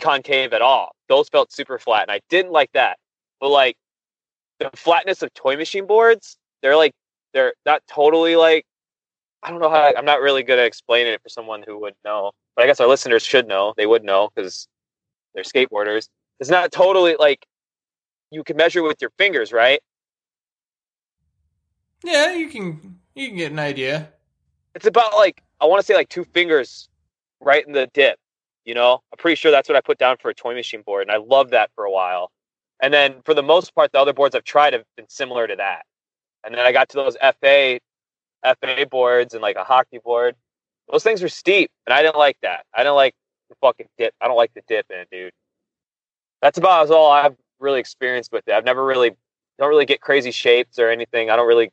concave 0.00 0.52
at 0.52 0.62
all. 0.62 0.92
Those 1.08 1.28
felt 1.28 1.52
super 1.52 1.78
flat, 1.78 2.02
and 2.02 2.10
I 2.10 2.20
didn't 2.28 2.52
like 2.52 2.70
that. 2.72 2.98
But 3.40 3.50
like 3.50 3.76
the 4.58 4.70
flatness 4.74 5.22
of 5.22 5.32
toy 5.34 5.56
machine 5.56 5.86
boards, 5.86 6.36
they're 6.62 6.76
like 6.76 6.92
they're 7.32 7.54
not 7.66 7.82
totally 7.88 8.36
like 8.36 8.64
I 9.42 9.50
don't 9.50 9.60
know 9.60 9.70
how 9.70 9.92
I'm 9.96 10.04
not 10.04 10.20
really 10.20 10.42
good 10.42 10.58
at 10.58 10.66
explaining 10.66 11.12
it 11.12 11.22
for 11.22 11.28
someone 11.28 11.62
who 11.66 11.78
would 11.80 11.94
know. 12.04 12.32
But 12.56 12.64
I 12.64 12.66
guess 12.66 12.80
our 12.80 12.88
listeners 12.88 13.22
should 13.22 13.46
know. 13.46 13.74
They 13.76 13.86
would 13.86 14.04
know 14.04 14.30
because 14.34 14.68
they're 15.34 15.44
skateboarders. 15.44 16.08
It's 16.40 16.50
not 16.50 16.72
totally 16.72 17.16
like 17.18 17.46
you 18.30 18.44
can 18.44 18.56
measure 18.56 18.82
with 18.82 19.00
your 19.00 19.10
fingers, 19.18 19.52
right? 19.52 19.80
Yeah, 22.04 22.32
you 22.32 22.48
can 22.48 22.98
you 23.14 23.28
can 23.28 23.36
get 23.36 23.52
an 23.52 23.58
idea. 23.58 24.12
It's 24.74 24.86
about 24.86 25.14
like 25.14 25.42
I 25.60 25.66
want 25.66 25.80
to 25.80 25.86
say 25.86 25.94
like 25.94 26.08
two 26.08 26.24
fingers 26.24 26.88
right 27.40 27.66
in 27.66 27.72
the 27.72 27.88
dip. 27.92 28.18
You 28.64 28.74
know, 28.74 29.02
I'm 29.12 29.18
pretty 29.18 29.36
sure 29.36 29.50
that's 29.50 29.68
what 29.68 29.76
I 29.76 29.80
put 29.80 29.98
down 29.98 30.16
for 30.20 30.30
a 30.30 30.34
toy 30.34 30.54
machine 30.54 30.82
board, 30.82 31.02
and 31.02 31.10
I 31.10 31.16
loved 31.16 31.52
that 31.52 31.70
for 31.74 31.84
a 31.84 31.90
while. 31.90 32.30
And 32.80 32.92
then 32.92 33.22
for 33.24 33.34
the 33.34 33.42
most 33.42 33.74
part, 33.74 33.92
the 33.92 33.98
other 33.98 34.12
boards 34.12 34.34
I've 34.34 34.44
tried 34.44 34.72
have 34.72 34.84
been 34.96 35.08
similar 35.08 35.46
to 35.46 35.56
that. 35.56 35.82
And 36.44 36.54
then 36.54 36.64
I 36.64 36.72
got 36.72 36.88
to 36.90 36.96
those 36.96 37.16
FA 37.40 37.80
FA 38.44 38.86
boards 38.90 39.34
and 39.34 39.42
like 39.42 39.56
a 39.56 39.64
hockey 39.64 39.98
board. 39.98 40.36
Those 40.90 41.02
things 41.02 41.22
are 41.22 41.28
steep, 41.28 41.70
and 41.86 41.92
I 41.92 42.02
didn't 42.02 42.16
like 42.16 42.38
that. 42.42 42.64
I 42.74 42.82
didn't 42.82 42.94
like 42.94 43.14
the 43.48 43.56
fucking 43.60 43.88
dip. 43.98 44.14
I 44.20 44.28
don't 44.28 44.36
like 44.36 44.54
the 44.54 44.62
dip 44.68 44.86
in 44.90 44.98
it, 45.00 45.08
dude. 45.10 45.32
That's 46.40 46.58
about 46.58 46.90
all 46.90 47.10
I've 47.10 47.36
really 47.58 47.80
experienced 47.80 48.32
with 48.32 48.46
it. 48.46 48.52
I've 48.52 48.64
never 48.64 48.84
really 48.84 49.10
don't 49.58 49.68
really 49.68 49.86
get 49.86 50.00
crazy 50.00 50.30
shapes 50.30 50.78
or 50.78 50.88
anything. 50.88 51.30
I 51.30 51.36
don't 51.36 51.48
really 51.48 51.70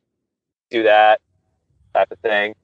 do 0.70 0.84
that 0.84 1.22
type 1.94 2.12
of 2.12 2.20
thing. 2.20 2.56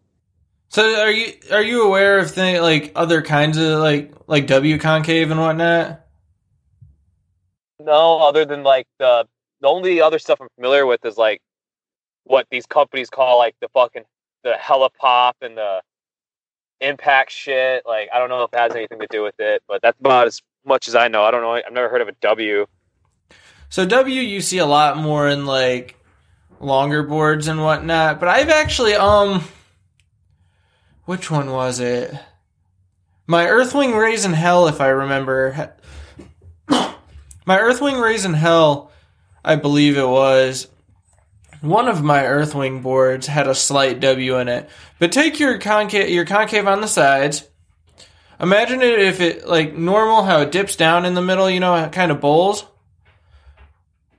So 0.71 1.01
are 1.01 1.11
you 1.11 1.33
are 1.51 1.61
you 1.61 1.83
aware 1.83 2.17
of 2.17 2.31
thing 2.31 2.61
like 2.61 2.93
other 2.95 3.21
kinds 3.21 3.57
of 3.57 3.79
like 3.79 4.13
like 4.27 4.47
W 4.47 4.77
concave 4.77 5.29
and 5.29 5.39
whatnot? 5.39 5.99
No, 7.81 8.19
other 8.19 8.45
than 8.45 8.63
like 8.63 8.87
the 8.97 9.27
the 9.59 9.67
only 9.67 9.99
other 9.99 10.17
stuff 10.17 10.39
I'm 10.39 10.47
familiar 10.55 10.85
with 10.85 11.03
is 11.03 11.17
like 11.17 11.41
what 12.23 12.47
these 12.49 12.65
companies 12.65 13.09
call 13.09 13.37
like 13.37 13.55
the 13.59 13.67
fucking 13.73 14.03
the 14.45 14.53
helipop 14.53 15.33
and 15.41 15.57
the 15.57 15.81
impact 16.79 17.33
shit. 17.33 17.83
Like 17.85 18.07
I 18.13 18.19
don't 18.19 18.29
know 18.29 18.43
if 18.43 18.53
it 18.53 18.59
has 18.59 18.73
anything 18.73 19.01
to 19.01 19.07
do 19.09 19.23
with 19.23 19.35
it, 19.39 19.61
but 19.67 19.81
that's 19.81 19.99
about 19.99 20.27
as 20.27 20.41
much 20.65 20.87
as 20.87 20.95
I 20.95 21.09
know. 21.09 21.23
I 21.23 21.31
don't 21.31 21.41
know. 21.41 21.51
I've 21.51 21.73
never 21.73 21.89
heard 21.89 22.01
of 22.01 22.07
a 22.07 22.13
W. 22.21 22.65
So 23.67 23.85
W 23.85 24.21
you 24.21 24.39
see 24.39 24.59
a 24.59 24.65
lot 24.65 24.95
more 24.95 25.27
in 25.27 25.45
like 25.45 25.97
longer 26.61 27.03
boards 27.03 27.49
and 27.49 27.61
whatnot, 27.61 28.21
but 28.21 28.29
I've 28.29 28.47
actually 28.47 28.93
um 28.93 29.43
which 31.05 31.31
one 31.31 31.51
was 31.51 31.79
it? 31.79 32.13
My 33.27 33.45
Earthwing 33.45 33.97
Raisin 33.97 34.33
Hell, 34.33 34.67
if 34.67 34.81
I 34.81 34.89
remember. 34.89 35.73
my 36.69 37.57
Earthwing 37.57 38.01
Raisin 38.01 38.33
Hell, 38.33 38.91
I 39.43 39.55
believe 39.55 39.97
it 39.97 40.07
was. 40.07 40.67
One 41.61 41.87
of 41.87 42.03
my 42.03 42.23
Earthwing 42.23 42.81
boards 42.81 43.27
had 43.27 43.47
a 43.47 43.55
slight 43.55 43.99
W 43.99 44.37
in 44.39 44.47
it. 44.47 44.69
But 44.99 45.11
take 45.11 45.39
your 45.39 45.59
concave, 45.59 46.09
your 46.09 46.25
concave 46.25 46.67
on 46.67 46.81
the 46.81 46.87
sides. 46.87 47.47
Imagine 48.39 48.81
it 48.81 48.99
if 48.99 49.21
it 49.21 49.47
like 49.47 49.75
normal, 49.75 50.23
how 50.23 50.41
it 50.41 50.51
dips 50.51 50.75
down 50.75 51.05
in 51.05 51.13
the 51.13 51.21
middle, 51.21 51.49
you 51.49 51.59
know, 51.59 51.87
kind 51.89 52.11
of 52.11 52.19
bowls. 52.19 52.65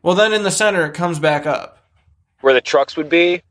Well, 0.02 0.14
then 0.14 0.32
in 0.32 0.42
the 0.42 0.50
center, 0.50 0.86
it 0.86 0.94
comes 0.94 1.18
back 1.18 1.46
up. 1.46 1.84
Where 2.40 2.54
the 2.54 2.60
trucks 2.60 2.96
would 2.96 3.08
be? 3.08 3.42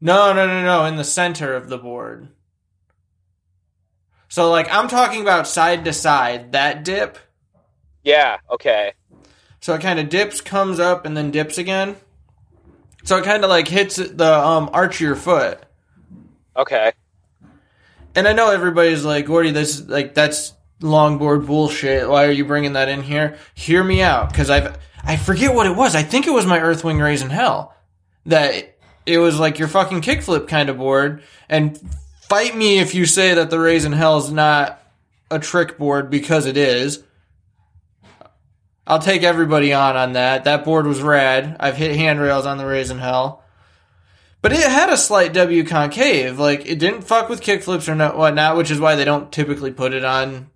No, 0.00 0.32
no, 0.32 0.46
no, 0.46 0.62
no, 0.64 0.84
in 0.84 0.96
the 0.96 1.04
center 1.04 1.54
of 1.54 1.68
the 1.68 1.78
board. 1.78 2.28
So, 4.32 4.48
like, 4.48 4.72
I'm 4.72 4.88
talking 4.88 5.20
about 5.20 5.46
side 5.46 5.84
to 5.84 5.92
side, 5.92 6.52
that 6.52 6.86
dip. 6.86 7.18
Yeah, 8.02 8.38
okay. 8.50 8.94
So 9.60 9.74
it 9.74 9.82
kind 9.82 10.00
of 10.00 10.08
dips, 10.08 10.40
comes 10.40 10.80
up, 10.80 11.04
and 11.04 11.14
then 11.14 11.32
dips 11.32 11.58
again. 11.58 11.96
So 13.04 13.18
it 13.18 13.24
kind 13.24 13.44
of 13.44 13.50
like 13.50 13.68
hits 13.68 13.96
the 13.96 14.32
um, 14.32 14.70
arch 14.72 14.94
of 14.94 15.00
your 15.02 15.16
foot. 15.16 15.62
Okay. 16.56 16.92
And 18.14 18.26
I 18.26 18.32
know 18.32 18.50
everybody's 18.50 19.04
like, 19.04 19.26
Gordy, 19.26 19.50
this 19.50 19.86
like 19.86 20.14
that's 20.14 20.54
longboard 20.80 21.44
bullshit. 21.44 22.08
Why 22.08 22.24
are 22.24 22.32
you 22.32 22.46
bringing 22.46 22.72
that 22.72 22.88
in 22.88 23.02
here? 23.02 23.36
Hear 23.54 23.84
me 23.84 24.00
out, 24.00 24.30
because 24.30 24.48
I've 24.48 24.78
I 25.04 25.18
forget 25.18 25.54
what 25.54 25.66
it 25.66 25.76
was. 25.76 25.94
I 25.94 26.04
think 26.04 26.26
it 26.26 26.32
was 26.32 26.46
my 26.46 26.58
Earthwing 26.58 27.02
Raisin 27.02 27.28
Hell 27.28 27.74
that 28.24 28.78
it 29.04 29.18
was 29.18 29.38
like 29.38 29.58
your 29.58 29.68
fucking 29.68 30.00
kickflip 30.00 30.48
kind 30.48 30.70
of 30.70 30.78
board. 30.78 31.22
And 31.50 31.78
fight 32.32 32.56
me 32.56 32.78
if 32.78 32.94
you 32.94 33.04
say 33.04 33.34
that 33.34 33.50
the 33.50 33.60
Raisin 33.60 33.92
Hell 33.92 34.16
is 34.16 34.32
not 34.32 34.82
a 35.30 35.38
trick 35.38 35.76
board 35.76 36.08
because 36.08 36.46
it 36.46 36.56
is. 36.56 37.04
I'll 38.86 39.00
take 39.00 39.22
everybody 39.22 39.74
on 39.74 39.98
on 39.98 40.14
that. 40.14 40.44
That 40.44 40.64
board 40.64 40.86
was 40.86 41.02
rad. 41.02 41.58
I've 41.60 41.76
hit 41.76 41.94
handrails 41.94 42.46
on 42.46 42.56
the 42.56 42.64
Raisin 42.64 42.98
Hell. 42.98 43.44
But 44.40 44.54
it 44.54 44.62
had 44.62 44.88
a 44.88 44.96
slight 44.96 45.34
W 45.34 45.62
concave. 45.62 46.38
Like, 46.38 46.64
it 46.64 46.78
didn't 46.78 47.02
fuck 47.02 47.28
with 47.28 47.42
kickflips 47.42 47.86
or 47.86 47.94
not, 47.94 48.16
whatnot, 48.16 48.56
which 48.56 48.70
is 48.70 48.80
why 48.80 48.94
they 48.94 49.04
don't 49.04 49.30
typically 49.30 49.70
put 49.70 49.92
it 49.92 50.02
on. 50.02 50.48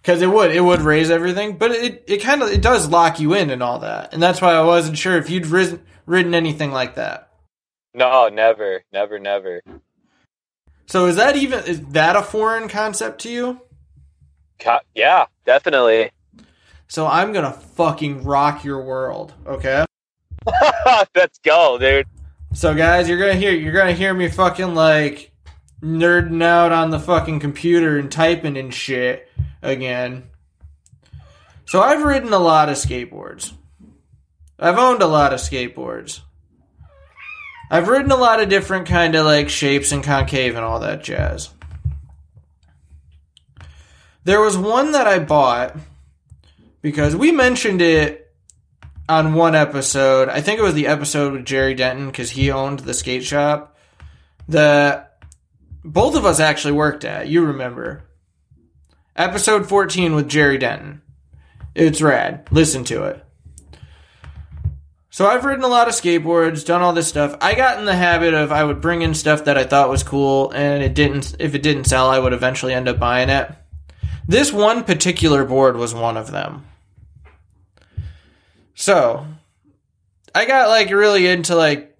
Because 0.00 0.22
it 0.22 0.30
would. 0.30 0.54
It 0.54 0.60
would 0.60 0.82
raise 0.82 1.10
everything. 1.10 1.56
But 1.56 1.72
it, 1.72 2.04
it 2.06 2.18
kind 2.18 2.40
of, 2.40 2.50
it 2.50 2.62
does 2.62 2.88
lock 2.88 3.18
you 3.18 3.34
in 3.34 3.50
and 3.50 3.64
all 3.64 3.80
that. 3.80 4.14
And 4.14 4.22
that's 4.22 4.40
why 4.40 4.52
I 4.52 4.62
wasn't 4.62 4.96
sure 4.96 5.16
if 5.16 5.28
you'd 5.28 5.46
risen, 5.46 5.84
ridden 6.06 6.36
anything 6.36 6.70
like 6.70 6.94
that. 6.94 7.30
No, 7.94 8.28
never. 8.28 8.84
Never, 8.92 9.18
never. 9.18 9.60
So 10.92 11.06
is 11.06 11.16
that 11.16 11.36
even, 11.36 11.64
is 11.64 11.80
that 11.92 12.16
a 12.16 12.22
foreign 12.22 12.68
concept 12.68 13.22
to 13.22 13.30
you? 13.30 13.62
Yeah, 14.94 15.24
definitely. 15.46 16.10
So 16.86 17.06
I'm 17.06 17.32
gonna 17.32 17.50
fucking 17.50 18.24
rock 18.24 18.62
your 18.62 18.84
world, 18.84 19.32
okay? 19.46 19.86
Let's 21.16 21.38
go, 21.38 21.78
dude. 21.78 22.06
So 22.52 22.74
guys, 22.74 23.08
you're 23.08 23.18
gonna 23.18 23.36
hear 23.36 23.52
you're 23.52 23.72
gonna 23.72 23.94
hear 23.94 24.12
me 24.12 24.28
fucking 24.28 24.74
like 24.74 25.32
nerding 25.82 26.42
out 26.42 26.72
on 26.72 26.90
the 26.90 27.00
fucking 27.00 27.40
computer 27.40 27.96
and 27.96 28.12
typing 28.12 28.58
and 28.58 28.74
shit 28.74 29.30
again. 29.62 30.24
So 31.64 31.80
I've 31.80 32.02
ridden 32.02 32.34
a 32.34 32.38
lot 32.38 32.68
of 32.68 32.76
skateboards. 32.76 33.54
I've 34.58 34.76
owned 34.76 35.00
a 35.00 35.06
lot 35.06 35.32
of 35.32 35.40
skateboards. 35.40 36.20
I've 37.70 37.88
ridden 37.88 38.10
a 38.10 38.16
lot 38.16 38.42
of 38.42 38.48
different 38.48 38.86
kind 38.86 39.14
of 39.14 39.24
like 39.24 39.48
shapes 39.48 39.92
and 39.92 40.04
concave 40.04 40.56
and 40.56 40.64
all 40.64 40.80
that 40.80 41.02
jazz. 41.02 41.50
There 44.24 44.40
was 44.40 44.56
one 44.56 44.92
that 44.92 45.06
I 45.06 45.18
bought 45.18 45.76
because 46.80 47.16
we 47.16 47.32
mentioned 47.32 47.82
it 47.82 48.32
on 49.08 49.34
one 49.34 49.54
episode. 49.54 50.28
I 50.28 50.40
think 50.40 50.58
it 50.58 50.62
was 50.62 50.74
the 50.74 50.86
episode 50.86 51.32
with 51.32 51.44
Jerry 51.44 51.74
Denton 51.74 52.06
because 52.06 52.30
he 52.30 52.50
owned 52.50 52.80
the 52.80 52.94
skate 52.94 53.24
shop 53.24 53.76
that 54.48 55.18
both 55.84 56.14
of 56.14 56.24
us 56.24 56.40
actually 56.40 56.74
worked 56.74 57.04
at. 57.04 57.28
You 57.28 57.46
remember. 57.46 58.04
Episode 59.16 59.68
14 59.68 60.14
with 60.14 60.28
Jerry 60.28 60.58
Denton. 60.58 61.02
It's 61.74 62.00
rad. 62.00 62.46
Listen 62.50 62.84
to 62.84 63.04
it. 63.04 63.24
So 65.12 65.26
I've 65.26 65.44
ridden 65.44 65.62
a 65.62 65.68
lot 65.68 65.88
of 65.88 65.94
skateboards, 65.94 66.64
done 66.64 66.80
all 66.80 66.94
this 66.94 67.06
stuff. 67.06 67.36
I 67.42 67.54
got 67.54 67.78
in 67.78 67.84
the 67.84 67.94
habit 67.94 68.32
of 68.32 68.50
I 68.50 68.64
would 68.64 68.80
bring 68.80 69.02
in 69.02 69.12
stuff 69.12 69.44
that 69.44 69.58
I 69.58 69.64
thought 69.64 69.90
was 69.90 70.02
cool 70.02 70.50
and 70.52 70.82
it 70.82 70.94
didn't 70.94 71.36
if 71.38 71.54
it 71.54 71.62
didn't 71.62 71.84
sell, 71.84 72.08
I 72.08 72.18
would 72.18 72.32
eventually 72.32 72.72
end 72.72 72.88
up 72.88 72.98
buying 72.98 73.28
it. 73.28 73.50
This 74.26 74.54
one 74.54 74.84
particular 74.84 75.44
board 75.44 75.76
was 75.76 75.94
one 75.94 76.16
of 76.16 76.30
them. 76.30 76.64
So, 78.74 79.26
I 80.34 80.46
got 80.46 80.70
like 80.70 80.88
really 80.88 81.26
into 81.26 81.56
like 81.56 81.94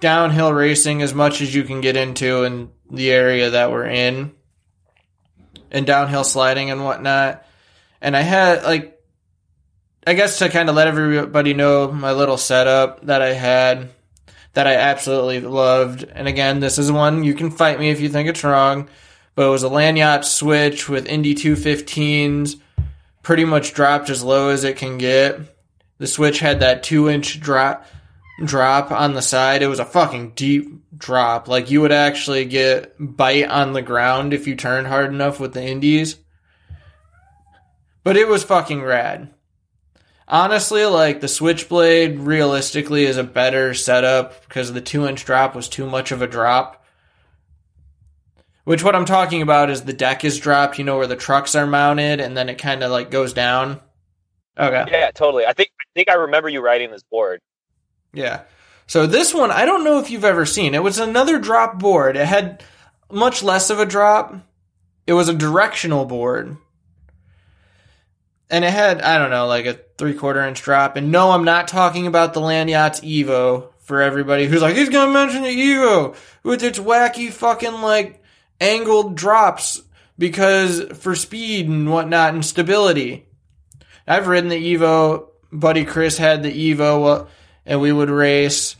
downhill 0.00 0.52
racing 0.52 1.02
as 1.02 1.14
much 1.14 1.40
as 1.40 1.54
you 1.54 1.62
can 1.62 1.80
get 1.80 1.96
into 1.96 2.42
in 2.42 2.70
the 2.90 3.12
area 3.12 3.50
that 3.50 3.70
we're 3.70 3.86
in, 3.86 4.32
and 5.70 5.86
downhill 5.86 6.24
sliding 6.24 6.72
and 6.72 6.84
whatnot. 6.84 7.46
And 8.00 8.16
I 8.16 8.22
had 8.22 8.64
like, 8.64 8.95
I 10.08 10.14
guess 10.14 10.38
to 10.38 10.48
kind 10.48 10.68
of 10.68 10.76
let 10.76 10.86
everybody 10.86 11.52
know 11.52 11.90
my 11.90 12.12
little 12.12 12.36
setup 12.36 13.04
that 13.06 13.22
I 13.22 13.32
had. 13.32 13.90
that 14.52 14.68
I 14.68 14.76
absolutely 14.76 15.40
loved. 15.40 16.04
And 16.04 16.28
again, 16.28 16.60
this 16.60 16.78
is 16.78 16.90
one 16.90 17.24
you 17.24 17.34
can 17.34 17.50
fight 17.50 17.78
me 17.78 17.90
if 17.90 18.00
you 18.00 18.08
think 18.08 18.28
it's 18.28 18.44
wrong, 18.44 18.88
but 19.34 19.46
it 19.46 19.50
was 19.50 19.64
a 19.64 19.68
Landyachtz 19.68 20.24
switch 20.26 20.88
with 20.88 21.06
Indy 21.06 21.34
215s, 21.34 22.58
pretty 23.22 23.44
much 23.44 23.74
dropped 23.74 24.08
as 24.08 24.22
low 24.22 24.48
as 24.50 24.64
it 24.64 24.76
can 24.76 24.96
get. 24.96 25.40
The 25.98 26.06
switch 26.06 26.38
had 26.38 26.60
that 26.60 26.84
two 26.84 27.10
inch 27.10 27.40
drop 27.40 27.84
drop 28.44 28.92
on 28.92 29.14
the 29.14 29.22
side. 29.22 29.62
It 29.62 29.66
was 29.66 29.80
a 29.80 29.84
fucking 29.84 30.32
deep 30.36 30.68
drop. 30.96 31.48
Like 31.48 31.70
you 31.70 31.80
would 31.80 31.92
actually 31.92 32.44
get 32.44 32.94
bite 32.98 33.48
on 33.48 33.72
the 33.72 33.82
ground 33.82 34.32
if 34.32 34.46
you 34.46 34.54
turned 34.54 34.86
hard 34.86 35.12
enough 35.12 35.40
with 35.40 35.52
the 35.52 35.64
indies. 35.64 36.16
But 38.04 38.16
it 38.16 38.28
was 38.28 38.44
fucking 38.44 38.82
rad. 38.82 39.34
Honestly, 40.28 40.84
like 40.84 41.20
the 41.20 41.28
Switchblade 41.28 42.18
realistically 42.18 43.04
is 43.04 43.16
a 43.16 43.24
better 43.24 43.74
setup 43.74 44.44
because 44.48 44.72
the 44.72 44.80
two 44.80 45.06
inch 45.06 45.24
drop 45.24 45.54
was 45.54 45.68
too 45.68 45.86
much 45.86 46.10
of 46.10 46.20
a 46.20 46.26
drop. 46.26 46.84
Which 48.64 48.82
what 48.82 48.96
I'm 48.96 49.04
talking 49.04 49.42
about 49.42 49.70
is 49.70 49.82
the 49.82 49.92
deck 49.92 50.24
is 50.24 50.40
dropped, 50.40 50.78
you 50.78 50.84
know, 50.84 50.96
where 50.96 51.06
the 51.06 51.14
trucks 51.14 51.54
are 51.54 51.66
mounted 51.66 52.20
and 52.20 52.36
then 52.36 52.48
it 52.48 52.58
kind 52.58 52.82
of 52.82 52.90
like 52.90 53.12
goes 53.12 53.32
down. 53.32 53.80
Okay. 54.58 54.84
Yeah, 54.90 55.12
totally. 55.12 55.46
I 55.46 55.52
think 55.52 55.70
I 55.80 55.84
think 55.94 56.10
I 56.10 56.14
remember 56.14 56.48
you 56.48 56.60
riding 56.60 56.90
this 56.90 57.04
board. 57.04 57.40
Yeah. 58.12 58.42
So 58.88 59.06
this 59.06 59.32
one, 59.32 59.52
I 59.52 59.64
don't 59.64 59.84
know 59.84 60.00
if 60.00 60.10
you've 60.10 60.24
ever 60.24 60.46
seen. 60.46 60.74
It 60.74 60.82
was 60.82 60.98
another 60.98 61.38
drop 61.38 61.78
board. 61.78 62.16
It 62.16 62.26
had 62.26 62.64
much 63.10 63.44
less 63.44 63.70
of 63.70 63.78
a 63.78 63.86
drop. 63.86 64.34
It 65.06 65.12
was 65.12 65.28
a 65.28 65.34
directional 65.34 66.04
board. 66.04 66.56
And 68.50 68.64
it 68.64 68.72
had, 68.72 69.02
I 69.02 69.18
don't 69.18 69.30
know, 69.30 69.46
like 69.46 69.66
a 69.66 69.78
three 69.98 70.14
quarter 70.14 70.40
inch 70.46 70.62
drop. 70.62 70.96
And 70.96 71.10
no, 71.10 71.30
I'm 71.30 71.44
not 71.44 71.68
talking 71.68 72.06
about 72.06 72.34
the 72.34 72.40
Landyachtz 72.40 73.02
Evo 73.02 73.72
for 73.80 74.02
everybody 74.02 74.46
who's 74.46 74.62
like, 74.62 74.76
he's 74.76 74.88
gonna 74.88 75.12
mention 75.12 75.42
the 75.42 75.48
Evo 75.48 76.16
with 76.42 76.62
its 76.62 76.78
wacky 76.78 77.32
fucking 77.32 77.80
like 77.80 78.22
angled 78.60 79.16
drops 79.16 79.82
because 80.18 80.82
for 80.98 81.14
speed 81.14 81.68
and 81.68 81.90
whatnot 81.90 82.34
and 82.34 82.44
stability. 82.44 83.26
I've 84.06 84.28
ridden 84.28 84.50
the 84.50 84.76
Evo. 84.76 85.28
Buddy 85.52 85.84
Chris 85.84 86.18
had 86.18 86.42
the 86.42 86.74
Evo 86.74 87.22
uh, 87.22 87.26
and 87.64 87.80
we 87.80 87.92
would 87.92 88.10
race. 88.10 88.76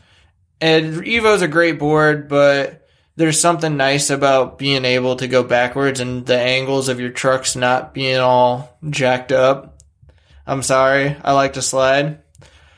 And 0.59 0.95
Evo's 1.03 1.41
a 1.41 1.47
great 1.47 1.79
board, 1.79 2.27
but 2.27 2.87
there's 3.15 3.39
something 3.39 3.77
nice 3.77 4.09
about 4.09 4.57
being 4.57 4.85
able 4.85 5.15
to 5.17 5.27
go 5.27 5.43
backwards 5.43 5.99
and 5.99 6.25
the 6.25 6.37
angles 6.37 6.87
of 6.87 6.99
your 6.99 7.09
trucks 7.09 7.55
not 7.55 7.93
being 7.93 8.17
all 8.17 8.77
jacked 8.89 9.31
up. 9.31 9.76
I'm 10.47 10.63
sorry, 10.63 11.17
I 11.21 11.33
like 11.33 11.53
to 11.53 11.61
slide. 11.61 12.19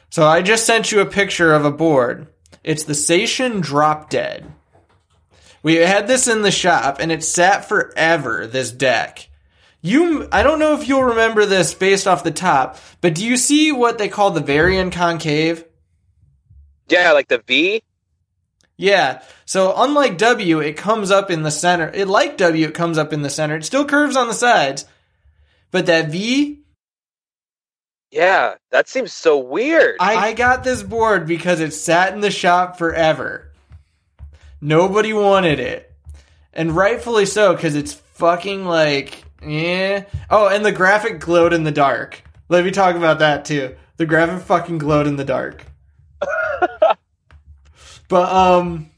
So 0.09 0.25
I 0.25 0.41
just 0.41 0.65
sent 0.65 0.91
you 0.91 1.01
a 1.01 1.05
picture 1.05 1.53
of 1.53 1.65
a 1.65 1.71
board. 1.71 2.27
It's 2.63 2.83
the 2.83 2.95
Station 2.95 3.61
Drop 3.61 4.09
Dead. 4.09 4.51
We 5.61 5.75
had 5.75 6.07
this 6.07 6.27
in 6.27 6.41
the 6.41 6.51
shop 6.51 6.97
and 6.99 7.11
it 7.11 7.23
sat 7.23 7.65
forever, 7.65 8.47
this 8.47 8.71
deck. 8.71 9.29
You, 9.81 10.27
I 10.31 10.41
don't 10.41 10.59
know 10.59 10.73
if 10.73 10.87
you'll 10.87 11.03
remember 11.03 11.45
this 11.45 11.73
based 11.73 12.07
off 12.07 12.23
the 12.23 12.31
top, 12.31 12.77
but 13.01 13.13
do 13.13 13.25
you 13.25 13.37
see 13.37 13.71
what 13.71 13.97
they 13.97 14.09
call 14.09 14.31
the 14.31 14.41
Varian 14.41 14.89
concave? 14.89 15.63
Yeah, 16.89 17.11
like 17.11 17.27
the 17.27 17.43
V. 17.45 17.83
Yeah. 18.77 19.21
So 19.45 19.73
unlike 19.77 20.17
W, 20.17 20.59
it 20.59 20.75
comes 20.75 21.11
up 21.11 21.29
in 21.29 21.43
the 21.43 21.51
center. 21.51 21.91
It 21.93 22.07
like 22.07 22.37
W, 22.37 22.67
it 22.67 22.73
comes 22.73 22.97
up 22.97 23.13
in 23.13 23.21
the 23.21 23.29
center. 23.29 23.57
It 23.57 23.65
still 23.65 23.85
curves 23.85 24.15
on 24.15 24.27
the 24.27 24.33
sides, 24.33 24.85
but 25.69 25.85
that 25.85 26.09
V. 26.09 26.63
Yeah, 28.11 28.55
that 28.71 28.89
seems 28.89 29.13
so 29.13 29.37
weird. 29.37 29.97
I, 29.99 30.15
I 30.29 30.33
got 30.33 30.63
this 30.63 30.81
board 30.81 31.27
because 31.27 31.59
it 31.59 31.73
sat 31.73 32.13
in 32.13 32.21
the 32.21 32.31
shop 32.31 32.77
forever. 32.77 33.51
Nobody 34.61 35.13
wanted 35.13 35.59
it, 35.59 35.93
and 36.53 36.75
rightfully 36.75 37.25
so 37.25 37.53
because 37.55 37.75
it's 37.75 37.93
fucking 37.93 38.65
like 38.65 39.23
yeah. 39.45 40.05
Oh, 40.29 40.47
and 40.47 40.65
the 40.65 40.71
graphic 40.71 41.19
glowed 41.19 41.53
in 41.53 41.63
the 41.63 41.71
dark. 41.71 42.23
Let 42.49 42.65
me 42.65 42.71
talk 42.71 42.95
about 42.95 43.19
that 43.19 43.45
too. 43.45 43.75
The 43.97 44.05
graphic 44.05 44.43
fucking 44.43 44.79
glowed 44.79 45.07
in 45.07 45.15
the 45.15 45.25
dark. 45.25 45.65
but 48.09 48.31
um 48.31 48.89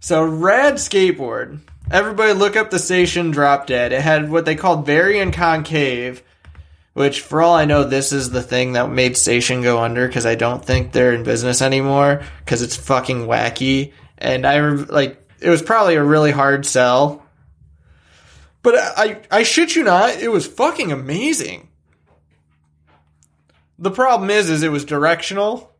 so 0.00 0.24
rad 0.24 0.74
skateboard. 0.74 1.60
Everybody 1.90 2.32
look 2.32 2.56
up 2.56 2.70
the 2.70 2.78
station 2.78 3.30
Drop 3.32 3.66
Dead. 3.66 3.92
It 3.92 4.00
had 4.00 4.30
what 4.30 4.44
they 4.44 4.54
called 4.54 4.86
Varian 4.86 5.32
Concave, 5.32 6.22
which 6.92 7.20
for 7.20 7.42
all 7.42 7.54
I 7.54 7.64
know 7.64 7.84
this 7.84 8.12
is 8.12 8.30
the 8.30 8.42
thing 8.42 8.72
that 8.72 8.90
made 8.90 9.16
Station 9.16 9.62
go 9.62 9.80
under 9.80 10.08
cuz 10.08 10.26
I 10.26 10.34
don't 10.34 10.64
think 10.64 10.92
they're 10.92 11.12
in 11.12 11.22
business 11.22 11.62
anymore 11.62 12.22
cuz 12.46 12.62
it's 12.62 12.76
fucking 12.76 13.26
wacky 13.26 13.92
and 14.18 14.46
I 14.46 14.60
like 14.60 15.22
it 15.40 15.50
was 15.50 15.62
probably 15.62 15.96
a 15.96 16.02
really 16.02 16.30
hard 16.32 16.66
sell. 16.66 17.22
But 18.62 18.74
I 18.76 19.20
I 19.30 19.42
shit 19.42 19.74
you 19.74 19.84
not, 19.84 20.16
it 20.16 20.30
was 20.30 20.46
fucking 20.46 20.92
amazing. 20.92 21.68
The 23.78 23.90
problem 23.90 24.28
is 24.30 24.50
is 24.50 24.62
it 24.62 24.70
was 24.70 24.84
directional 24.84 25.70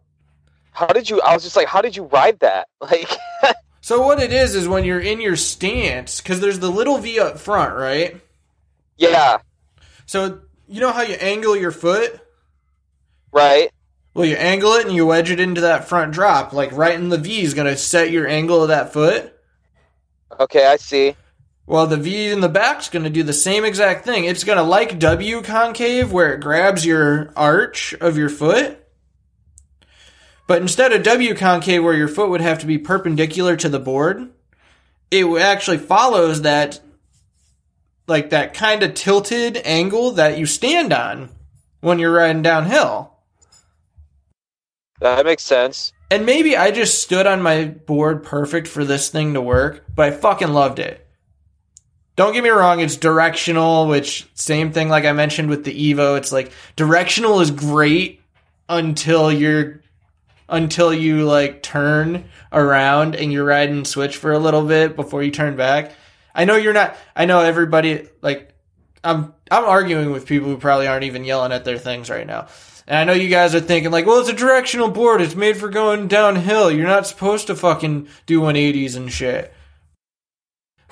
how 0.73 0.87
did 0.87 1.11
you? 1.11 1.21
I 1.21 1.35
was 1.35 1.43
just 1.43 1.57
like, 1.57 1.67
how 1.67 1.83
did 1.83 1.97
you 1.97 2.05
ride 2.05 2.41
that? 2.41 2.69
Like, 2.81 3.11
so 3.83 4.01
what 4.01 4.21
it 4.21 4.33
is 4.33 4.55
is 4.55 4.67
when 4.67 4.85
you're 4.85 5.01
in 5.01 5.21
your 5.21 5.37
stance, 5.37 6.21
because 6.21 6.41
there's 6.41 6.59
the 6.59 6.71
little 6.71 6.99
V 6.99 7.21
up 7.21 7.39
front, 7.39 7.75
right? 7.75 8.19
Yeah. 8.97 9.39
So 10.07 10.41
you 10.71 10.81
know 10.81 10.93
how 10.93 11.03
you 11.03 11.15
angle 11.15 11.57
your 11.57 11.73
foot, 11.73 12.21
right? 13.33 13.71
Well, 14.15 14.27
you 14.27 14.37
angle 14.37 14.73
it 14.75 14.87
and 14.87 14.95
you 14.95 15.07
wedge 15.07 15.31
it 15.31 15.41
into 15.41 15.61
that 15.63 15.89
front 15.89 16.13
drop, 16.13 16.53
like 16.53 16.73
right 16.73 16.95
in 16.95 17.11
the 17.11 17.19
V 17.19 17.43
is 17.43 17.55
going 17.55 17.67
to 17.67 17.77
set 17.77 18.11
your 18.11 18.27
angle 18.27 18.63
of 18.63 18.69
that 18.69 18.93
foot. 18.93 19.35
Okay, 20.39 20.67
I 20.67 20.77
see. 20.77 21.17
Well, 21.67 21.87
the 21.87 21.97
V 21.97 22.31
in 22.31 22.41
the 22.41 22.49
back 22.49 22.81
is 22.81 22.89
going 22.89 23.05
to 23.05 23.11
do 23.11 23.23
the 23.23 23.33
same 23.33 23.65
exact 23.65 24.05
thing. 24.05 24.25
It's 24.25 24.45
going 24.45 24.59
to 24.59 24.65
like 24.65 24.99
W 24.99 25.43
concave, 25.43 26.13
where 26.13 26.35
it 26.35 26.41
grabs 26.41 26.85
your 26.85 27.33
arch 27.37 27.95
of 28.01 28.17
your 28.17 28.29
foot 28.29 28.81
but 30.51 30.61
instead 30.61 30.93
of 30.93 31.05
W 31.05 31.37
concave, 31.37 31.85
where 31.85 31.95
your 31.95 32.09
foot 32.09 32.29
would 32.29 32.41
have 32.41 32.59
to 32.59 32.67
be 32.67 32.77
perpendicular 32.77 33.55
to 33.55 33.69
the 33.69 33.79
board, 33.79 34.33
it 35.09 35.25
actually 35.41 35.79
follows 35.79 36.43
that, 36.43 36.81
like 38.11 38.31
that 38.31 38.53
kind 38.53 38.83
of 38.83 38.93
tilted 38.95 39.57
angle 39.65 40.11
that 40.13 40.37
you 40.37 40.45
stand 40.45 40.93
on 40.93 41.31
when 41.81 41.99
you're 41.99 42.13
riding 42.13 42.43
downhill. 42.43 43.15
That 45.01 45.25
makes 45.25 45.43
sense. 45.43 45.95
And 46.11 46.27
maybe 46.27 46.57
I 46.57 46.73
just 46.73 47.01
stood 47.03 47.27
on 47.27 47.41
my 47.41 47.65
board 47.65 48.23
perfect 48.23 48.69
for 48.69 48.85
this 48.85 49.09
thing 49.09 49.35
to 49.35 49.41
work, 49.41 49.85
but 49.95 50.09
I 50.09 50.11
fucking 50.11 50.53
loved 50.53 50.79
it. 50.79 51.07
Don't 52.17 52.35
get 52.35 52.43
me 52.43 52.51
wrong, 52.51 52.81
it's 52.81 52.97
directional, 52.97 53.87
which 53.87 54.29
same 54.35 54.73
thing 54.73 54.89
like 54.89 55.05
I 55.07 55.13
mentioned 55.13 55.49
with 55.49 55.65
the 55.65 55.95
Evo. 55.95 56.19
It's 56.19 56.33
like 56.33 56.53
directional 56.77 57.41
is 57.41 57.51
great 57.51 58.21
until 58.69 59.33
you're 59.33 59.81
until 60.49 60.93
you 60.93 61.25
like 61.25 61.63
turn 61.63 62.25
around 62.53 63.15
and 63.15 63.33
you're 63.33 63.45
riding 63.45 63.85
switch 63.85 64.17
for 64.17 64.33
a 64.33 64.39
little 64.39 64.67
bit 64.67 64.97
before 64.97 65.23
you 65.23 65.31
turn 65.31 65.57
back. 65.57 65.93
I 66.35 66.45
know 66.45 66.57
you're 66.57 66.73
not. 66.73 66.97
I 67.15 67.25
know 67.27 67.41
everybody 67.41 68.09
like. 68.23 68.49
I'm 69.03 69.33
I'm 69.51 69.65
arguing 69.65 70.11
with 70.11 70.27
people 70.27 70.49
who 70.49 70.59
probably 70.59 70.87
aren't 70.87 71.05
even 71.05 71.25
yelling 71.25 71.53
at 71.53 71.65
their 71.65 71.79
things 71.79 72.11
right 72.11 72.27
now. 72.27 72.49
And 72.87 72.99
I 72.99 73.05
know 73.05 73.19
you 73.19 73.29
guys 73.29 73.55
are 73.55 73.61
thinking 73.61 73.91
like, 73.91 74.05
well, 74.05 74.21
it's 74.21 74.29
a 74.29 74.35
directional 74.35 74.91
board. 74.91 75.23
It's 75.23 75.35
made 75.35 75.57
for 75.57 75.69
going 75.69 76.09
downhill. 76.09 76.71
You're 76.71 76.87
not 76.87 77.07
supposed 77.07 77.47
to 77.47 77.57
fucking 77.57 78.09
do 78.27 78.41
180s 78.41 78.97
and 78.97 79.11
shit. 79.11 79.53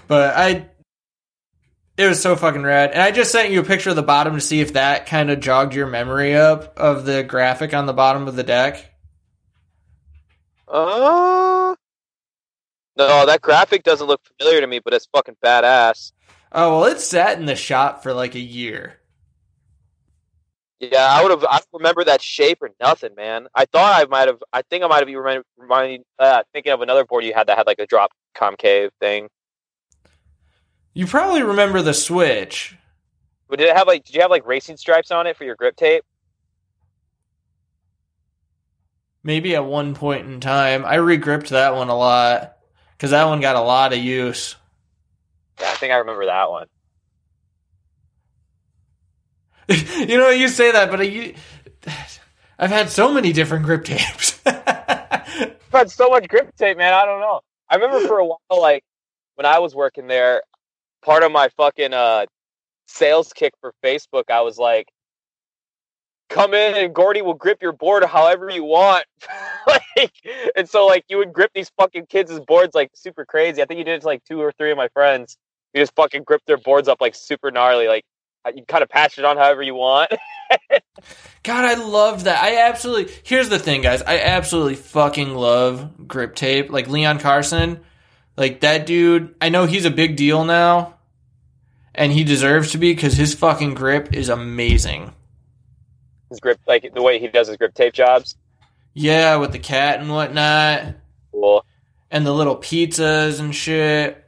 But 0.06 0.36
I 0.36 0.68
it 1.98 2.06
was 2.06 2.22
so 2.22 2.36
fucking 2.36 2.62
rad. 2.62 2.92
And 2.92 3.02
I 3.02 3.10
just 3.10 3.32
sent 3.32 3.50
you 3.50 3.58
a 3.58 3.64
picture 3.64 3.90
of 3.90 3.96
the 3.96 4.04
bottom 4.04 4.34
to 4.34 4.40
see 4.40 4.60
if 4.60 4.74
that 4.74 5.06
kind 5.06 5.30
of 5.30 5.40
jogged 5.40 5.74
your 5.74 5.88
memory 5.88 6.36
up 6.36 6.78
of 6.78 7.04
the 7.04 7.24
graphic 7.24 7.74
on 7.74 7.86
the 7.86 7.92
bottom 7.92 8.28
of 8.28 8.36
the 8.36 8.44
deck. 8.44 8.94
Uh, 10.68 11.74
no, 12.98 13.26
that 13.26 13.40
graphic 13.40 13.84
doesn't 13.84 14.06
look 14.06 14.20
familiar 14.38 14.60
to 14.60 14.66
me, 14.66 14.80
but 14.80 14.92
it's 14.92 15.06
fucking 15.06 15.36
badass. 15.44 16.12
Oh 16.52 16.80
well, 16.80 16.90
it 16.90 17.00
sat 17.00 17.38
in 17.38 17.46
the 17.46 17.56
shop 17.56 18.02
for 18.02 18.12
like 18.12 18.34
a 18.34 18.40
year. 18.40 18.98
Yeah, 20.80 21.08
I 21.10 21.22
would 21.22 21.30
have. 21.30 21.44
I 21.44 21.60
remember 21.72 22.04
that 22.04 22.22
shape 22.22 22.62
or 22.62 22.70
nothing, 22.80 23.14
man. 23.16 23.48
I 23.54 23.64
thought 23.64 24.00
I 24.00 24.06
might 24.06 24.28
have. 24.28 24.42
I 24.52 24.62
think 24.62 24.84
I 24.84 24.86
might 24.86 24.98
have 24.98 25.06
been 25.06 25.42
reminding, 25.56 26.04
uh, 26.18 26.42
thinking 26.52 26.72
of 26.72 26.80
another 26.80 27.04
board 27.04 27.24
you 27.24 27.34
had 27.34 27.48
that 27.48 27.58
had 27.58 27.66
like 27.66 27.80
a 27.80 27.86
drop 27.86 28.12
concave 28.34 28.90
thing. 29.00 29.28
You 30.94 31.06
probably 31.06 31.42
remember 31.42 31.82
the 31.82 31.94
Switch. 31.94 32.76
But 33.48 33.58
did 33.58 33.68
it 33.68 33.76
have 33.76 33.86
like? 33.86 34.04
Did 34.04 34.14
you 34.14 34.22
have 34.22 34.30
like 34.30 34.46
racing 34.46 34.76
stripes 34.76 35.10
on 35.10 35.26
it 35.26 35.36
for 35.36 35.44
your 35.44 35.56
grip 35.56 35.76
tape? 35.76 36.04
maybe 39.22 39.54
at 39.54 39.64
one 39.64 39.94
point 39.94 40.26
in 40.26 40.40
time. 40.40 40.84
I 40.84 40.94
regripped 40.94 41.50
that 41.50 41.74
one 41.74 41.88
a 41.88 41.96
lot 41.96 42.57
because 42.98 43.12
that 43.12 43.24
one 43.26 43.40
got 43.40 43.54
a 43.54 43.60
lot 43.60 43.92
of 43.92 44.00
use. 44.00 44.56
Yeah, 45.60 45.70
I 45.70 45.74
think 45.74 45.92
I 45.92 45.98
remember 45.98 46.26
that 46.26 46.50
one. 46.50 46.66
you 50.08 50.18
know, 50.18 50.30
you 50.30 50.48
say 50.48 50.72
that, 50.72 50.90
but 50.90 51.08
you, 51.08 51.34
I've 52.58 52.70
had 52.70 52.90
so 52.90 53.12
many 53.12 53.32
different 53.32 53.64
grip 53.64 53.84
tapes. 53.84 54.40
I've 54.44 55.72
had 55.72 55.90
so 55.90 56.08
much 56.08 56.26
grip 56.26 56.56
tape, 56.56 56.76
man. 56.76 56.92
I 56.92 57.04
don't 57.04 57.20
know. 57.20 57.40
I 57.68 57.76
remember 57.76 58.06
for 58.08 58.18
a 58.18 58.26
while, 58.26 58.38
like 58.50 58.82
when 59.36 59.46
I 59.46 59.60
was 59.60 59.76
working 59.76 60.08
there, 60.08 60.42
part 61.02 61.22
of 61.22 61.30
my 61.30 61.48
fucking 61.56 61.94
uh 61.94 62.26
sales 62.86 63.32
kick 63.32 63.52
for 63.60 63.72
Facebook, 63.84 64.24
I 64.30 64.40
was 64.40 64.58
like, 64.58 64.88
"Come 66.28 66.54
in 66.54 66.74
and 66.74 66.94
Gordy 66.94 67.22
will 67.22 67.34
grip 67.34 67.62
your 67.62 67.72
board 67.72 68.04
however 68.04 68.50
you 68.50 68.64
want." 68.64 69.04
like, 69.66 70.12
and 70.56 70.68
so 70.68 70.86
like 70.86 71.04
you 71.08 71.18
would 71.18 71.32
grip 71.32 71.50
these 71.54 71.70
fucking 71.76 72.06
kids' 72.06 72.38
boards 72.40 72.74
like 72.74 72.90
super 72.94 73.24
crazy. 73.24 73.62
I 73.62 73.66
think 73.66 73.78
you 73.78 73.84
did 73.84 73.96
it 73.96 74.00
to 74.00 74.06
like 74.06 74.24
two 74.24 74.40
or 74.40 74.52
three 74.52 74.70
of 74.70 74.76
my 74.76 74.88
friends. 74.88 75.36
You 75.74 75.82
just 75.82 75.94
fucking 75.94 76.24
grip 76.24 76.42
their 76.46 76.58
boards 76.58 76.88
up 76.88 77.00
like 77.00 77.14
super 77.14 77.50
gnarly. 77.50 77.88
Like 77.88 78.04
uh, 78.44 78.52
you 78.54 78.64
kind 78.64 78.82
of 78.82 78.88
patch 78.88 79.18
it 79.18 79.24
on 79.24 79.36
however 79.36 79.62
you 79.62 79.74
want. 79.74 80.10
God, 81.42 81.64
I 81.64 81.74
love 81.74 82.24
that. 82.24 82.42
I 82.42 82.68
absolutely. 82.68 83.12
Here's 83.22 83.48
the 83.48 83.58
thing, 83.58 83.82
guys. 83.82 84.02
I 84.02 84.20
absolutely 84.20 84.76
fucking 84.76 85.34
love 85.34 86.08
grip 86.08 86.34
tape. 86.34 86.70
Like 86.70 86.88
Leon 86.88 87.18
Karssen, 87.18 87.80
like 88.36 88.60
that 88.60 88.86
dude. 88.86 89.34
I 89.40 89.48
know 89.48 89.66
he's 89.66 89.84
a 89.84 89.90
big 89.90 90.16
deal 90.16 90.44
now, 90.44 90.94
and 91.94 92.12
he 92.12 92.24
deserves 92.24 92.72
to 92.72 92.78
be 92.78 92.92
because 92.92 93.14
his 93.14 93.34
fucking 93.34 93.74
grip 93.74 94.14
is 94.14 94.28
amazing. 94.28 95.14
His 96.30 96.40
grip, 96.40 96.60
like 96.66 96.90
the 96.94 97.02
way 97.02 97.18
he 97.18 97.28
does 97.28 97.48
his 97.48 97.56
grip 97.56 97.74
tape 97.74 97.94
jobs. 97.94 98.36
Yeah, 98.94 99.36
with 99.36 99.52
the 99.52 99.58
cat 99.58 100.00
and 100.00 100.10
whatnot, 100.10 100.94
Cool. 101.32 101.64
and 102.10 102.26
the 102.26 102.32
little 102.34 102.56
pizzas 102.56 103.40
and 103.40 103.54
shit. 103.54 104.24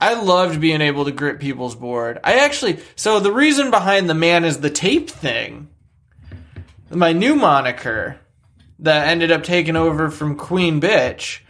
I 0.00 0.14
loved 0.14 0.60
being 0.60 0.80
able 0.80 1.04
to 1.04 1.12
grip 1.12 1.40
people's 1.40 1.74
board. 1.74 2.18
I 2.24 2.38
actually, 2.44 2.78
so 2.96 3.20
the 3.20 3.32
reason 3.32 3.70
behind 3.70 4.08
the 4.08 4.14
man 4.14 4.44
is 4.46 4.58
the 4.60 4.70
tape 4.70 5.10
thing, 5.10 5.68
my 6.88 7.12
new 7.12 7.36
moniker 7.36 8.18
that 8.78 9.08
ended 9.08 9.30
up 9.30 9.42
taking 9.44 9.76
over 9.76 10.10
from 10.10 10.36
Queen 10.36 10.80
Bitch. 10.80 11.40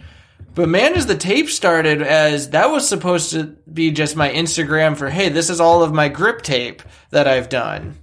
But 0.52 0.68
man 0.68 0.96
is 0.96 1.06
the 1.06 1.16
tape 1.16 1.48
started 1.48 2.02
as 2.02 2.50
that 2.50 2.72
was 2.72 2.88
supposed 2.88 3.30
to 3.32 3.56
be 3.72 3.92
just 3.92 4.16
my 4.16 4.28
Instagram 4.30 4.96
for, 4.96 5.08
hey, 5.08 5.28
this 5.28 5.48
is 5.48 5.60
all 5.60 5.84
of 5.84 5.92
my 5.94 6.08
grip 6.08 6.42
tape 6.42 6.82
that 7.10 7.28
I've 7.28 7.48
done. 7.48 7.96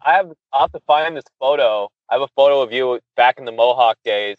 I 0.00 0.12
have 0.14 0.32
I'll 0.52 0.60
have 0.62 0.72
to 0.72 0.80
find 0.86 1.16
this 1.16 1.24
photo. 1.38 1.88
I 2.08 2.14
have 2.14 2.22
a 2.22 2.28
photo 2.34 2.62
of 2.62 2.72
you 2.72 3.00
back 3.16 3.38
in 3.38 3.44
the 3.44 3.52
Mohawk 3.52 3.98
days, 4.04 4.38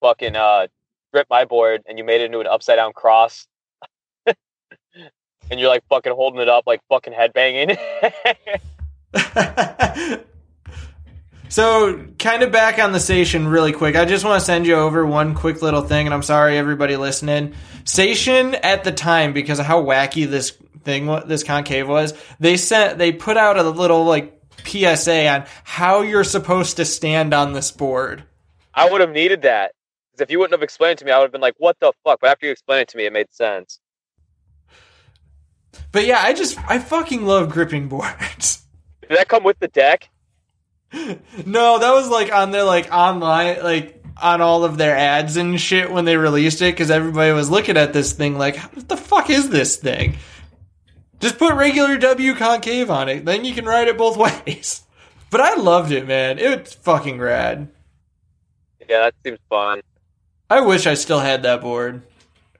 fucking 0.00 0.36
uh 0.36 0.68
grip 1.12 1.26
my 1.28 1.44
board 1.44 1.82
and 1.86 1.98
you 1.98 2.04
made 2.04 2.20
it 2.20 2.26
into 2.26 2.40
an 2.40 2.46
upside 2.46 2.76
down 2.76 2.92
cross. 2.92 3.46
and 4.26 5.60
you're 5.60 5.68
like 5.68 5.84
fucking 5.88 6.12
holding 6.12 6.40
it 6.40 6.48
up 6.48 6.64
like 6.66 6.80
fucking 6.88 7.12
headbanging. 7.12 7.76
so, 11.48 12.06
kind 12.18 12.42
of 12.42 12.50
back 12.50 12.78
on 12.78 12.92
the 12.92 13.00
station 13.00 13.46
really 13.46 13.72
quick. 13.72 13.96
I 13.96 14.04
just 14.04 14.24
want 14.24 14.40
to 14.40 14.44
send 14.44 14.66
you 14.66 14.74
over 14.74 15.04
one 15.04 15.34
quick 15.34 15.60
little 15.60 15.82
thing, 15.82 16.06
and 16.06 16.14
I'm 16.14 16.22
sorry 16.22 16.56
everybody 16.56 16.96
listening. 16.96 17.54
Station 17.84 18.54
at 18.54 18.84
the 18.84 18.92
time, 18.92 19.32
because 19.32 19.58
of 19.58 19.66
how 19.66 19.82
wacky 19.82 20.28
this 20.28 20.56
thing, 20.84 21.06
wa- 21.06 21.24
this 21.24 21.42
concave 21.42 21.88
was, 21.88 22.14
they 22.40 22.56
sent, 22.56 22.98
they 22.98 23.12
put 23.12 23.36
out 23.36 23.58
a 23.58 23.62
little 23.62 24.04
like 24.04 24.40
PSA 24.64 25.28
on 25.28 25.44
how 25.64 26.02
you're 26.02 26.24
supposed 26.24 26.76
to 26.76 26.84
stand 26.84 27.34
on 27.34 27.52
this 27.52 27.70
board. 27.70 28.24
I 28.74 28.90
would 28.90 29.00
have 29.00 29.10
needed 29.10 29.42
that. 29.42 29.72
Because 30.10 30.24
if 30.24 30.30
you 30.30 30.38
wouldn't 30.38 30.52
have 30.52 30.62
explained 30.62 30.92
it 30.92 30.98
to 30.98 31.04
me, 31.04 31.10
I 31.10 31.18
would 31.18 31.24
have 31.24 31.32
been 31.32 31.40
like, 31.40 31.54
what 31.58 31.78
the 31.80 31.92
fuck? 32.04 32.20
But 32.20 32.30
after 32.30 32.46
you 32.46 32.52
explained 32.52 32.82
it 32.82 32.88
to 32.88 32.96
me, 32.96 33.06
it 33.06 33.12
made 33.12 33.32
sense. 33.32 33.80
But 35.90 36.06
yeah, 36.06 36.20
I 36.22 36.34
just, 36.34 36.58
I 36.68 36.78
fucking 36.78 37.24
love 37.24 37.50
gripping 37.50 37.88
boards. 37.88 38.62
Did 39.02 39.18
that 39.18 39.28
come 39.28 39.44
with 39.44 39.58
the 39.58 39.68
deck? 39.68 40.10
No, 41.46 41.78
that 41.78 41.92
was 41.92 42.10
like 42.10 42.30
on 42.32 42.50
their 42.50 42.64
like 42.64 42.92
online, 42.92 43.62
like 43.62 44.02
on 44.20 44.40
all 44.42 44.64
of 44.64 44.76
their 44.76 44.96
ads 44.96 45.36
and 45.36 45.58
shit 45.58 45.90
when 45.90 46.04
they 46.04 46.16
released 46.16 46.60
it 46.60 46.74
because 46.74 46.90
everybody 46.90 47.32
was 47.32 47.50
looking 47.50 47.78
at 47.78 47.94
this 47.94 48.12
thing 48.12 48.36
like, 48.36 48.56
what 48.74 48.88
the 48.88 48.96
fuck 48.96 49.30
is 49.30 49.48
this 49.48 49.76
thing? 49.76 50.16
Just 51.22 51.38
put 51.38 51.54
regular 51.54 51.96
W 51.96 52.34
concave 52.34 52.90
on 52.90 53.08
it, 53.08 53.24
then 53.24 53.44
you 53.44 53.54
can 53.54 53.64
ride 53.64 53.86
it 53.88 53.96
both 53.96 54.16
ways. 54.46 54.82
But 55.30 55.40
I 55.40 55.54
loved 55.54 55.92
it, 55.92 56.06
man. 56.06 56.38
It 56.38 56.60
was 56.64 56.74
fucking 56.74 57.18
rad. 57.18 57.68
Yeah, 58.88 58.98
that 59.04 59.14
seems 59.24 59.38
fun. 59.48 59.80
I 60.50 60.60
wish 60.60 60.86
I 60.86 60.94
still 60.94 61.20
had 61.20 61.44
that 61.44 61.60
board. 61.62 62.02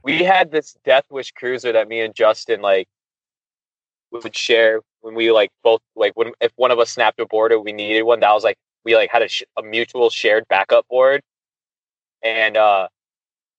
we 0.05 0.23
had 0.23 0.51
this 0.53 0.77
Death 0.85 1.05
Wish 1.11 1.33
cruiser 1.33 1.73
that 1.73 1.89
me 1.89 2.01
and 2.01 2.15
Justin 2.15 2.63
like 2.63 2.89
would 4.13 4.35
share 4.35 4.81
when 5.01 5.15
we 5.15 5.33
like 5.33 5.51
both 5.65 5.81
like 5.97 6.13
when 6.15 6.33
if 6.41 6.53
one 6.57 6.71
of 6.71 6.79
us 6.79 6.91
snapped 6.91 7.19
a 7.21 7.27
board 7.27 7.51
or 7.53 7.61
we 7.61 7.73
needed 7.73 8.03
one 8.03 8.21
that 8.21 8.33
was 8.33 8.45
like 8.45 8.57
we 8.85 8.95
like 8.95 9.11
had 9.11 9.23
a, 9.23 9.29
sh- 9.29 9.43
a 9.59 9.63
mutual 9.63 10.09
shared 10.11 10.45
backup 10.49 10.87
board 10.89 11.23
and 12.23 12.57
uh 12.57 12.87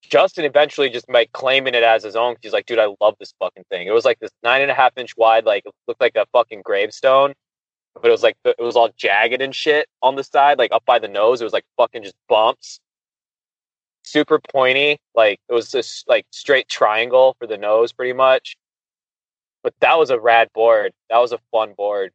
Justin 0.09 0.45
eventually 0.45 0.89
just 0.89 1.09
like 1.09 1.31
claiming 1.31 1.75
it 1.75 1.83
as 1.83 2.03
his 2.03 2.15
own. 2.15 2.35
He's 2.41 2.53
like, 2.53 2.65
dude, 2.65 2.79
I 2.79 2.93
love 3.01 3.15
this 3.19 3.33
fucking 3.39 3.63
thing. 3.69 3.87
It 3.87 3.91
was 3.91 4.05
like 4.05 4.19
this 4.19 4.31
nine 4.43 4.61
and 4.61 4.71
a 4.71 4.73
half 4.73 4.97
inch 4.97 5.15
wide, 5.17 5.45
like 5.45 5.63
looked 5.87 6.01
like 6.01 6.15
a 6.15 6.25
fucking 6.33 6.61
gravestone, 6.63 7.33
but 7.95 8.07
it 8.07 8.11
was 8.11 8.23
like 8.23 8.35
it 8.43 8.59
was 8.59 8.75
all 8.75 8.89
jagged 8.95 9.41
and 9.41 9.55
shit 9.55 9.87
on 10.01 10.15
the 10.15 10.23
side, 10.23 10.57
like 10.57 10.71
up 10.71 10.85
by 10.85 10.99
the 10.99 11.07
nose. 11.07 11.41
It 11.41 11.45
was 11.45 11.53
like 11.53 11.65
fucking 11.77 12.03
just 12.03 12.15
bumps, 12.27 12.79
super 14.03 14.39
pointy. 14.39 14.99
Like 15.15 15.39
it 15.49 15.53
was 15.53 15.71
this 15.71 16.03
like 16.07 16.25
straight 16.31 16.67
triangle 16.67 17.35
for 17.39 17.47
the 17.47 17.57
nose, 17.57 17.91
pretty 17.91 18.13
much. 18.13 18.57
But 19.63 19.73
that 19.79 19.97
was 19.97 20.09
a 20.09 20.19
rad 20.19 20.49
board. 20.53 20.91
That 21.09 21.19
was 21.19 21.31
a 21.31 21.39
fun 21.51 21.73
board. 21.75 22.11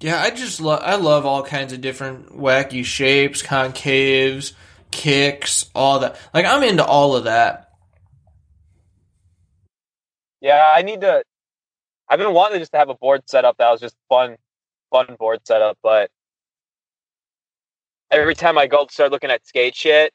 Yeah, 0.00 0.20
I 0.20 0.30
just 0.30 0.60
love 0.60 0.80
I 0.82 0.96
love 0.96 1.24
all 1.24 1.42
kinds 1.42 1.72
of 1.72 1.80
different 1.80 2.36
wacky 2.36 2.84
shapes, 2.84 3.42
concaves, 3.42 4.52
kicks, 4.94 5.66
all 5.74 5.98
that. 5.98 6.16
Like 6.32 6.46
I'm 6.46 6.62
into 6.62 6.84
all 6.84 7.16
of 7.16 7.24
that. 7.24 7.70
Yeah, 10.40 10.72
I 10.74 10.82
need 10.82 11.00
to. 11.00 11.24
I've 12.08 12.18
been 12.18 12.32
wanting 12.32 12.54
to 12.54 12.58
just 12.60 12.74
have 12.74 12.88
a 12.90 12.94
board 12.94 13.22
set 13.26 13.44
up 13.44 13.56
that 13.58 13.70
was 13.70 13.80
just 13.80 13.96
fun, 14.08 14.36
fun 14.90 15.16
board 15.18 15.40
setup. 15.44 15.78
But 15.82 16.10
every 18.10 18.34
time 18.34 18.56
I 18.56 18.66
go 18.66 18.86
start 18.88 19.10
looking 19.10 19.30
at 19.30 19.46
skate 19.46 19.74
shit, 19.74 20.12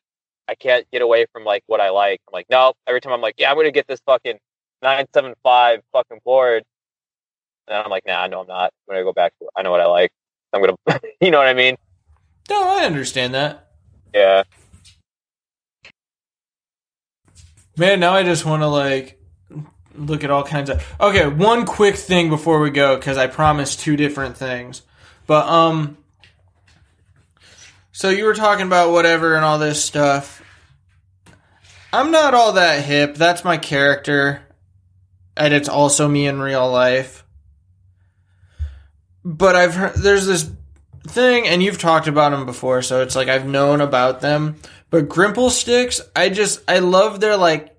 I 0.47 0.55
can't 0.55 0.89
get 0.91 1.01
away 1.01 1.25
from 1.33 1.43
like 1.43 1.63
what 1.67 1.81
I 1.81 1.89
like. 1.89 2.21
I'm 2.27 2.31
like, 2.33 2.47
no. 2.49 2.73
Every 2.87 3.01
time 3.01 3.11
I'm 3.11 3.21
like, 3.21 3.35
yeah, 3.37 3.51
I'm 3.51 3.57
gonna 3.57 3.71
get 3.71 3.87
this 3.87 3.99
fucking 4.05 4.39
nine 4.81 5.07
seven 5.13 5.33
five 5.43 5.81
fucking 5.91 6.19
board, 6.23 6.63
and 7.67 7.77
I'm 7.77 7.89
like, 7.89 8.03
nah, 8.07 8.27
no, 8.27 8.41
I'm 8.41 8.47
not. 8.47 8.71
I'm 8.87 8.95
gonna 8.95 9.03
go 9.03 9.13
back 9.13 9.33
to. 9.39 9.49
I 9.57 9.61
know 9.61 9.71
what 9.71 9.81
I 9.81 9.87
like. 9.87 10.11
I'm 10.53 10.61
gonna, 10.61 10.77
you 11.21 11.31
know 11.31 11.37
what 11.37 11.47
I 11.47 11.53
mean? 11.53 11.75
No, 12.49 12.63
I 12.63 12.85
understand 12.85 13.33
that. 13.33 13.67
Yeah. 14.13 14.43
Man, 17.79 18.01
now 18.01 18.13
I 18.13 18.23
just 18.23 18.43
want 18.43 18.61
to 18.61 18.67
like 18.67 19.17
look 19.95 20.25
at 20.25 20.29
all 20.29 20.43
kinds 20.43 20.69
of. 20.69 20.85
Okay, 20.99 21.25
one 21.29 21.65
quick 21.65 21.95
thing 21.95 22.29
before 22.29 22.59
we 22.59 22.71
go 22.71 22.97
because 22.97 23.17
I 23.17 23.27
promised 23.27 23.79
two 23.79 23.95
different 23.95 24.35
things. 24.35 24.81
But 25.25 25.47
um, 25.47 25.97
so 27.93 28.09
you 28.09 28.25
were 28.25 28.33
talking 28.33 28.65
about 28.65 28.91
whatever 28.91 29.33
and 29.33 29.45
all 29.45 29.59
this 29.59 29.81
stuff. 29.81 30.43
I'm 31.93 32.11
not 32.11 32.33
all 32.33 32.51
that 32.53 32.83
hip. 32.83 33.15
That's 33.15 33.45
my 33.45 33.55
character, 33.55 34.41
and 35.37 35.53
it's 35.53 35.69
also 35.69 36.09
me 36.09 36.27
in 36.27 36.41
real 36.41 36.69
life. 36.69 37.23
But 39.23 39.55
I've 39.55 39.75
heard 39.75 39.95
there's 39.95 40.25
this 40.25 40.51
thing, 41.09 41.47
and 41.47 41.61
you've 41.61 41.77
talked 41.77 42.07
about 42.07 42.31
them 42.31 42.45
before, 42.45 42.81
so 42.81 43.01
it's 43.01 43.15
like 43.15 43.27
I've 43.27 43.47
known 43.47 43.81
about 43.81 44.21
them. 44.21 44.57
But 44.89 45.09
Grimple 45.09 45.49
Stix, 45.49 46.01
I 46.15 46.29
just 46.29 46.61
I 46.67 46.79
love 46.79 47.19
their 47.19 47.37
like 47.37 47.75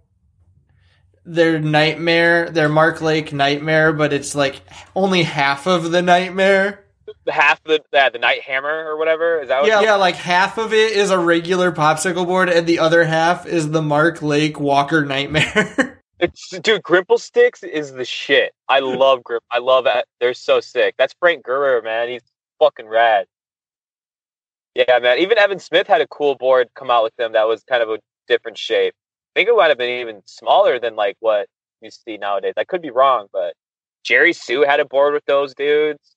their 1.25 1.59
nightmare, 1.59 2.51
their 2.51 2.69
Mark 2.69 3.01
Lake 3.01 3.33
nightmare, 3.33 3.93
but 3.93 4.13
it's 4.13 4.35
like 4.35 4.63
only 4.95 5.23
half 5.23 5.67
of 5.67 5.91
the 5.91 6.03
nightmare. 6.03 6.85
Half 7.29 7.63
the 7.65 7.83
uh, 7.93 8.11
the 8.11 8.19
night 8.19 8.43
hammer 8.43 8.85
or 8.87 8.97
whatever 8.97 9.41
is 9.41 9.49
that? 9.49 9.61
What 9.61 9.69
Yeah, 9.69 9.81
yeah, 9.83 9.95
like 9.97 10.17
half 10.17 10.59
of 10.59 10.73
it 10.73 10.93
is 10.93 11.11
a 11.11 11.19
regular 11.19 11.73
popsicle 11.73 12.27
board, 12.27 12.49
and 12.49 12.67
the 12.67 12.79
other 12.79 13.05
half 13.05 13.47
is 13.47 13.71
the 13.71 13.83
Mark 13.83 14.23
Lake 14.23 14.59
Walker 14.59 15.05
nightmare. 15.05 15.97
It's 16.21 16.51
dude, 16.51 16.83
Grimple 16.83 17.19
Stix 17.19 17.67
is 17.67 17.93
the 17.93 18.05
shit. 18.05 18.53
I 18.69 18.81
love 18.81 19.25
Grimp. 19.25 19.43
I 19.51 19.59
love 19.59 19.87
it. 19.87 20.05
They're 20.21 20.35
so 20.35 20.61
sick. 20.61 20.95
That's 20.99 21.15
Frank 21.19 21.47
Gerwer, 21.47 21.83
man. 21.83 22.11
He's 22.11 22.21
fucking 22.61 22.87
rad. 22.87 23.27
Yeah, 24.75 24.99
man. 25.01 25.19
Even 25.19 25.39
Evan 25.39 25.59
Smith 25.59 25.89
had 25.89 26.01
a 26.01 26.07
cool 26.07 26.37
board 26.37 26.69
come 26.75 26.91
out 26.91 27.03
with 27.03 27.17
them 27.17 27.33
that 27.33 27.49
was 27.49 27.65
kind 27.65 27.83
of 27.83 27.91
a 27.91 27.99
different 28.29 28.57
shape. 28.57 28.95
I 29.35 29.41
think 29.41 29.49
it 29.49 29.57
might 29.57 29.69
have 29.69 29.79
been 29.79 30.01
even 30.01 30.23
smaller 30.27 30.79
than 30.79 30.95
like 30.95 31.17
what 31.21 31.49
you 31.81 31.91
see 31.91 32.17
nowadays. 32.17 32.55
I 32.57 32.65
could 32.65 32.83
be 32.83 32.91
wrong, 32.91 33.27
but 33.33 33.55
Jerry 34.05 34.33
Hsu 34.33 34.63
had 34.63 34.81
a 34.81 34.85
board 34.85 35.15
with 35.15 35.25
those 35.25 35.55
dudes. 35.55 36.17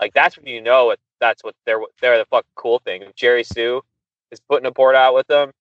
Like 0.00 0.14
that's 0.14 0.36
when 0.36 0.46
you 0.46 0.60
know 0.60 0.90
it. 0.90 1.00
That's 1.20 1.44
what 1.44 1.54
they're 1.66 1.80
they're 2.00 2.18
the 2.18 2.26
fucking 2.26 2.50
cool 2.56 2.80
thing. 2.80 3.02
If 3.02 3.14
Jerry 3.14 3.44
Hsu 3.44 3.82
is 4.30 4.40
putting 4.40 4.66
a 4.66 4.70
board 4.70 4.96
out 4.96 5.14
with 5.14 5.26
them, 5.26 5.52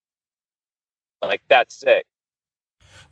like 1.21 1.41
that's 1.49 1.75
sick. 1.75 2.05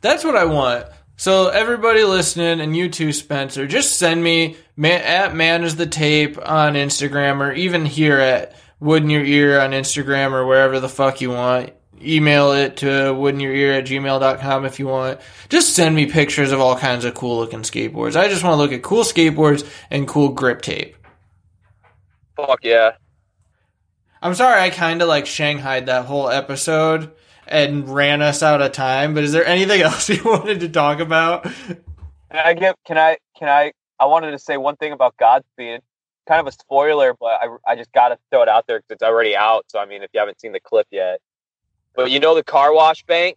That's 0.00 0.24
what 0.24 0.36
I 0.36 0.44
want. 0.44 0.86
So 1.22 1.50
everybody 1.50 2.02
listening 2.02 2.60
and 2.60 2.76
you 2.76 2.88
too, 2.88 3.12
Spencer, 3.12 3.68
just 3.68 3.96
send 3.96 4.24
me 4.24 4.56
man, 4.74 5.02
at 5.02 5.36
man 5.36 5.62
is 5.62 5.76
the 5.76 5.86
tape 5.86 6.36
on 6.36 6.74
Instagram 6.74 7.38
or 7.38 7.52
even 7.52 7.86
here 7.86 8.18
at 8.18 8.56
wood 8.80 9.04
in 9.04 9.10
your 9.10 9.24
ear 9.24 9.60
on 9.60 9.70
Instagram 9.70 10.32
or 10.32 10.44
wherever 10.44 10.80
the 10.80 10.88
fuck 10.88 11.20
you 11.20 11.30
want. 11.30 11.74
Email 12.02 12.50
it 12.50 12.78
to 12.78 13.12
wood 13.12 13.34
in 13.34 13.40
your 13.40 13.54
ear 13.54 13.74
at 13.74 13.84
gmail.com 13.84 14.64
if 14.64 14.80
you 14.80 14.88
want. 14.88 15.20
Just 15.48 15.76
send 15.76 15.94
me 15.94 16.06
pictures 16.06 16.50
of 16.50 16.58
all 16.58 16.76
kinds 16.76 17.04
of 17.04 17.14
cool 17.14 17.36
looking 17.36 17.60
skateboards. 17.60 18.16
I 18.16 18.26
just 18.26 18.42
want 18.42 18.54
to 18.54 18.56
look 18.56 18.72
at 18.72 18.82
cool 18.82 19.04
skateboards 19.04 19.64
and 19.92 20.08
cool 20.08 20.30
grip 20.30 20.60
tape. 20.60 20.96
Fuck 22.34 22.64
yeah. 22.64 22.94
I'm 24.20 24.34
sorry 24.34 24.60
I 24.60 24.70
kind 24.70 25.00
of 25.00 25.06
like 25.06 25.26
shanghaied 25.26 25.86
that 25.86 26.06
whole 26.06 26.28
episode 26.28 27.12
and 27.52 27.88
ran 27.88 28.22
us 28.22 28.42
out 28.42 28.62
of 28.62 28.72
time, 28.72 29.14
but 29.14 29.24
is 29.24 29.32
there 29.32 29.44
anything 29.44 29.82
else 29.82 30.08
you 30.08 30.22
wanted 30.24 30.60
to 30.60 30.68
talk 30.68 31.00
about? 31.00 31.44
Can 31.44 31.80
I 32.32 32.54
give? 32.54 32.74
Can 32.86 32.98
I? 32.98 33.18
Can 33.38 33.48
I? 33.48 33.72
I 34.00 34.06
wanted 34.06 34.32
to 34.32 34.38
say 34.38 34.56
one 34.56 34.76
thing 34.76 34.92
about 34.92 35.16
Godspeed. 35.16 35.80
Kind 36.26 36.40
of 36.40 36.46
a 36.46 36.52
spoiler, 36.52 37.14
but 37.18 37.32
I, 37.42 37.56
I 37.66 37.76
just 37.76 37.92
got 37.92 38.08
to 38.08 38.18
throw 38.30 38.42
it 38.42 38.48
out 38.48 38.66
there 38.66 38.78
because 38.78 38.94
it's 38.94 39.02
already 39.02 39.36
out. 39.36 39.66
So 39.68 39.78
I 39.78 39.86
mean, 39.86 40.02
if 40.02 40.10
you 40.14 40.20
haven't 40.20 40.40
seen 40.40 40.52
the 40.52 40.60
clip 40.60 40.86
yet, 40.90 41.20
but 41.94 42.10
you 42.10 42.20
know 42.20 42.34
the 42.34 42.44
car 42.44 42.74
wash 42.74 43.04
bank. 43.04 43.36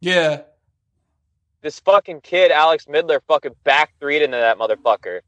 Yeah. 0.00 0.42
This 1.62 1.80
fucking 1.80 2.20
kid, 2.20 2.50
Alex 2.50 2.84
Midler, 2.84 3.20
fucking 3.26 3.54
back 3.64 3.94
three 3.98 4.22
into 4.22 4.36
that 4.36 4.58
motherfucker. 4.58 5.20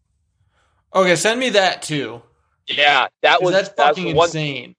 Okay, 0.94 1.16
send 1.16 1.40
me 1.40 1.50
that 1.50 1.82
too. 1.82 2.22
Yeah, 2.66 3.08
that 3.22 3.42
was 3.42 3.54
that's 3.54 3.70
that 3.70 3.88
was 3.88 3.98
fucking 3.98 4.14
one. 4.14 4.28
insane. 4.28 4.76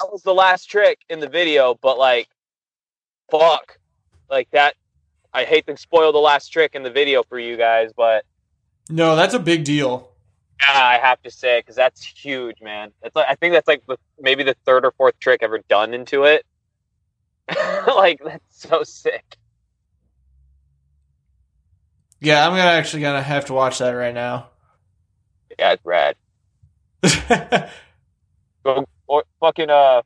That 0.00 0.12
was 0.12 0.22
the 0.22 0.34
last 0.34 0.66
trick 0.66 0.98
in 1.08 1.20
the 1.20 1.28
video, 1.28 1.76
but 1.80 1.98
like, 1.98 2.28
fuck, 3.30 3.78
like 4.30 4.48
that. 4.52 4.74
I 5.32 5.44
hate 5.44 5.66
to 5.66 5.76
spoil 5.76 6.12
the 6.12 6.18
last 6.18 6.48
trick 6.48 6.74
in 6.74 6.82
the 6.82 6.90
video 6.90 7.22
for 7.22 7.38
you 7.38 7.56
guys, 7.56 7.90
but 7.96 8.24
No, 8.88 9.14
that's 9.16 9.34
a 9.34 9.38
big 9.38 9.64
deal. 9.64 10.10
yeah, 10.60 10.82
I 10.84 10.98
have 10.98 11.20
to 11.22 11.30
say 11.30 11.60
because 11.60 11.76
that's 11.76 12.02
huge, 12.04 12.60
man. 12.62 12.92
That's 13.02 13.14
like 13.14 13.26
I 13.28 13.34
think 13.34 13.52
that's 13.52 13.68
like 13.68 13.82
the, 13.86 13.98
maybe 14.18 14.42
the 14.42 14.56
third 14.64 14.84
or 14.84 14.92
fourth 14.92 15.18
trick 15.20 15.42
ever 15.42 15.60
done 15.68 15.94
into 15.94 16.24
it. 16.24 16.44
like 17.86 18.20
that's 18.24 18.42
so 18.68 18.82
sick. 18.84 19.36
Yeah, 22.20 22.44
I'm 22.44 22.52
gonna 22.52 22.62
actually 22.62 23.02
gonna 23.02 23.22
have 23.22 23.44
to 23.46 23.52
watch 23.54 23.78
that 23.78 23.90
right 23.92 24.14
now. 24.14 24.48
Yeah, 25.58 25.72
it's 25.72 25.84
rad. 25.84 26.16
Go 28.64 28.84
or 29.06 29.24
fucking 29.40 29.70
uh, 29.70 30.02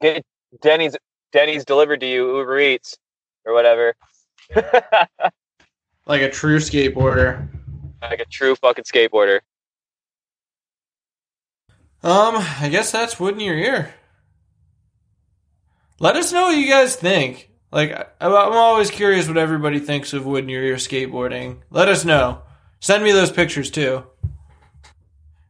get 0.00 0.24
Denny's 0.62 0.96
Denny's 1.34 1.64
delivered 1.64 1.98
to 2.00 2.06
you 2.06 2.38
Uber 2.38 2.60
Eats 2.60 2.96
or 3.44 3.52
whatever. 3.52 3.94
like 6.06 6.22
a 6.22 6.30
true 6.30 6.58
skateboarder. 6.58 7.48
like 8.00 8.20
a 8.20 8.24
true 8.26 8.54
fucking 8.54 8.84
skateboarder. 8.84 9.40
Um, 12.04 12.36
I 12.36 12.68
guess 12.70 12.92
that's 12.92 13.18
wood 13.18 13.34
in 13.34 13.40
your 13.40 13.56
ear. 13.56 13.92
Let 15.98 16.14
us 16.14 16.32
know 16.32 16.42
what 16.44 16.56
you 16.56 16.68
guys 16.68 16.94
think. 16.94 17.50
Like, 17.72 17.92
I- 17.92 18.06
I'm 18.20 18.32
always 18.32 18.90
curious 18.90 19.26
what 19.26 19.36
everybody 19.36 19.80
thinks 19.80 20.12
of 20.12 20.24
wood 20.26 20.44
in 20.44 20.48
your 20.50 20.62
ear 20.62 20.76
skateboarding. 20.76 21.62
Let 21.70 21.88
us 21.88 22.04
know. 22.04 22.42
Send 22.78 23.02
me 23.02 23.10
those 23.10 23.32
pictures 23.32 23.70
too. 23.72 24.04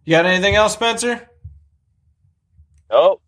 You 0.07 0.11
got 0.13 0.25
anything 0.25 0.55
else, 0.55 0.73
Spencer? 0.75 1.29
Oh, 2.89 3.21